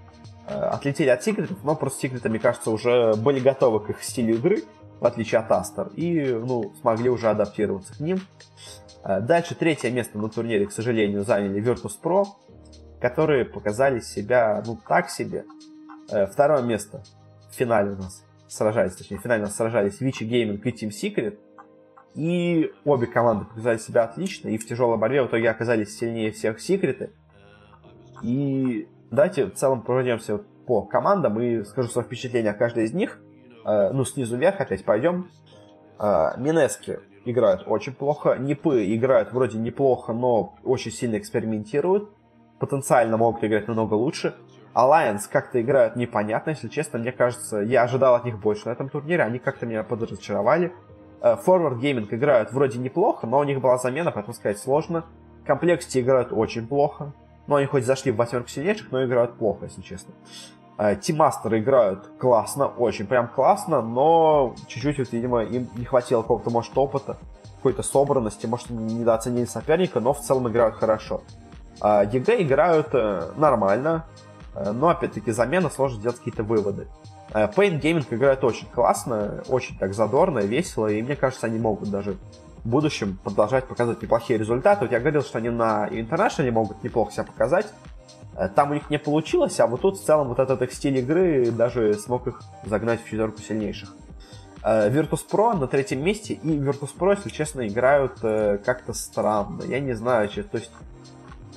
А, 0.47 0.69
отлетели 0.69 1.09
от 1.09 1.23
Секретов, 1.23 1.57
но 1.63 1.75
просто 1.75 1.99
Секреты, 2.01 2.29
мне 2.29 2.39
кажется, 2.39 2.71
уже 2.71 3.15
были 3.15 3.41
готовы 3.41 3.81
к 3.81 3.89
их 3.89 4.01
стилю 4.01 4.35
игры, 4.35 4.63
в 5.01 5.05
отличие 5.05 5.39
от 5.39 5.51
Астер, 5.51 5.89
и 5.95 6.31
ну, 6.31 6.73
смогли 6.79 7.09
уже 7.09 7.29
адаптироваться 7.29 7.95
к 7.95 7.99
ним. 7.99 8.21
Дальше 9.03 9.53
третье 9.53 9.91
место 9.91 10.17
на 10.17 10.29
турнире, 10.29 10.65
к 10.65 10.71
сожалению, 10.71 11.23
заняли 11.25 11.61
Virtus.pro, 11.61 12.25
которые 13.01 13.45
показали 13.45 13.99
себя, 13.99 14.63
ну, 14.65 14.79
так 14.87 15.09
себе. 15.09 15.45
Второе 16.07 16.63
место 16.63 17.03
в 17.51 17.55
финале 17.55 17.91
у 17.91 17.97
нас 17.97 18.23
сражались, 18.55 18.95
точнее, 18.95 19.19
нас 19.23 19.55
сражались 19.55 19.99
Вичи 20.01 20.23
Gaming 20.23 20.61
и 20.63 20.71
Team 20.71 20.89
Secret. 20.89 21.37
И 22.15 22.71
обе 22.85 23.07
команды 23.07 23.45
показали 23.45 23.77
себя 23.77 24.03
отлично, 24.05 24.47
и 24.47 24.57
в 24.57 24.65
тяжелой 24.65 24.97
борьбе 24.97 25.23
в 25.23 25.27
итоге 25.27 25.49
оказались 25.49 25.97
сильнее 25.97 26.31
всех 26.31 26.61
Секреты. 26.61 27.11
И 28.23 28.87
давайте 29.11 29.47
в 29.47 29.53
целом 29.55 29.81
пройдемся 29.81 30.37
по 30.65 30.83
командам 30.83 31.39
и 31.41 31.65
скажу 31.65 31.89
свое 31.89 32.07
впечатление 32.07 32.51
о 32.51 32.55
каждой 32.55 32.85
из 32.85 32.93
них. 32.93 33.19
Э, 33.65 33.91
ну, 33.91 34.05
снизу 34.05 34.37
вверх 34.37 34.61
опять 34.61 34.85
пойдем. 34.85 35.29
Э, 35.99 36.37
Минески 36.37 36.99
играют 37.25 37.63
очень 37.67 37.93
плохо. 37.93 38.37
Нипы 38.37 38.85
играют 38.95 39.33
вроде 39.33 39.57
неплохо, 39.57 40.13
но 40.13 40.55
очень 40.63 40.91
сильно 40.91 41.17
экспериментируют. 41.17 42.09
Потенциально 42.59 43.17
могут 43.17 43.43
играть 43.43 43.67
намного 43.67 43.95
лучше. 43.95 44.35
Alliance 44.75 45.21
как-то 45.31 45.61
играют 45.61 45.95
непонятно, 45.95 46.49
если 46.49 46.67
честно. 46.67 46.99
Мне 46.99 47.13
кажется, 47.13 47.59
я 47.59 47.83
ожидал 47.83 48.15
от 48.15 48.25
них 48.25 48.37
больше 48.37 48.67
на 48.67 48.73
этом 48.73 48.89
турнире. 48.89 49.23
Они 49.23 49.39
как-то 49.39 49.65
меня 49.65 49.83
подразочаровали. 49.83 50.73
Э, 51.21 51.37
Forward 51.43 51.79
Gaming 51.79 52.13
играют 52.13 52.51
вроде 52.51 52.77
неплохо, 52.77 53.25
но 53.25 53.39
у 53.39 53.43
них 53.45 53.61
была 53.61 53.77
замена, 53.77 54.11
поэтому 54.11 54.33
сказать 54.33 54.59
сложно. 54.59 55.05
Complexity 55.47 56.01
играют 56.01 56.33
очень 56.33 56.67
плохо. 56.67 57.13
Но 57.47 57.55
они 57.55 57.67
хоть 57.67 57.85
зашли 57.85 58.11
в 58.11 58.17
восьмерку 58.17 58.49
сильнейших, 58.49 58.91
но 58.91 59.05
играют 59.05 59.37
плохо, 59.37 59.65
если 59.65 59.81
честно. 59.81 60.13
Team 60.77 61.31
э, 61.45 61.59
играют 61.59 62.09
классно, 62.19 62.67
очень 62.67 63.07
прям 63.07 63.29
классно, 63.29 63.81
но 63.81 64.55
чуть-чуть, 64.67 64.97
вот, 64.97 65.11
видимо, 65.13 65.43
им 65.43 65.69
не 65.77 65.85
хватило 65.85 66.21
какого-то, 66.21 66.49
может, 66.49 66.77
опыта, 66.77 67.15
какой-то 67.57 67.81
собранности, 67.81 68.45
может, 68.45 68.71
недооценили 68.71 69.45
соперника, 69.45 70.01
но 70.01 70.11
в 70.11 70.19
целом 70.19 70.49
играют 70.49 70.75
хорошо. 70.75 71.21
EG 71.81 72.41
играют 72.41 72.89
э, 72.93 73.31
нормально, 73.37 74.05
Э, 74.05 74.14
но, 74.55 74.89
опять-таки, 74.89 75.31
замена 75.31 75.69
сложно 75.69 75.99
сделать 75.99 76.17
какие-то 76.17 76.43
выводы. 76.43 76.87
Э, 77.33 77.47
Paint 77.47 77.81
Gaming 77.81 78.05
играет 78.09 78.43
очень 78.43 78.67
классно, 78.67 79.43
очень 79.49 79.77
так 79.77 79.93
задорно, 79.93 80.39
весело, 80.39 80.87
и 80.87 81.01
мне 81.01 81.15
кажется, 81.15 81.47
они 81.47 81.59
могут 81.59 81.89
даже 81.89 82.17
в 82.63 82.69
будущем 82.69 83.19
продолжать 83.23 83.67
показывать 83.67 84.01
неплохие 84.01 84.39
результаты. 84.39 84.85
Вот 84.85 84.91
я 84.91 84.99
говорил, 84.99 85.21
что 85.21 85.37
они 85.37 85.49
на 85.49 85.87
International 85.87 86.51
могут 86.51 86.83
неплохо 86.83 87.11
себя 87.11 87.23
показать. 87.25 87.67
Э, 88.37 88.47
там 88.47 88.71
у 88.71 88.73
них 88.73 88.89
не 88.89 88.97
получилось, 88.97 89.59
а 89.59 89.67
вот 89.67 89.81
тут 89.81 89.99
в 89.99 90.05
целом 90.05 90.29
вот 90.29 90.39
этот 90.39 90.61
их 90.61 90.73
стиль 90.73 90.97
игры 90.97 91.51
даже 91.51 91.93
смог 91.95 92.27
их 92.27 92.41
загнать 92.65 93.01
в 93.03 93.05
четверку 93.05 93.41
сильнейших. 93.41 93.93
Virtus.pro 94.63 95.55
на 95.55 95.67
третьем 95.67 96.03
месте, 96.03 96.33
и 96.33 96.57
Virtus.pro, 96.57 97.15
если 97.15 97.29
честно, 97.29 97.67
играют 97.67 98.19
как-то 98.21 98.93
странно. 98.93 99.61
Я 99.61 99.79
не 99.79 99.93
знаю, 99.93 100.27
то 100.27 100.57
есть 100.57 100.71
Э, 100.71 100.94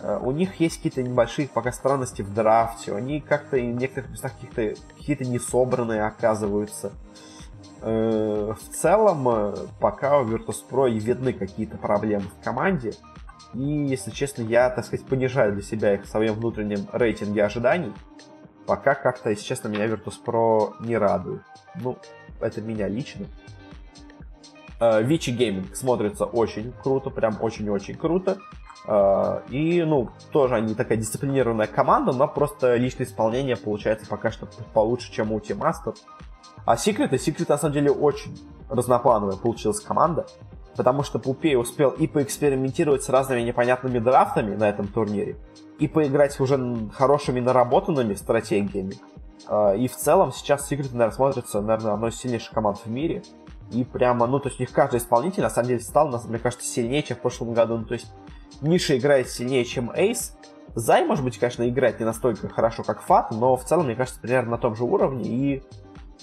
у 0.02 0.30
них 0.30 0.60
есть 0.60 0.76
какие-то 0.76 1.02
небольшие 1.02 1.48
пока 1.48 1.72
странности 1.72 2.22
в 2.22 2.32
драфте, 2.32 2.94
они 2.94 3.20
как-то 3.20 3.56
в 3.56 3.60
некоторых 3.60 4.10
местах 4.10 4.32
какие-то 4.34 4.80
какие 4.96 5.24
несобранные 5.24 6.04
оказываются. 6.04 6.92
Э, 7.80 8.54
в 8.58 8.74
целом, 8.74 9.28
э, 9.28 9.54
пока 9.80 10.18
у 10.18 10.26
Virtus.pro 10.26 10.90
и 10.90 10.98
видны 10.98 11.32
какие-то 11.32 11.76
проблемы 11.76 12.24
в 12.24 12.44
команде, 12.44 12.94
и, 13.54 13.60
если 13.60 14.10
честно, 14.10 14.42
я, 14.42 14.68
так 14.70 14.84
сказать, 14.84 15.06
понижаю 15.06 15.52
для 15.52 15.62
себя 15.62 15.94
их 15.94 16.04
в 16.04 16.08
своем 16.08 16.34
внутреннем 16.34 16.86
рейтинге 16.92 17.44
ожиданий. 17.44 17.92
Пока 18.66 18.94
как-то, 18.94 19.30
если 19.30 19.44
честно, 19.44 19.68
меня 19.68 19.86
Virtus.pro 19.86 20.74
не 20.80 20.98
радует. 20.98 21.42
Ну, 21.76 21.96
это 22.40 22.60
меня 22.60 22.88
лично. 22.88 23.26
Вичи 24.80 25.30
Гейминг 25.30 25.74
смотрится 25.74 26.24
очень 26.24 26.72
круто, 26.82 27.10
прям 27.10 27.38
очень-очень 27.40 27.96
круто. 27.96 28.38
А, 28.86 29.42
и, 29.48 29.82
ну, 29.82 30.10
тоже 30.32 30.56
они 30.56 30.74
такая 30.74 30.98
дисциплинированная 30.98 31.66
команда, 31.66 32.12
но 32.12 32.28
просто 32.28 32.76
личное 32.76 33.06
исполнение 33.06 33.56
получается 33.56 34.06
пока 34.08 34.30
что 34.30 34.48
получше, 34.72 35.12
чем 35.12 35.32
у 35.32 35.38
Master. 35.38 35.96
А 36.64 36.74
Secret, 36.74 37.14
и 37.14 37.16
Secret 37.16 37.46
на 37.48 37.58
самом 37.58 37.74
деле 37.74 37.90
очень 37.90 38.38
разноплановая 38.68 39.36
получилась 39.36 39.80
команда, 39.80 40.26
потому 40.76 41.02
что 41.02 41.18
Пупей 41.18 41.56
успел 41.56 41.90
и 41.90 42.06
поэкспериментировать 42.06 43.02
с 43.02 43.08
разными 43.08 43.40
непонятными 43.40 43.98
драфтами 43.98 44.54
на 44.54 44.68
этом 44.68 44.88
турнире, 44.88 45.36
и 45.78 45.88
поиграть 45.88 46.38
уже 46.40 46.88
хорошими 46.92 47.40
наработанными 47.40 48.14
стратегиями. 48.14 48.94
А, 49.46 49.74
и 49.74 49.88
в 49.88 49.96
целом 49.96 50.32
сейчас 50.32 50.70
Secret, 50.70 50.92
наверное, 50.92 51.10
смотрится, 51.10 51.60
наверное, 51.60 51.94
одной 51.94 52.10
из 52.10 52.16
сильнейших 52.16 52.52
команд 52.52 52.78
в 52.84 52.90
мире. 52.90 53.22
И 53.70 53.84
прямо, 53.84 54.26
ну, 54.26 54.40
то 54.40 54.48
есть 54.48 54.60
у 54.60 54.62
них 54.62 54.72
каждый 54.72 54.98
исполнитель, 54.98 55.42
на 55.42 55.50
самом 55.50 55.68
деле, 55.68 55.80
стал, 55.80 56.08
мне 56.26 56.38
кажется, 56.38 56.66
сильнее, 56.66 57.02
чем 57.02 57.18
в 57.18 57.20
прошлом 57.20 57.52
году. 57.52 57.76
Ну, 57.76 57.84
то 57.84 57.94
есть 57.94 58.10
Миша 58.60 58.98
играет 58.98 59.28
сильнее, 59.28 59.64
чем 59.64 59.90
Эйс. 59.94 60.34
Зай, 60.74 61.04
может 61.04 61.24
быть, 61.24 61.38
конечно, 61.38 61.68
играет 61.68 61.98
не 61.98 62.06
настолько 62.06 62.48
хорошо, 62.48 62.82
как 62.82 63.00
Фат, 63.02 63.30
но 63.30 63.56
в 63.56 63.64
целом, 63.64 63.86
мне 63.86 63.94
кажется, 63.94 64.20
примерно 64.20 64.52
на 64.52 64.58
том 64.58 64.76
же 64.76 64.84
уровне, 64.84 65.24
и 65.24 65.62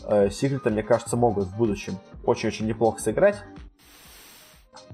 э, 0.04 0.30
Секреты, 0.30 0.70
мне 0.70 0.84
кажется, 0.84 1.18
могут 1.18 1.48
в 1.48 1.58
будущем 1.58 1.98
очень-очень 2.24 2.68
неплохо 2.68 3.02
сыграть. 3.02 3.38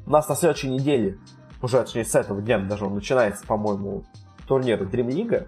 У 0.06 0.10
нас 0.10 0.28
на 0.30 0.36
следующей 0.36 0.70
неделе, 0.70 1.20
уже, 1.62 1.82
точнее, 1.82 2.06
с 2.06 2.16
этого 2.16 2.42
дня 2.42 2.60
даже 2.60 2.86
он 2.86 2.96
начинается, 2.96 3.46
по-моему, 3.46 4.04
турнир 4.48 4.82
Dream 4.84 5.08
League, 5.08 5.48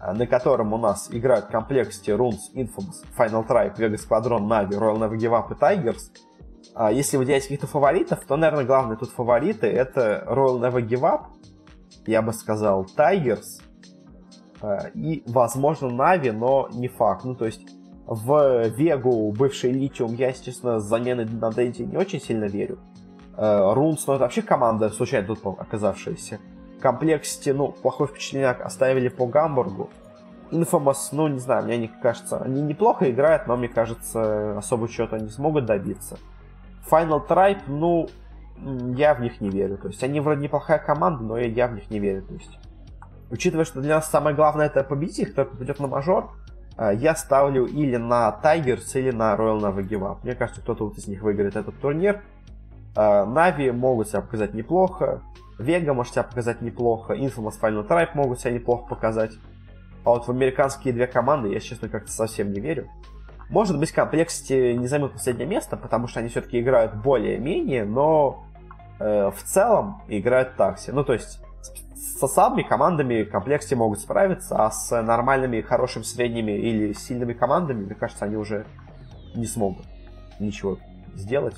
э, 0.00 0.12
на 0.12 0.26
котором 0.26 0.72
у 0.72 0.78
нас 0.78 1.08
играют 1.10 1.46
в 1.46 1.48
комплекте 1.48 2.12
Runes, 2.12 2.52
Infamous, 2.54 3.04
Final 3.16 3.46
Tribe, 3.46 3.76
Vegas 3.76 4.08
Squadron, 4.08 4.46
Na'Vi, 4.46 4.70
Royal 4.70 4.98
Navy 4.98 5.18
Give 5.18 5.32
Up 5.32 5.52
и 5.52 5.58
Tigers– 5.58 6.10
если 6.92 7.16
выделять 7.16 7.42
каких-то 7.44 7.66
фаворитов, 7.66 8.24
то, 8.26 8.36
наверное, 8.36 8.64
главные 8.64 8.98
тут 8.98 9.10
фавориты 9.10 9.66
это 9.66 10.24
Royal 10.28 10.60
Never 10.60 10.86
Give 10.86 11.00
Up, 11.00 11.22
я 12.06 12.22
бы 12.22 12.32
сказал, 12.32 12.86
Tigers 12.96 13.62
а, 14.60 14.88
и, 14.94 15.22
возможно, 15.26 15.88
Нави, 15.88 16.30
но 16.30 16.68
не 16.72 16.88
факт. 16.88 17.24
Ну, 17.24 17.34
то 17.34 17.46
есть 17.46 17.62
в 18.06 18.68
Вегу, 18.68 19.32
бывший 19.32 19.72
Lithium, 19.72 20.14
я, 20.14 20.28
естественно, 20.28 20.78
с 20.78 20.84
заменой 20.84 21.24
на 21.24 21.50
Денти 21.52 21.82
не 21.82 21.96
очень 21.96 22.20
сильно 22.20 22.44
верю. 22.44 22.78
ROOONS, 23.36 24.06
ну, 24.06 24.14
это 24.14 24.22
вообще 24.22 24.42
команда, 24.42 24.88
случайно 24.90 25.26
тут 25.26 25.40
оказавшаяся. 25.44 26.38
Complexity, 26.80 27.50
ну, 27.50 27.72
плохое 27.72 28.08
впечатление 28.08 28.50
оставили 28.50 29.08
по 29.08 29.26
Гамбургу. 29.26 29.90
Infamous, 30.50 31.08
ну, 31.12 31.26
не 31.28 31.38
знаю, 31.38 31.64
мне 31.64 31.76
не 31.76 31.88
кажется, 31.88 32.38
они 32.38 32.62
неплохо 32.62 33.10
играют, 33.10 33.46
но, 33.46 33.56
мне 33.56 33.68
кажется, 33.68 34.56
особо 34.56 34.88
чего-то 34.88 35.18
не 35.18 35.28
смогут 35.28 35.66
добиться. 35.66 36.18
Final 36.90 37.26
Tribe, 37.26 37.60
ну, 37.66 38.08
я 38.94 39.14
в 39.14 39.20
них 39.20 39.40
не 39.40 39.50
верю. 39.50 39.76
То 39.78 39.88
есть 39.88 40.02
они 40.02 40.20
вроде 40.20 40.42
неплохая 40.42 40.78
команда, 40.78 41.22
но 41.24 41.38
я 41.38 41.68
в 41.68 41.74
них 41.74 41.90
не 41.90 41.98
верю. 41.98 42.22
То 42.22 42.34
есть, 42.34 42.58
учитывая, 43.30 43.64
что 43.64 43.80
для 43.80 43.96
нас 43.96 44.10
самое 44.10 44.34
главное 44.34 44.66
это 44.66 44.84
победить 44.84 45.18
их, 45.20 45.32
кто 45.32 45.44
попадет 45.44 45.80
на 45.80 45.86
мажор, 45.88 46.30
э, 46.78 46.92
я 46.96 47.14
ставлю 47.16 47.66
или 47.66 47.96
на 47.96 48.38
Tigers, 48.42 48.98
или 48.98 49.10
на 49.10 49.34
Royal 49.34 49.60
Navy 49.60 49.86
Give 49.88 50.02
Up. 50.02 50.18
Мне 50.22 50.34
кажется, 50.34 50.60
кто-то 50.60 50.84
вот 50.86 50.98
из 50.98 51.06
них 51.06 51.22
выиграет 51.22 51.56
этот 51.56 51.78
турнир. 51.80 52.22
Нави 52.94 53.70
могут 53.72 54.08
себя 54.08 54.22
показать 54.22 54.54
неплохо. 54.54 55.20
Вега 55.58 55.92
может 55.92 56.14
себя 56.14 56.22
показать 56.22 56.62
неплохо. 56.62 57.14
Infamous 57.14 57.60
Final 57.60 57.86
Tribe 57.86 58.10
могут 58.14 58.40
себя 58.40 58.52
неплохо 58.52 58.88
показать. 58.88 59.32
А 60.02 60.10
вот 60.10 60.26
в 60.26 60.30
американские 60.30 60.94
две 60.94 61.06
команды 61.06 61.52
я, 61.52 61.60
честно, 61.60 61.90
как-то 61.90 62.10
совсем 62.10 62.52
не 62.52 62.60
верю. 62.60 62.88
Может 63.48 63.78
быть, 63.78 63.92
Complexity 63.92 64.74
не 64.74 64.86
займут 64.88 65.12
последнее 65.12 65.46
место, 65.46 65.76
потому 65.76 66.08
что 66.08 66.20
они 66.20 66.28
все-таки 66.28 66.60
играют 66.60 66.94
более-менее, 66.94 67.84
но 67.84 68.44
э, 68.98 69.30
в 69.30 69.42
целом 69.44 70.02
играют 70.08 70.56
так 70.56 70.78
себе. 70.78 70.94
Ну, 70.94 71.04
то 71.04 71.12
есть 71.12 71.40
со 72.18 72.26
слабыми 72.26 72.62
командами 72.62 73.24
комплекте 73.24 73.76
могут 73.76 74.00
справиться, 74.00 74.56
а 74.56 74.70
с 74.70 74.90
нормальными, 75.02 75.60
хорошими, 75.60 76.02
средними 76.02 76.52
или 76.52 76.92
сильными 76.92 77.34
командами, 77.34 77.84
мне 77.84 77.94
кажется, 77.94 78.24
они 78.24 78.36
уже 78.36 78.66
не 79.34 79.46
смогут 79.46 79.84
ничего 80.40 80.78
сделать. 81.14 81.56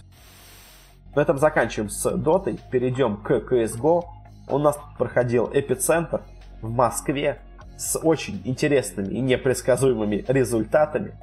На 1.14 1.22
этом 1.22 1.39
заканчиваем 1.39 1.91
с 1.91 2.11
Дотой, 2.16 2.59
перейдем 2.70 3.16
к 3.16 3.30
CSGO. 3.30 4.05
У 4.49 4.59
нас 4.59 4.78
проходил 4.99 5.51
эпицентр 5.53 6.22
в 6.61 6.70
Москве 6.70 7.41
с 7.76 7.99
очень 7.99 8.43
интересными 8.45 9.14
и 9.14 9.20
непредсказуемыми 9.20 10.24
результатами. 10.28 11.14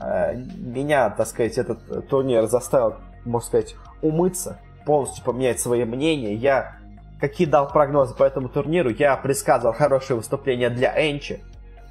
Э, 0.00 0.34
меня, 0.34 1.10
так 1.10 1.26
сказать, 1.26 1.58
этот 1.58 2.08
турнир 2.08 2.46
заставил, 2.46 2.96
можно 3.24 3.46
сказать, 3.46 3.76
умыться 4.02 4.58
полностью 4.86 5.24
поменять 5.24 5.60
свои 5.60 5.84
мнения. 5.84 6.34
Я 6.34 6.80
какие 7.20 7.46
дал 7.46 7.68
прогнозы 7.68 8.14
по 8.14 8.24
этому 8.24 8.48
турниру, 8.48 8.90
я 8.90 9.16
предсказывал 9.16 9.74
хорошее 9.74 10.16
выступление 10.16 10.70
для 10.70 10.92
ENCE. 11.10 11.40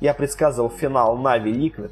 Я 0.02 0.14
предсказывал 0.14 0.70
финал 0.70 1.18
NaVi 1.18 1.52
Liquid. 1.52 1.92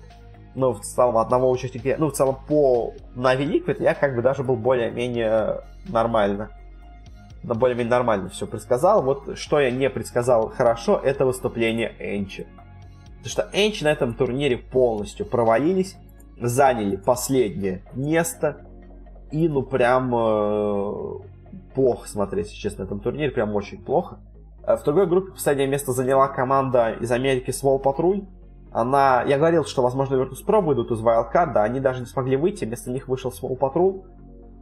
Ну, 0.55 0.73
в 0.73 0.81
целом, 0.81 1.17
одного 1.17 1.51
участника... 1.51 1.95
Ну, 1.99 2.09
в 2.09 2.13
целом, 2.13 2.39
по 2.47 2.93
NaVi 3.15 3.45
Liquid 3.45 3.79
я 3.79 3.93
как 3.93 4.15
бы 4.15 4.21
даже 4.21 4.43
был 4.43 4.55
более-менее 4.55 5.61
нормально. 5.87 6.49
Но 7.43 7.53
более-менее 7.53 7.91
нормально 7.91 8.29
все 8.29 8.47
предсказал. 8.47 9.03
Вот 9.03 9.37
что 9.37 9.59
я 9.59 9.69
не 9.69 9.89
предсказал 9.89 10.49
хорошо, 10.49 10.99
это 11.03 11.25
выступление 11.25 11.93
ENCE. 11.99 12.47
Потому 13.17 13.29
что 13.29 13.49
ENCE 13.53 13.83
на 13.83 13.91
этом 13.91 14.15
турнире 14.15 14.57
полностью 14.57 15.25
провалились, 15.25 15.95
заняли 16.41 16.95
последнее 16.95 17.83
место. 17.93 18.65
И, 19.31 19.49
ну, 19.49 19.61
прям 19.61 20.13
э, 20.15 20.93
плохо 21.75 22.07
смотреть, 22.07 22.53
честно, 22.53 22.83
на 22.83 22.87
этом 22.87 22.99
турнире, 22.99 23.31
прям 23.31 23.53
очень 23.55 23.83
плохо. 23.83 24.19
Э, 24.65 24.77
в 24.77 24.83
другой 24.83 25.07
группе 25.07 25.31
последнее 25.31 25.67
место 25.67 25.91
заняла 25.91 26.27
команда 26.27 26.93
из 26.93 27.11
Америки 27.11 27.51
Свол 27.51 27.79
Патруль. 27.79 28.23
Она, 28.71 29.23
я 29.23 29.37
говорил, 29.37 29.65
что, 29.65 29.81
возможно, 29.81 30.15
Virtus.pro 30.15 30.61
выйдут 30.61 30.91
из 30.91 31.01
Wildcard, 31.01 31.57
они 31.57 31.79
даже 31.79 32.01
не 32.01 32.05
смогли 32.05 32.37
выйти, 32.37 32.65
вместо 32.65 32.91
них 32.91 33.07
вышел 33.07 33.31
Свол 33.31 33.55
Патруль. 33.55 34.01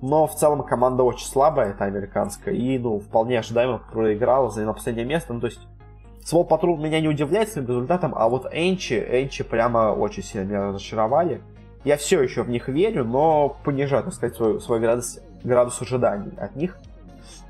Но 0.02 0.28
в 0.28 0.36
целом 0.36 0.64
команда 0.64 1.04
очень 1.04 1.26
слабая, 1.26 1.72
это 1.72 1.86
американская, 1.86 2.54
и, 2.54 2.78
ну, 2.78 3.00
вполне 3.00 3.40
ожидаемо 3.40 3.80
проиграла, 3.92 4.50
заняла 4.50 4.74
последнее 4.74 5.06
место. 5.06 5.34
Ну, 5.34 5.40
то 5.40 5.48
есть, 5.48 5.60
Свол 6.24 6.44
Патруль 6.44 6.80
меня 6.80 7.02
не 7.02 7.08
удивляет 7.08 7.50
своим 7.50 7.68
результатом, 7.68 8.14
а 8.16 8.28
вот 8.30 8.48
Энчи, 8.52 8.94
Энчи 8.94 9.44
прямо 9.44 9.94
очень 9.94 10.24
сильно 10.24 10.46
меня 10.46 10.68
разочаровали. 10.68 11.42
Я 11.86 11.98
все 11.98 12.22
еще 12.22 12.42
в 12.42 12.50
них 12.50 12.68
верю, 12.68 13.06
но 13.06 13.58
понижаю, 13.64 14.04
так 14.04 14.14
сказать, 14.14 14.36
свой, 14.36 14.60
свой 14.60 14.80
градус, 14.80 15.20
градус 15.44 15.80
ожиданий 15.82 16.32
от 16.38 16.56
них. 16.56 16.78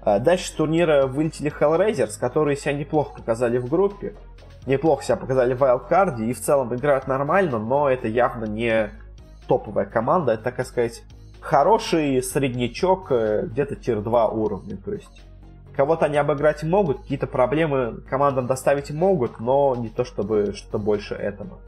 А 0.02 0.20
дальше 0.20 0.50
с 0.50 0.52
турнира 0.52 1.08
вылетели 1.08 1.52
Hellraisers, 1.52 2.20
которые 2.20 2.58
себя 2.58 2.74
неплохо 2.74 3.16
показали 3.16 3.58
в 3.58 3.70
группе. 3.70 4.14
Неплохо 4.68 5.04
себя 5.04 5.16
показали 5.16 5.54
в 5.54 5.60
вайлдкарде 5.60 6.26
и 6.26 6.34
в 6.34 6.42
целом 6.42 6.76
играют 6.76 7.08
нормально, 7.08 7.60
но 7.60 7.90
это 7.90 8.08
явно 8.10 8.46
не 8.46 8.92
топовая 9.48 9.86
команда. 9.86 10.34
Это, 10.34 10.52
так 10.52 10.66
сказать, 10.68 11.04
хороший 11.40 12.22
среднячок, 12.22 13.12
э, 13.12 13.46
где-то 13.46 13.76
тир-2 13.76 14.36
уровня. 14.36 14.76
То 14.78 14.92
есть 14.94 15.22
кого-то 15.76 16.06
они 16.06 16.18
обыграть 16.18 16.64
могут, 16.64 17.04
какие-то 17.04 17.28
проблемы 17.28 18.02
командам 18.10 18.48
доставить 18.48 18.92
могут, 18.92 19.40
но 19.40 19.76
не 19.78 19.90
то 19.90 20.04
чтобы 20.04 20.54
что-то 20.54 20.78
больше 20.78 21.14
этого. 21.14 21.60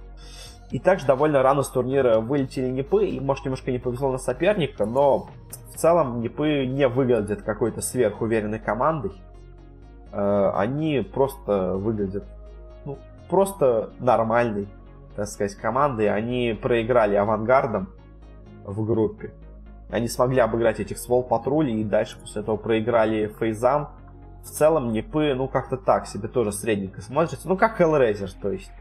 И 0.71 0.79
также 0.79 1.05
довольно 1.05 1.41
рано 1.41 1.63
с 1.63 1.69
турнира 1.69 2.19
вылетели 2.19 2.67
Непы, 2.67 3.07
и 3.07 3.19
может 3.19 3.45
немножко 3.45 3.71
не 3.71 3.79
повезло 3.79 4.11
на 4.11 4.17
соперника, 4.17 4.85
но 4.85 5.29
в 5.73 5.77
целом 5.77 6.19
Непы 6.19 6.65
не 6.65 6.87
выглядят 6.87 7.41
какой-то 7.41 7.81
сверхуверенной 7.81 8.59
командой. 8.59 9.13
Э, 10.11 10.51
они 10.55 11.01
просто 11.01 11.75
выглядят 11.75 12.25
ну, 12.83 12.97
просто 13.29 13.91
нормальной, 13.99 14.67
так 15.15 15.27
сказать, 15.27 15.55
командой. 15.55 16.09
Они 16.09 16.57
проиграли 16.61 17.15
авангардом 17.15 17.89
в 18.65 18.85
группе. 18.85 19.31
Они 19.89 20.09
смогли 20.09 20.41
обыграть 20.41 20.81
этих 20.81 20.97
свол 20.97 21.23
патрулей 21.23 21.79
и 21.79 21.83
дальше 21.85 22.19
после 22.19 22.41
этого 22.41 22.57
проиграли 22.57 23.33
фейзам. 23.39 23.91
В 24.43 24.49
целом 24.49 24.91
Непы, 24.91 25.33
ну 25.33 25.47
как-то 25.47 25.77
так 25.77 26.07
себе 26.07 26.27
тоже 26.27 26.51
средненько 26.51 27.01
смотрится. 27.01 27.47
Ну 27.47 27.55
как 27.55 27.79
Hellraiser, 27.79 28.29
то 28.41 28.51
есть. 28.51 28.71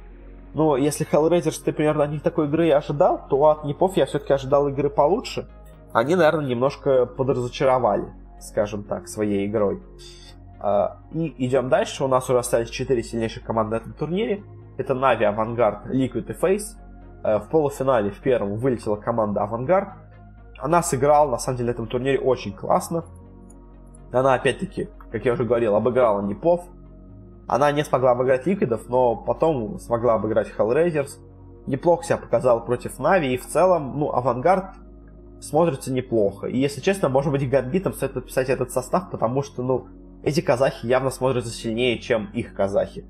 Ну, 0.54 0.76
если 0.76 1.06
Hellraiser 1.06 1.52
ты 1.62 1.72
примерно 1.72 2.04
от 2.04 2.10
них 2.10 2.22
такой 2.22 2.46
игры 2.46 2.70
ожидал, 2.70 3.26
то 3.28 3.48
от 3.48 3.64
Непов 3.64 3.96
я 3.96 4.06
все-таки 4.06 4.32
ожидал 4.32 4.68
игры 4.68 4.88
получше 4.88 5.46
они, 5.96 6.14
наверное, 6.14 6.44
немножко 6.44 7.06
подразочаровали, 7.06 8.12
скажем 8.38 8.84
так, 8.84 9.08
своей 9.08 9.46
игрой. 9.46 9.82
А, 10.60 10.98
и 11.12 11.34
идем 11.46 11.70
дальше. 11.70 12.04
У 12.04 12.06
нас 12.06 12.28
уже 12.28 12.38
остались 12.38 12.68
4 12.68 13.02
сильнейших 13.02 13.42
команды 13.42 13.76
на 13.76 13.80
этом 13.80 13.94
турнире. 13.94 14.44
Это 14.76 14.94
Нави, 14.94 15.24
Авангард, 15.24 15.86
Liquid 15.86 16.30
и 16.30 16.32
Face. 16.34 16.76
А, 17.22 17.38
в 17.38 17.48
полуфинале 17.48 18.10
в 18.10 18.20
первом 18.20 18.58
вылетела 18.58 18.96
команда 18.96 19.44
Авангард. 19.44 19.88
Она 20.58 20.82
сыграла, 20.82 21.30
на 21.30 21.38
самом 21.38 21.56
деле, 21.56 21.68
на 21.68 21.72
этом 21.72 21.86
турнире 21.86 22.18
очень 22.18 22.52
классно. 22.52 23.06
Она, 24.12 24.34
опять-таки, 24.34 24.90
как 25.10 25.24
я 25.24 25.32
уже 25.32 25.44
говорил, 25.44 25.76
обыграла 25.76 26.20
Непов. 26.20 26.62
Она 27.46 27.70
не 27.72 27.84
смогла 27.84 28.12
обыграть 28.12 28.46
Liquid 28.46 28.74
ов, 28.74 28.88
но 28.88 29.16
потом 29.16 29.78
смогла 29.78 30.14
обыграть 30.14 30.48
HellRaisers. 30.56 31.18
Неплохо 31.66 32.04
себя 32.04 32.16
показал 32.18 32.64
против 32.64 32.98
NaVi, 32.98 33.34
и 33.34 33.36
в 33.36 33.46
целом, 33.46 33.98
ну, 33.98 34.12
AVANGAR 34.12 34.76
смотрится 35.40 35.92
неплохо. 35.92 36.46
И, 36.46 36.58
если 36.58 36.80
честно, 36.80 37.08
может 37.08 37.32
быть, 37.32 37.48
Гамбитом 37.48 37.92
стоит 37.92 38.14
подписать 38.14 38.48
этот 38.48 38.70
состав, 38.70 39.10
потому 39.10 39.42
что, 39.42 39.62
ну, 39.62 39.88
эти 40.22 40.40
казахи 40.40 40.86
явно 40.86 41.10
смотрятся 41.10 41.50
сильнее, 41.50 41.98
чем 41.98 42.30
их 42.32 42.54
казахи. 42.54 43.04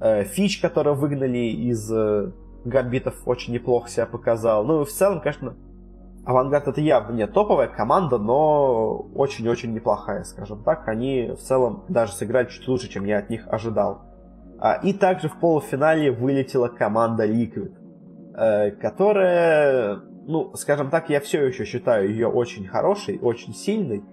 Э, 0.00 0.24
fitch, 0.24 0.60
которого 0.60 0.94
выгнали 0.94 1.38
из 1.38 1.90
э, 1.92 2.30
Гамбитов, 2.64 3.14
очень 3.26 3.52
неплохо 3.52 3.88
себя 3.88 4.06
показал. 4.06 4.64
Ну, 4.64 4.82
и 4.82 4.84
в 4.84 4.90
целом, 4.90 5.20
конечно, 5.20 5.56
AVANGAR 6.24 6.68
это 6.68 6.80
явно 6.80 7.14
не 7.14 7.26
топовая 7.26 7.68
команда, 7.68 8.18
но 8.18 9.08
очень-очень 9.14 9.72
неплохая, 9.72 10.22
скажем 10.24 10.62
так. 10.62 10.86
Они 10.88 11.32
в 11.32 11.40
целом 11.40 11.84
даже 11.88 12.12
сыграли 12.12 12.48
чуть 12.48 12.68
лучше, 12.68 12.88
чем 12.88 13.04
я 13.04 13.18
от 13.18 13.30
них 13.30 13.46
ожидал. 13.48 14.02
А, 14.60 14.74
и 14.74 14.92
также 14.92 15.28
в 15.28 15.40
полуфинале 15.40 16.12
вылетела 16.12 16.68
команда 16.68 17.26
Liquid, 17.26 17.72
э, 18.36 18.70
которая 18.72 20.02
ну, 20.26 20.54
скажем 20.54 20.90
так, 20.90 21.10
я 21.10 21.20
все 21.20 21.44
еще 21.44 21.64
считаю 21.64 22.08
ее 22.10 22.28
очень 22.28 22.66
хорошей, 22.66 23.18
очень 23.20 23.54
сильной, 23.54 24.04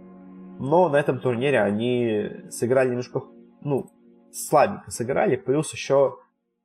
но 0.60 0.89
на 0.89 0.97
этом 0.97 1.20
турнире 1.20 1.62
они 1.62 2.32
сыграли 2.49 2.89
немножко, 2.89 3.22
ну, 3.62 3.89
слабенько 4.32 4.91
сыграли, 4.91 5.36
плюс 5.36 5.72
еще 5.74 6.16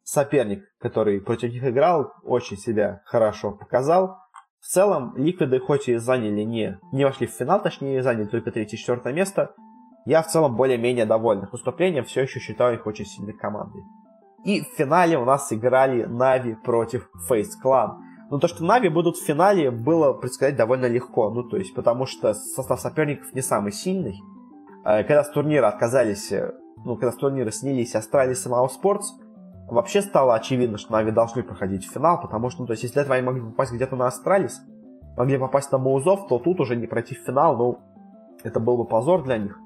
соперник, 0.02 0.64
который 0.78 1.20
против 1.20 1.52
них 1.52 1.64
играл, 1.64 2.12
очень 2.22 2.56
себя 2.56 3.02
хорошо 3.04 3.52
показал. 3.52 4.18
В 4.64 4.66
целом, 4.66 5.14
Ликвиды 5.14 5.60
хоть 5.60 5.90
и 5.90 5.96
заняли 5.96 6.40
не, 6.40 6.78
не 6.90 7.04
вошли 7.04 7.26
в 7.26 7.32
финал, 7.32 7.62
точнее, 7.62 8.02
заняли 8.02 8.24
только 8.24 8.48
3-4 8.48 9.12
место, 9.12 9.54
я 10.06 10.22
в 10.22 10.26
целом 10.28 10.56
более-менее 10.56 11.04
доволен 11.04 11.42
их 11.42 11.52
выступлением, 11.52 12.04
все 12.04 12.22
еще 12.22 12.40
считаю 12.40 12.76
их 12.76 12.86
очень 12.86 13.04
сильной 13.04 13.34
командой. 13.34 13.82
И 14.42 14.62
в 14.62 14.68
финале 14.78 15.18
у 15.18 15.26
нас 15.26 15.52
играли 15.52 16.04
NaVi 16.04 16.54
против 16.54 17.10
FaZe 17.30 17.50
Clan. 17.62 17.98
Но 18.30 18.38
то, 18.38 18.48
что 18.48 18.64
NaVi 18.64 18.88
будут 18.88 19.18
в 19.18 19.24
финале, 19.26 19.70
было 19.70 20.14
предсказать 20.14 20.56
довольно 20.56 20.86
легко. 20.86 21.28
Ну, 21.28 21.42
то 21.42 21.58
есть, 21.58 21.74
потому 21.74 22.06
что 22.06 22.32
состав 22.32 22.80
соперников 22.80 23.34
не 23.34 23.42
самый 23.42 23.72
сильный. 23.72 24.18
Э, 24.86 25.04
когда 25.04 25.24
с 25.24 25.30
турнира 25.30 25.68
отказались, 25.68 26.32
э, 26.32 26.54
ну, 26.86 26.96
когда 26.96 27.12
с 27.12 27.16
турнира 27.16 27.50
снялись 27.50 27.94
Astralis 27.94 28.46
и 28.46 28.48
mousesports, 28.48 29.12
вообще 29.68 30.02
стало 30.02 30.34
очевидно, 30.34 30.78
что 30.78 30.92
NaVi 30.92 31.10
должны 31.10 31.42
проходить 31.42 31.86
в 31.86 31.92
финал, 31.92 32.20
потому 32.20 32.50
что, 32.50 32.62
ну, 32.62 32.66
то 32.66 32.72
есть, 32.72 32.82
если 32.82 33.00
этого 33.00 33.16
они 33.16 33.26
могли 33.26 33.42
попасть 33.42 33.72
где-то 33.72 33.96
на 33.96 34.06
Astralis, 34.06 34.62
могли 35.16 35.38
попасть 35.38 35.72
на 35.72 35.78
Маузов, 35.78 36.26
то 36.28 36.38
тут 36.38 36.60
уже 36.60 36.76
не 36.76 36.86
пройти 36.86 37.14
в 37.14 37.18
финал, 37.18 37.56
ну, 37.56 37.78
это 38.42 38.60
был 38.60 38.76
бы 38.76 38.84
позор 38.84 39.22
для 39.22 39.38
них. 39.38 39.58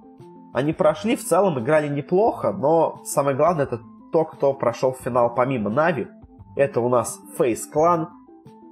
Они 0.53 0.73
прошли, 0.73 1.17
в 1.17 1.25
целом 1.25 1.59
играли 1.59 1.89
неплохо, 1.89 2.53
но 2.53 3.01
самое 3.05 3.37
главное 3.37 3.65
это 3.65 3.81
то, 4.13 4.25
кто 4.25 4.55
прошел 4.55 4.93
в 4.93 4.99
финал 4.99 5.35
помимо 5.35 5.71
Нави. 5.71 6.09
Это 6.57 6.81
у 6.81 6.89
нас 6.89 7.19
Face 7.39 7.61
Clan, 7.73 8.07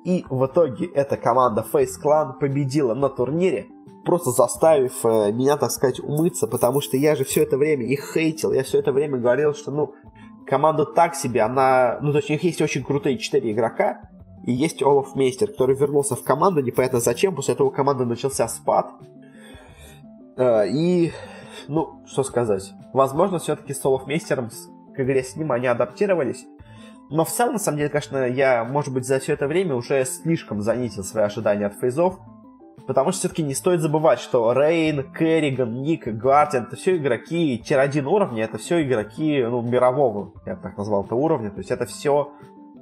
и 0.05 0.24
в 0.31 0.47
итоге 0.47 0.87
эта 0.87 1.16
команда 1.16 1.64
Face 1.70 2.01
Clan 2.03 2.39
победила 2.39 2.95
на 2.95 3.09
турнире, 3.09 3.66
просто 4.05 4.31
заставив 4.31 5.05
э, 5.05 5.33
меня, 5.33 5.57
так 5.57 5.70
сказать, 5.70 6.01
умыться, 6.01 6.47
потому 6.47 6.81
что 6.81 6.97
я 6.97 7.14
же 7.16 7.24
все 7.24 7.43
это 7.43 7.59
время 7.59 7.85
их 7.85 8.12
хейтил, 8.14 8.53
я 8.53 8.62
все 8.62 8.79
это 8.79 8.93
время 8.93 9.18
говорил, 9.18 9.53
что, 9.53 9.70
ну, 9.70 9.95
команда 10.47 10.85
так 10.87 11.15
себе, 11.15 11.43
она, 11.43 11.99
ну, 12.01 12.13
то 12.13 12.19
есть 12.19 12.31
у 12.31 12.33
них 12.33 12.43
есть 12.45 12.63
очень 12.63 12.85
крутые 12.85 13.19
четыре 13.19 13.53
игрока, 13.53 14.03
и 14.45 14.53
есть 14.53 14.83
Олаф 14.83 15.15
Мейстер, 15.15 15.49
который 15.49 15.77
вернулся 15.77 16.15
в 16.15 16.23
команду, 16.23 16.63
непонятно 16.63 17.01
зачем, 17.01 17.35
после 17.35 17.55
этого 17.55 17.71
команды 17.71 18.05
начался 18.05 18.47
спад. 18.49 18.91
Э, 20.37 20.69
и, 20.69 21.13
ну, 21.69 22.03
что 22.07 22.23
сказать, 22.23 22.73
возможно, 22.93 23.39
все-таки 23.39 23.75
с 23.75 23.85
Олаф 23.85 24.07
Мейстером 24.07 24.51
к 24.95 25.01
игре 25.01 25.23
с 25.23 25.37
ним 25.37 25.53
они 25.53 25.67
адаптировались, 25.67 26.47
но 27.09 27.25
в 27.25 27.31
целом, 27.31 27.55
на 27.55 27.59
самом 27.59 27.79
деле, 27.79 27.89
конечно, 27.89 28.27
я, 28.27 28.65
может 28.65 28.93
быть, 28.93 29.07
за 29.07 29.21
все 29.21 29.35
это 29.35 29.47
время 29.47 29.75
уже 29.75 30.05
слишком 30.05 30.61
занизил 30.61 31.05
свои 31.05 31.25
ожидания 31.25 31.67
от 31.67 31.75
фейзов. 31.79 32.19
Потому 32.87 33.11
что 33.11 33.20
все-таки 33.20 33.43
не 33.43 33.55
стоит 33.55 33.80
забывать, 33.80 34.20
что 34.20 34.53
Рейн, 34.53 35.12
Керриган, 35.12 35.82
Ник, 35.82 36.07
Гардиан 36.07 36.64
это 36.64 36.76
все 36.76 36.97
игроки 36.97 37.59
тир-1 37.59 38.05
уровня, 38.05 38.45
это 38.45 38.59
все 38.59 38.82
игроки 38.82 39.43
ну, 39.43 39.61
мирового, 39.61 40.32
я 40.47 40.55
бы 40.55 40.62
так 40.62 40.76
назвал 40.76 41.05
это 41.05 41.16
уровня. 41.16 41.51
То 41.51 41.59
есть 41.59 41.70
это 41.72 41.87
все 41.87 42.32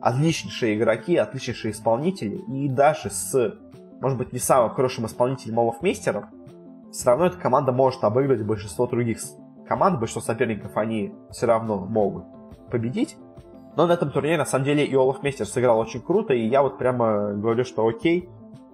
отличнейшие 0.02 0.76
игроки, 0.76 1.16
отличнейшие 1.16 1.72
исполнители. 1.72 2.36
И 2.48 2.68
даже 2.68 3.08
с, 3.08 3.58
может 4.00 4.18
быть, 4.18 4.32
не 4.34 4.38
самым 4.38 4.70
хорошим 4.70 5.06
исполнителем 5.06 5.54
Молов 5.54 5.80
Мейстеров, 5.80 6.24
все 6.92 7.06
равно 7.06 7.26
эта 7.26 7.38
команда 7.38 7.72
может 7.72 8.04
обыграть 8.04 8.44
большинство 8.44 8.86
других 8.86 9.18
команд, 9.66 9.98
большинство 9.98 10.20
соперников 10.32 10.76
они 10.76 11.14
все 11.30 11.46
равно 11.46 11.78
могут 11.78 12.24
победить. 12.70 13.16
Но 13.76 13.86
на 13.86 13.92
этом 13.92 14.10
турнире, 14.10 14.38
на 14.38 14.44
самом 14.44 14.64
деле, 14.64 14.84
и 14.84 14.94
Олаф 14.94 15.22
Мейстер 15.22 15.46
сыграл 15.46 15.78
очень 15.80 16.00
круто, 16.00 16.32
и 16.32 16.46
я 16.46 16.62
вот 16.62 16.78
прямо 16.78 17.32
говорю, 17.32 17.64
что 17.64 17.86
окей, 17.86 18.28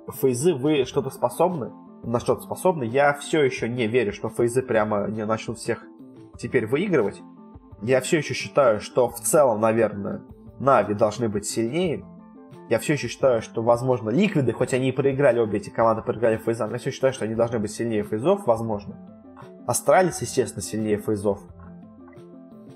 фейзы, 0.09 0.55
вы 0.55 0.85
что-то 0.85 1.11
способны. 1.11 1.73
на 2.03 2.19
что-то 2.19 2.43
способны. 2.43 2.85
Я 2.85 3.13
все 3.15 3.43
еще 3.43 3.69
не 3.69 3.87
верю, 3.87 4.13
что 4.13 4.31
фейзы 4.31 4.63
прямо 4.63 5.07
не 5.09 5.27
начнут 5.27 5.59
всех 5.59 5.85
теперь 6.39 6.67
выигрывать. 6.67 7.21
Я 7.83 8.01
все 8.01 8.19
еще 8.19 8.35
считаю, 8.35 8.81
что 8.81 9.09
в 9.09 9.21
целом, 9.21 9.61
наверное, 9.61 10.23
NaVi 10.59 10.95
должны 10.95 11.29
быть 11.29 11.47
сильнее. 11.47 12.05
Я 12.69 12.79
все 12.79 12.95
еще 12.95 13.09
считаю, 13.09 13.43
что, 13.43 13.63
возможно, 13.63 14.11
Liquid 14.11 14.42
ы, 14.42 14.53
хоть 14.53 14.73
они 14.73 14.91
и 14.91 14.93
проиграли, 14.93 15.41
обе 15.41 15.59
эти 15.59 15.71
команды 15.71 16.03
проиграли 16.03 16.37
FaZe 16.37 16.57
ам, 16.57 16.73
я 16.73 16.79
все 16.79 16.91
считаю, 16.91 17.13
что 17.13 17.25
они 17.25 17.35
должны 17.35 17.59
быть 17.59 17.73
сильнее 17.73 18.05
FaZe 18.05 18.29
ов, 18.29 18.47
возможно. 18.47 18.97
Astralis, 19.67 20.21
естественно, 20.21 20.63
сильнее 20.63 20.99
FaZe 20.99 21.23
ов. 21.23 21.41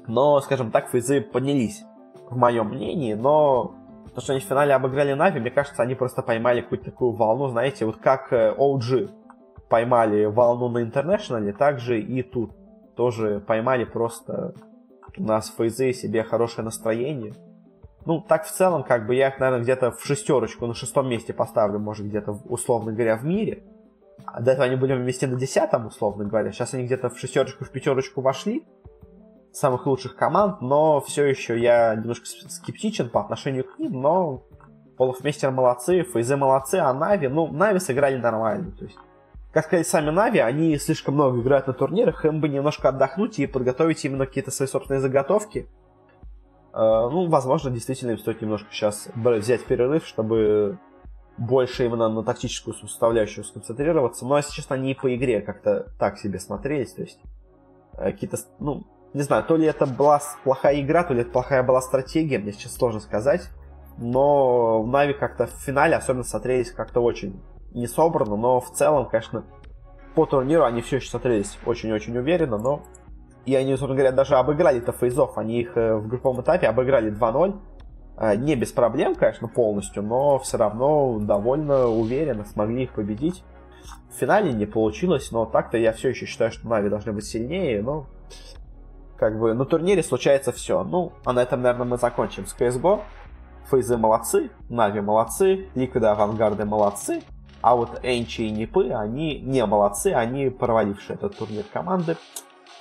Но, 0.07 0.41
скажем 0.41 0.71
так, 0.71 0.91
FaZe 0.91 1.15
ы 1.15 1.21
поднялись, 1.21 1.85
в 2.29 2.37
моем 2.37 2.69
мнении, 2.69 3.15
но 3.15 3.75
то, 4.15 4.21
что 4.21 4.33
они 4.33 4.41
в 4.41 4.45
финале 4.45 4.75
обыграли 4.75 5.13
NaVi, 5.13 5.41
мне 5.41 5.51
кажется, 5.51 5.83
они 5.83 5.95
просто 5.95 6.23
поймали 6.23 6.61
какую-то 6.61 6.87
такую 6.87 7.13
волну, 7.13 7.49
знаете, 7.49 7.85
вот 7.85 7.97
как 7.97 8.33
OG 8.33 9.05
э, 9.05 9.09
поймали 9.69 10.25
волну 10.27 10.69
на 10.69 10.83
Интернешнале, 10.83 11.53
так 11.53 11.81
же 11.81 12.01
и 12.01 12.23
тут 12.23 12.53
тоже 12.97 13.41
поймали 13.41 13.85
просто 13.85 14.55
у 15.19 15.23
нас 15.23 15.53
фейзы 15.57 15.93
себе 15.93 16.23
хорошее 16.23 16.65
настроение. 16.65 17.35
Ну, 18.05 18.21
так 18.21 18.45
в 18.45 18.51
целом, 18.51 18.83
как 18.83 19.07
бы 19.07 19.15
я 19.15 19.29
их, 19.29 19.39
наверное, 19.39 19.63
где-то 19.63 19.93
в 19.93 20.05
шестерочку, 20.05 20.67
на 20.67 20.75
шестом 20.75 21.09
месте 21.09 21.33
поставлю, 21.33 21.79
может, 21.79 22.07
где-то, 22.07 22.33
условно 22.45 22.93
говоря, 22.93 23.17
в 23.17 23.25
мире. 23.25 23.63
А 24.27 24.41
до 24.41 24.53
этого 24.53 24.67
они 24.67 24.77
были 24.77 24.95
вместе 24.95 25.27
на 25.27 25.37
десятом, 25.37 25.87
условно 25.87 26.25
говоря. 26.25 26.53
Сейчас 26.53 26.75
они 26.75 26.85
где-то 26.85 27.09
в 27.09 27.19
шестерочку, 27.19 27.65
в 27.65 27.71
пятерочку 27.71 28.21
вошли 28.21 28.65
самых 29.57 29.87
лучших 29.87 30.17
команд, 30.17 30.61
но 30.61 31.01
все 31.01 31.25
еще 31.25 31.59
я 31.59 31.95
немножко 31.95 32.27
скептичен 32.27 33.09
по 33.09 33.21
отношению 33.21 33.65
к 33.65 33.79
ним, 33.79 34.01
но 34.01 34.43
Полуфмейстер 34.97 35.51
молодцы, 35.51 36.03
Фейзе 36.03 36.37
молодцы, 36.37 36.77
а 36.77 36.93
Нави, 36.93 37.29
ну, 37.29 37.47
Нави 37.47 37.79
сыграли 37.79 38.17
нормально, 38.17 38.73
то 38.73 38.85
есть 38.85 38.97
как 39.55 39.67
сказать, 39.67 39.87
сами 39.87 40.11
Нави, 40.11 40.41
они 40.41 40.77
слишком 40.79 41.15
много 41.15 41.41
играют 41.41 41.69
на 41.69 41.75
турнирах, 41.75 42.25
им 42.25 42.41
бы 42.41 42.49
немножко 42.49 42.89
отдохнуть 42.89 43.39
и 43.39 43.47
подготовить 43.47 44.05
именно 44.05 44.27
какие-то 44.27 44.51
свои 44.51 44.67
собственные 44.67 45.01
заготовки. 45.01 45.69
Э, 46.73 47.09
ну, 47.09 47.29
возможно, 47.29 47.71
действительно 47.71 48.11
им 48.11 48.19
стоит 48.19 48.43
немножко 48.43 48.67
сейчас 48.73 49.09
взять 49.15 49.65
перерыв, 49.65 50.05
чтобы 50.05 50.81
больше 51.39 51.87
именно 51.87 52.09
на 52.09 52.25
тактическую 52.25 52.75
составляющую 52.75 53.45
сконцентрироваться. 53.45 54.27
Но, 54.27 54.37
если 54.37 54.53
честно, 54.53 54.75
они 54.75 54.91
и 54.91 54.95
по 54.95 55.15
игре 55.15 55.41
как-то 55.41 55.87
так 56.01 56.19
себе 56.19 56.41
смотрелись. 56.41 56.93
То 56.93 57.03
есть, 57.03 57.21
э, 57.93 58.11
какие-то, 58.11 58.39
ну, 58.59 58.85
не 59.15 59.23
знаю, 59.23 59.45
то 59.45 59.57
ли 59.57 59.65
это 59.65 59.87
была 59.87 60.21
плохая 60.43 60.81
игра, 60.81 61.05
то 61.05 61.15
ли 61.15 61.23
это 61.23 61.31
плохая 61.31 61.63
была 61.63 61.81
стратегия, 61.81 62.39
мне 62.39 62.53
сейчас 62.53 62.75
сложно 62.75 63.01
сказать. 63.01 63.49
Но 63.97 64.85
Нави 64.85 65.15
как-то 65.15 65.47
в 65.47 65.51
финале 65.51 65.95
особенно 65.95 66.25
смотрелись 66.25 66.73
как-то 66.73 67.01
очень 67.01 67.41
не 67.73 67.87
собрано, 67.87 68.37
но 68.37 68.61
в 68.61 68.73
целом, 68.73 69.09
конечно, 69.09 69.45
по 70.17 70.27
турниру 70.27 70.65
они 70.65 70.83
все 70.83 70.97
еще 70.97 71.09
смотрелись 71.11 71.57
очень-очень 71.65 72.17
уверенно, 72.19 72.59
но 72.59 72.83
и 73.47 73.55
они, 73.55 73.71
собственно 73.73 73.95
говоря, 73.95 74.13
даже 74.13 74.35
обыграли 74.35 74.79
это 74.79 74.93
фейзов, 74.93 75.39
они 75.39 75.61
их 75.61 75.77
э, 75.77 75.97
в 75.97 76.09
групповом 76.09 76.41
этапе 76.41 76.67
обыграли 76.67 77.13
2-0, 77.13 77.61
э, 78.17 78.37
не 78.37 78.57
без 78.57 78.73
проблем, 78.73 79.15
конечно, 79.15 79.47
полностью, 79.47 80.03
но 80.03 80.39
все 80.41 80.57
равно 80.57 81.21
довольно 81.21 81.87
уверенно 81.87 82.45
смогли 82.45 82.85
их 82.85 82.93
победить. 82.95 83.45
В 84.11 84.19
финале 84.19 84.53
не 84.53 84.67
получилось, 84.67 85.31
но 85.31 85.45
так-то 85.45 85.77
я 85.77 85.93
все 85.93 86.09
еще 86.09 86.27
считаю, 86.27 86.51
что 86.51 86.69
Нави 86.69 86.89
должны 86.89 87.13
быть 87.13 87.27
сильнее, 87.27 87.83
но 87.83 88.07
как 89.25 89.39
бы 89.39 89.55
на 89.55 89.65
турнире 89.65 90.03
случается 90.03 90.53
все. 90.53 90.85
Ну, 90.85 91.15
а 91.25 91.33
на 91.33 91.41
этом, 91.41 91.63
наверное, 91.63 91.87
мы 91.87 91.97
закончим 91.97 92.47
с 92.47 92.55
CSGO. 92.55 93.01
Фейзы 93.71 93.97
молодцы, 93.97 94.51
Нави 94.69 95.01
молодцы, 95.01 95.69
Ликвиды 95.75 96.09
Авангарды 96.09 96.67
молодцы, 96.67 97.23
а 97.63 97.75
вот 97.75 98.01
Энчи 98.03 98.43
и 98.43 98.51
Нипы, 98.51 98.91
они 98.91 99.41
не 99.41 99.65
молодцы, 99.65 100.09
они 100.09 100.51
провалившие 100.51 101.15
этот 101.15 101.39
турнир 101.39 101.65
команды, 101.73 102.17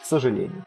к 0.02 0.06
сожалению. 0.06 0.66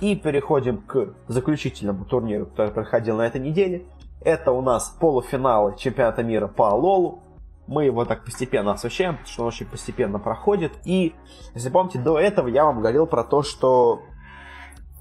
И 0.00 0.14
переходим 0.14 0.82
к 0.82 1.14
заключительному 1.26 2.04
турниру, 2.04 2.46
который 2.46 2.70
проходил 2.70 3.16
на 3.16 3.26
этой 3.26 3.40
неделе. 3.40 3.86
Это 4.20 4.52
у 4.52 4.62
нас 4.62 4.96
полуфиналы 5.00 5.74
чемпионата 5.76 6.22
мира 6.22 6.46
по 6.46 6.72
Лолу. 6.72 7.24
Мы 7.66 7.86
его 7.86 8.04
так 8.04 8.24
постепенно 8.24 8.70
освещаем, 8.70 9.14
потому 9.14 9.32
что 9.32 9.42
он 9.42 9.48
очень 9.48 9.66
постепенно 9.66 10.20
проходит. 10.20 10.74
И, 10.84 11.12
если 11.54 11.70
помните, 11.70 11.98
до 11.98 12.20
этого 12.20 12.46
я 12.46 12.64
вам 12.64 12.78
говорил 12.78 13.08
про 13.08 13.24
то, 13.24 13.42
что 13.42 14.02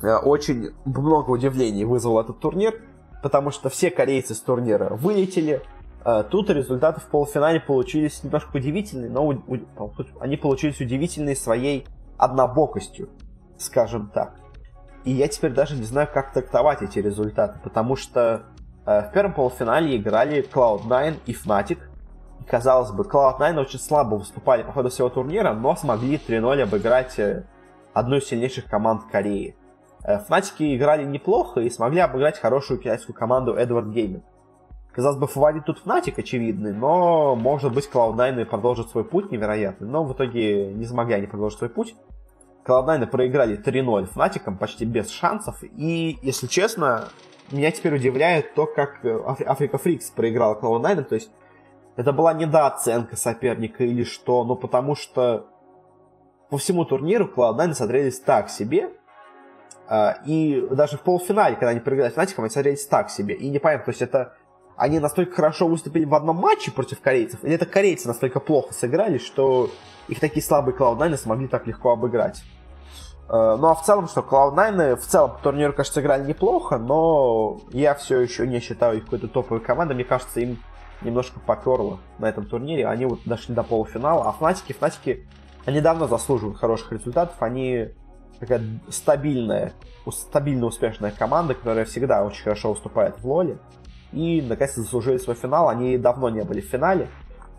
очень 0.01 0.71
много 0.85 1.31
удивлений 1.31 1.85
вызвал 1.85 2.19
этот 2.19 2.39
турнир, 2.39 2.81
потому 3.21 3.51
что 3.51 3.69
все 3.69 3.89
корейцы 3.89 4.35
с 4.35 4.39
турнира 4.41 4.89
вылетели, 4.89 5.61
Э, 6.05 6.23
тут 6.29 6.49
результаты 6.49 6.99
в 6.99 7.05
полуфинале 7.05 7.59
получились 7.59 8.23
немножко 8.23 8.57
удивительные, 8.57 9.09
но 9.09 9.33
они 10.19 10.37
получились 10.37 10.79
удивительные 10.79 11.35
своей 11.35 11.87
однобокостью, 12.17 13.09
скажем 13.57 14.11
так. 14.13 14.35
И 15.05 15.11
я 15.11 15.27
теперь 15.27 15.51
даже 15.51 15.75
не 15.75 15.83
знаю, 15.83 16.07
как 16.13 16.33
трактовать 16.33 16.81
эти 16.81 16.99
результаты, 16.99 17.59
потому 17.63 17.95
что 17.95 18.43
э, 18.85 19.09
в 19.09 19.11
первом 19.13 19.33
полуфинале 19.33 19.97
играли 19.97 20.45
Cloud9 20.47 21.19
и 21.25 21.33
Fnatic. 21.33 21.79
Казалось 22.47 22.91
бы, 22.91 23.03
Cloud9 23.03 23.59
очень 23.59 23.79
слабо 23.79 24.15
выступали 24.15 24.63
по 24.63 24.73
ходу 24.73 24.89
всего 24.89 25.09
турнира, 25.09 25.53
но 25.53 25.75
смогли 25.75 26.17
3-0 26.17 26.63
обыграть 26.63 27.17
э, 27.17 27.45
одну 27.93 28.17
из 28.17 28.25
сильнейших 28.25 28.65
команд 28.65 29.03
Кореи. 29.09 29.55
Э, 30.03 30.19
Fnatic 30.19 30.75
играли 30.75 31.03
неплохо 31.05 31.61
и 31.61 31.69
смогли 31.69 31.99
обыграть 31.99 32.39
хорошую 32.39 32.79
китайскую 32.79 33.15
команду 33.15 33.55
Edward 33.55 33.91
Gaming. 33.91 34.21
Казалось 34.91 35.17
бы, 35.17 35.27
фаворит 35.27 35.65
тут 35.65 35.81
Fnatic 35.83 36.13
очевидный, 36.17 36.73
но, 36.73 37.35
может 37.35 37.73
быть, 37.73 37.89
Cloud9 37.91 38.45
продолжит 38.45 38.89
свой 38.89 39.03
путь 39.03 39.31
невероятный. 39.31 39.87
Но 39.87 40.03
в 40.03 40.13
итоге 40.13 40.71
не 40.73 40.85
смогли 40.85 41.15
они 41.15 41.27
продолжить 41.27 41.57
свой 41.57 41.69
путь. 41.69 41.95
Cloud9 42.65 43.07
проиграли 43.07 43.57
3-0 43.57 44.13
Fnatic 44.13 44.57
почти 44.57 44.85
без 44.85 45.09
шансов. 45.09 45.63
И, 45.63 46.19
если 46.21 46.45
честно, 46.47 47.09
меня 47.51 47.71
теперь 47.71 47.95
удивляет 47.95 48.53
то, 48.53 48.67
как 48.67 49.03
Африка 49.03 49.79
Фрикс 49.79 50.11
проиграла 50.11 50.59
Cloud9. 50.59 51.03
То 51.05 51.15
есть, 51.15 51.31
это 51.95 52.11
была 52.13 52.33
недооценка 52.33 53.15
соперника 53.15 53.83
или 53.83 54.03
что, 54.03 54.43
ну 54.43 54.55
потому 54.55 54.95
что 54.95 55.47
по 56.49 56.57
всему 56.57 56.85
турниру 56.85 57.25
Cloud9 57.25 57.73
смотрелись 57.73 58.19
так 58.19 58.49
себе, 58.49 58.91
и 60.25 60.67
даже 60.71 60.97
в 60.97 61.01
полуфинале, 61.01 61.55
когда 61.55 61.69
они 61.69 61.79
проиграли 61.79 62.13
Fnatic, 62.13 62.35
они 62.37 62.49
смотрелись 62.49 62.85
так 62.85 63.09
себе. 63.09 63.35
И 63.35 63.49
непонятно, 63.49 63.85
то 63.85 63.91
есть 63.91 64.01
это 64.01 64.33
они 64.75 64.99
настолько 64.99 65.35
хорошо 65.35 65.67
выступили 65.67 66.05
в 66.05 66.15
одном 66.15 66.37
матче 66.37 66.71
против 66.71 66.99
корейцев, 66.99 67.43
или 67.43 67.53
это 67.53 67.65
корейцы 67.65 68.07
настолько 68.07 68.39
плохо 68.39 68.73
сыграли, 68.73 69.17
что 69.17 69.69
их 70.07 70.19
такие 70.19 70.43
слабые 70.43 70.75
Cloud9 70.75 71.17
смогли 71.17 71.47
так 71.47 71.67
легко 71.67 71.91
обыграть. 71.91 72.43
Э, 73.29 73.55
ну 73.59 73.67
а 73.67 73.75
в 73.75 73.83
целом, 73.83 74.07
что 74.07 74.21
Cloud9 74.21 74.95
в 74.95 75.05
целом 75.05 75.31
по 75.31 75.39
турниру, 75.39 75.73
кажется, 75.73 76.01
играли 76.01 76.25
неплохо, 76.25 76.77
но 76.77 77.61
я 77.71 77.93
все 77.95 78.19
еще 78.19 78.47
не 78.47 78.59
считаю 78.59 78.97
их 78.97 79.05
какой-то 79.05 79.27
топовой 79.27 79.61
командой. 79.61 79.93
Мне 79.93 80.03
кажется, 80.03 80.39
им 80.39 80.61
немножко 81.01 81.39
поперло 81.39 81.99
на 82.19 82.27
этом 82.27 82.45
турнире. 82.45 82.87
Они 82.87 83.05
вот 83.05 83.19
дошли 83.25 83.53
до 83.53 83.63
полуфинала, 83.63 84.27
а 84.27 84.31
Фнатики, 84.31 84.73
Фнатики, 84.73 85.27
они 85.65 85.81
давно 85.81 86.07
заслуживают 86.07 86.57
хороших 86.57 86.91
результатов. 86.91 87.35
Они 87.39 87.89
такая 88.45 88.79
стабильная, 88.89 89.73
стабильно 90.11 90.65
успешная 90.65 91.11
команда, 91.11 91.55
которая 91.55 91.85
всегда 91.85 92.23
очень 92.23 92.43
хорошо 92.43 92.71
выступает 92.71 93.19
в 93.19 93.25
лоле 93.25 93.57
и 94.13 94.41
наконец-то 94.41 94.81
заслужили 94.81 95.17
свой 95.17 95.35
финал. 95.35 95.69
Они 95.69 95.97
давно 95.97 96.29
не 96.29 96.43
были 96.43 96.61
в 96.61 96.65
финале. 96.65 97.09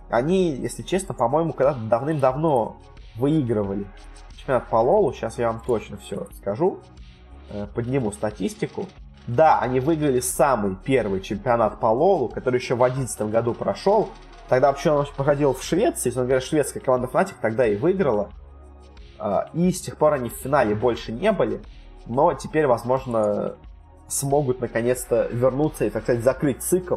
Они, 0.08 0.52
если 0.52 0.82
честно, 0.82 1.14
по-моему, 1.14 1.52
когда-то 1.52 1.80
давным-давно 1.80 2.76
выигрывали 3.16 3.86
чемпионат 4.36 4.68
по 4.68 4.76
Лолу. 4.76 5.12
Сейчас 5.12 5.38
я 5.38 5.48
вам 5.48 5.60
точно 5.66 5.96
все 5.96 6.28
скажу. 6.36 6.78
Э, 7.50 7.66
подниму 7.74 8.12
статистику. 8.12 8.86
Да, 9.26 9.58
они 9.60 9.80
выиграли 9.80 10.20
самый 10.20 10.76
первый 10.76 11.20
чемпионат 11.20 11.80
по 11.80 11.86
Лолу, 11.86 12.28
который 12.28 12.60
еще 12.60 12.74
в 12.74 12.78
2011 12.78 13.22
году 13.30 13.54
прошел. 13.54 14.10
Тогда 14.48 14.68
вообще 14.68 14.90
он 14.90 15.06
проходил 15.16 15.54
в 15.54 15.62
Швеции, 15.62 16.10
если 16.10 16.20
он 16.20 16.26
говорит, 16.26 16.44
шведская 16.44 16.80
команда 16.80 17.08
Fnatic 17.08 17.34
тогда 17.40 17.66
и 17.66 17.76
выиграла. 17.76 18.30
Э, 19.24 19.46
и 19.54 19.72
с 19.72 19.80
тех 19.80 19.96
пор 19.96 20.12
они 20.12 20.28
в 20.28 20.34
финале 20.34 20.74
больше 20.74 21.10
не 21.10 21.32
были. 21.32 21.62
Но 22.06 22.34
теперь, 22.34 22.66
возможно, 22.66 23.56
смогут 24.06 24.60
наконец-то 24.60 25.26
вернуться 25.32 25.86
и, 25.86 25.90
так 25.90 26.02
сказать, 26.02 26.22
закрыть 26.22 26.62
цикл, 26.62 26.96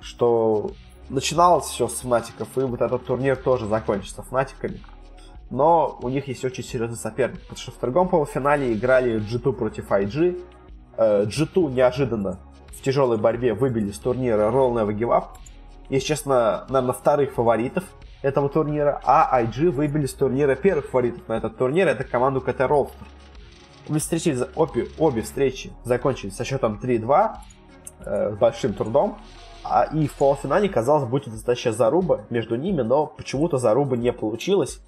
что 0.00 0.72
начиналось 1.08 1.66
все 1.66 1.86
с 1.86 2.00
Фнатиков, 2.00 2.48
и 2.58 2.62
вот 2.62 2.80
этот 2.80 3.06
турнир 3.06 3.36
тоже 3.36 3.66
закончится 3.66 4.22
Фнатиками. 4.22 4.80
Но 5.50 5.98
у 6.02 6.08
них 6.08 6.26
есть 6.28 6.44
очень 6.44 6.64
серьезный 6.64 6.96
соперник, 6.96 7.42
потому 7.42 7.58
что 7.58 7.70
в 7.70 7.78
другом 7.78 8.08
полуфинале 8.08 8.72
играли 8.72 9.20
G2 9.20 9.52
против 9.52 9.90
IG. 9.92 10.42
G2 10.96 11.68
э, 11.68 11.72
неожиданно 11.72 12.40
в 12.68 12.82
тяжелой 12.82 13.18
борьбе 13.18 13.54
выбили 13.54 13.92
с 13.92 13.98
турнира 13.98 14.50
Roll 14.50 14.72
Never 14.72 14.96
Give 14.96 15.16
Up. 15.16 15.24
Если 15.90 16.06
честно, 16.06 16.64
наверное, 16.68 16.94
вторых 16.94 17.34
фаворитов 17.34 17.84
этого 18.22 18.48
турнира, 18.48 19.00
а 19.04 19.42
IG 19.42 19.70
выбили 19.70 20.06
с 20.06 20.14
турнира 20.14 20.54
первых 20.54 20.86
фаворитов 20.86 21.28
на 21.28 21.34
этот 21.34 21.56
турнир, 21.56 21.88
это 21.88 22.04
команду 22.04 22.40
КТ 22.40 22.60
Ролстер. 22.60 23.06
Обе 23.88 23.98
встречи, 23.98 24.38
обе, 24.54 24.88
обе 24.98 25.22
встречи 25.22 25.72
закончились 25.84 26.36
со 26.36 26.44
счетом 26.44 26.78
3-2 26.80 27.32
э, 28.04 28.32
с 28.32 28.36
большим 28.36 28.74
трудом. 28.74 29.18
А 29.64 29.84
и 29.84 30.06
в 30.06 30.14
полуфинале, 30.14 30.68
казалось, 30.68 31.08
будет 31.08 31.28
настоящая 31.28 31.72
заруба 31.72 32.24
между 32.30 32.56
ними, 32.56 32.82
но 32.82 33.06
почему-то 33.06 33.58
заруба 33.58 33.96
не 33.96 34.12
получилась. 34.12 34.80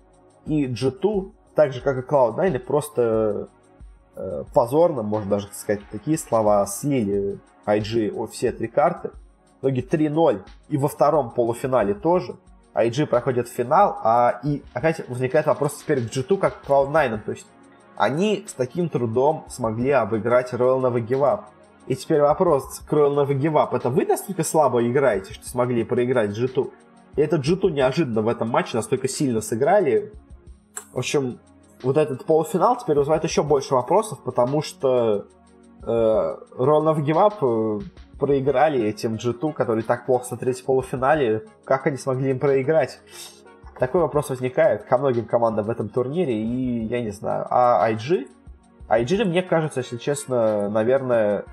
И 0.47 0.67
G2, 0.67 1.33
так 1.55 1.73
же 1.73 1.81
как 1.81 1.99
и 1.99 2.09
Cloud9, 2.09 2.59
просто 2.61 3.49
э, 4.17 4.45
позорно, 4.53 5.03
можно 5.03 5.31
даже 5.31 5.49
сказать 5.53 5.83
такие 5.91 6.19
слова, 6.19 6.67
слили 6.67 7.39
IG 7.67 8.29
все 8.29 8.53
три 8.53 8.69
карты. 8.69 9.11
В 9.61 9.67
итоге 9.67 9.81
3-0. 9.83 10.43
И 10.69 10.77
во 10.77 10.89
втором 10.89 11.31
полуфинале 11.31 11.95
тоже. 11.95 12.37
IG 12.75 13.07
проходит 13.07 13.49
финал, 13.49 13.99
а 14.03 14.41
и 14.43 14.63
опять 14.73 15.09
возникает 15.09 15.47
вопрос 15.47 15.77
теперь 15.77 16.07
к 16.07 16.11
G2 16.11 16.39
как 16.39 16.61
к 16.61 16.65
Cloud9. 16.67 17.23
То 17.25 17.33
есть 17.33 17.47
они 17.97 18.45
с 18.47 18.53
таким 18.53 18.89
трудом 18.89 19.45
смогли 19.49 19.91
обыграть 19.91 20.53
Royal 20.53 20.81
Nova 20.81 21.05
Give 21.05 21.21
Up. 21.21 21.45
И 21.87 21.95
теперь 21.95 22.21
вопрос 22.21 22.81
к 22.81 22.93
Royal 22.93 23.15
Nova 23.15 23.39
Give 23.39 23.53
Up. 23.53 23.77
Это 23.77 23.91
вы 23.91 24.05
настолько 24.07 24.43
слабо 24.43 24.87
играете, 24.89 25.33
что 25.35 25.49
смогли 25.49 25.85
проиграть 25.85 26.31
G2? 26.31 26.71
И 27.17 27.21
этот 27.21 27.43
G2 27.47 27.71
неожиданно 27.71 28.23
в 28.23 28.29
этом 28.29 28.49
матче 28.49 28.77
настолько 28.77 29.09
сильно 29.09 29.41
сыграли. 29.41 30.13
В 30.93 30.99
общем, 30.99 31.39
вот 31.83 31.97
этот 31.97 32.25
полуфинал 32.25 32.77
теперь 32.77 32.97
вызывает 32.97 33.23
еще 33.23 33.43
больше 33.43 33.75
вопросов, 33.75 34.19
потому 34.25 34.63
что 34.63 35.27
э, 35.83 35.87
Royal 35.87 36.83
Nova 36.83 37.05
Give 37.05 37.31
Up 37.31 37.35
э, 37.41 37.85
проиграли 38.25 38.83
этим 38.83 39.17
G2, 39.17 39.53
который 39.53 39.83
так 39.83 40.07
плохо 40.07 40.25
смотрелись 40.25 40.63
в 40.63 40.65
полуфинале. 40.65 41.45
Как 41.67 41.87
они 41.87 41.99
смогли 41.99 42.31
им 42.31 42.39
проиграть? 42.39 42.99
Такой 43.79 44.01
вопрос 44.01 44.31
возникает 44.31 44.85
ко 44.85 44.97
многим 44.97 45.27
командам 45.27 45.67
в 45.67 45.71
этом 45.71 45.91
турнире, 45.91 46.33
и 46.33 46.87
я 46.87 47.03
не 47.03 47.11
знаю. 47.11 47.47
А 47.51 47.87
IG? 47.93 48.29
IG, 48.89 49.25
мне 49.27 49.43
кажется, 49.43 49.81
если 49.81 49.99
честно, 49.99 50.71
наверное, 50.71 51.45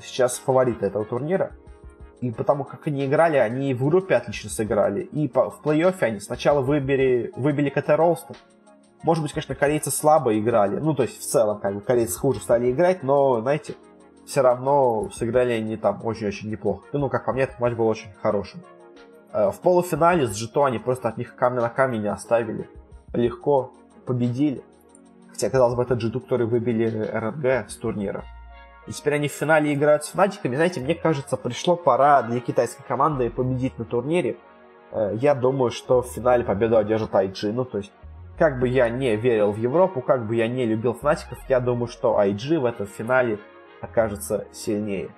сейчас 0.00 0.38
фавориты 0.38 0.86
этого 0.86 1.04
турнира. 1.04 1.50
И 2.22 2.30
потому 2.30 2.64
как 2.64 2.86
они 2.86 3.04
играли, 3.04 3.36
они 3.36 3.74
в 3.74 3.84
группе 3.84 4.14
отлично 4.14 4.48
сыграли. 4.48 5.02
И 5.02 5.28
по, 5.28 5.50
в 5.50 5.60
плей-оффе 5.62 6.04
они 6.04 6.20
сначала 6.20 6.62
выбили, 6.62 7.34
выбили 7.36 7.68
КТ 7.68 7.90
Ролстер. 7.90 8.36
Может 9.02 9.22
быть, 9.22 9.34
конечно, 9.34 9.54
корейцы 9.54 9.90
слабо 9.90 10.38
играли. 10.38 10.76
Ну, 10.76 10.94
то 10.94 11.02
есть, 11.02 11.20
в 11.20 11.22
целом, 11.22 11.60
как 11.60 11.74
бы, 11.74 11.80
корейцы 11.82 12.18
хуже 12.18 12.40
стали 12.40 12.70
играть, 12.70 13.02
но, 13.02 13.42
знаете, 13.42 13.74
все 14.26 14.40
равно 14.40 15.10
сыграли 15.12 15.52
они 15.52 15.76
там 15.76 16.04
очень-очень 16.04 16.50
неплохо. 16.50 16.86
Ну, 16.92 17.08
как 17.08 17.24
по 17.24 17.32
мне, 17.32 17.42
этот 17.42 17.60
матч 17.60 17.74
был 17.74 17.86
очень 17.86 18.12
хорошим. 18.22 18.60
Э, 19.32 19.50
в 19.50 19.60
полуфинале 19.60 20.26
с 20.26 20.36
Джито 20.36 20.64
они 20.64 20.78
просто 20.78 21.08
от 21.08 21.18
них 21.18 21.34
камня 21.34 21.60
на 21.60 21.68
камень 21.68 22.02
не 22.02 22.08
оставили. 22.08 22.68
Легко 23.12 23.72
победили. 24.06 24.62
Хотя, 25.30 25.50
казалось 25.50 25.74
бы, 25.74 25.82
это 25.82 25.94
Джиту, 25.94 26.20
который 26.20 26.46
выбили 26.46 26.86
РНГ 26.86 27.68
с 27.68 27.76
турнира. 27.76 28.24
И 28.86 28.92
теперь 28.92 29.14
они 29.14 29.28
в 29.28 29.32
финале 29.32 29.72
играют 29.74 30.04
с 30.04 30.08
Фнатиками. 30.08 30.56
Знаете, 30.56 30.80
мне 30.80 30.94
кажется, 30.94 31.36
пришло 31.36 31.74
пора 31.74 32.22
для 32.22 32.40
китайской 32.40 32.82
команды 32.82 33.30
победить 33.30 33.78
на 33.78 33.84
турнире. 33.84 34.36
Э, 34.92 35.12
я 35.20 35.34
думаю, 35.34 35.70
что 35.70 36.02
в 36.02 36.08
финале 36.08 36.44
победу 36.44 36.76
одержит 36.76 37.10
IG. 37.10 37.52
Ну, 37.52 37.64
то 37.64 37.78
есть, 37.78 37.92
как 38.38 38.60
бы 38.60 38.68
я 38.68 38.88
не 38.88 39.16
верил 39.16 39.52
в 39.52 39.58
Европу, 39.58 40.00
как 40.00 40.26
бы 40.26 40.36
я 40.36 40.48
не 40.48 40.66
любил 40.66 40.94
Фнатиков, 40.94 41.38
я 41.48 41.60
думаю, 41.60 41.88
что 41.88 42.20
IG 42.20 42.58
в 42.58 42.64
этом 42.64 42.86
финале 42.86 43.38
окажется 43.84 44.46
сильнее. 44.52 45.10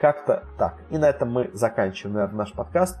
Как-то 0.00 0.46
так. 0.58 0.78
И 0.90 0.98
на 0.98 1.08
этом 1.08 1.30
мы 1.30 1.50
заканчиваем, 1.52 2.14
наверное, 2.14 2.38
наш 2.38 2.52
подкаст. 2.52 2.98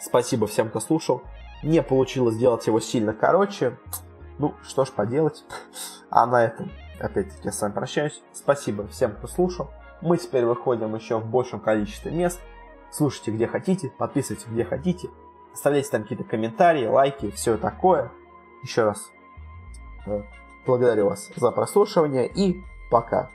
Спасибо 0.00 0.46
всем, 0.46 0.68
кто 0.68 0.80
слушал. 0.80 1.22
Не 1.62 1.82
получилось 1.82 2.34
сделать 2.34 2.66
его 2.66 2.80
сильно 2.80 3.12
короче. 3.12 3.78
Ну, 4.38 4.54
что 4.62 4.84
ж 4.84 4.90
поделать. 4.90 5.44
А 6.10 6.26
на 6.26 6.44
этом, 6.44 6.70
опять-таки, 7.00 7.42
я 7.44 7.52
с 7.52 7.62
вами 7.62 7.72
прощаюсь. 7.72 8.22
Спасибо 8.32 8.86
всем, 8.88 9.12
кто 9.12 9.28
слушал. 9.28 9.70
Мы 10.00 10.18
теперь 10.18 10.44
выходим 10.44 10.94
еще 10.94 11.18
в 11.18 11.26
большем 11.26 11.60
количестве 11.60 12.10
мест. 12.10 12.40
Слушайте, 12.90 13.30
где 13.30 13.46
хотите, 13.46 13.90
подписывайтесь, 13.90 14.46
где 14.46 14.64
хотите. 14.64 15.08
Оставляйте 15.54 15.90
там 15.90 16.02
какие-то 16.02 16.24
комментарии, 16.24 16.86
лайки, 16.86 17.30
все 17.30 17.56
такое. 17.56 18.10
Еще 18.62 18.84
раз 18.84 19.10
э, 20.06 20.22
благодарю 20.66 21.06
вас 21.06 21.30
за 21.36 21.50
прослушивание 21.52 22.28
и 22.28 22.62
пока. 22.90 23.30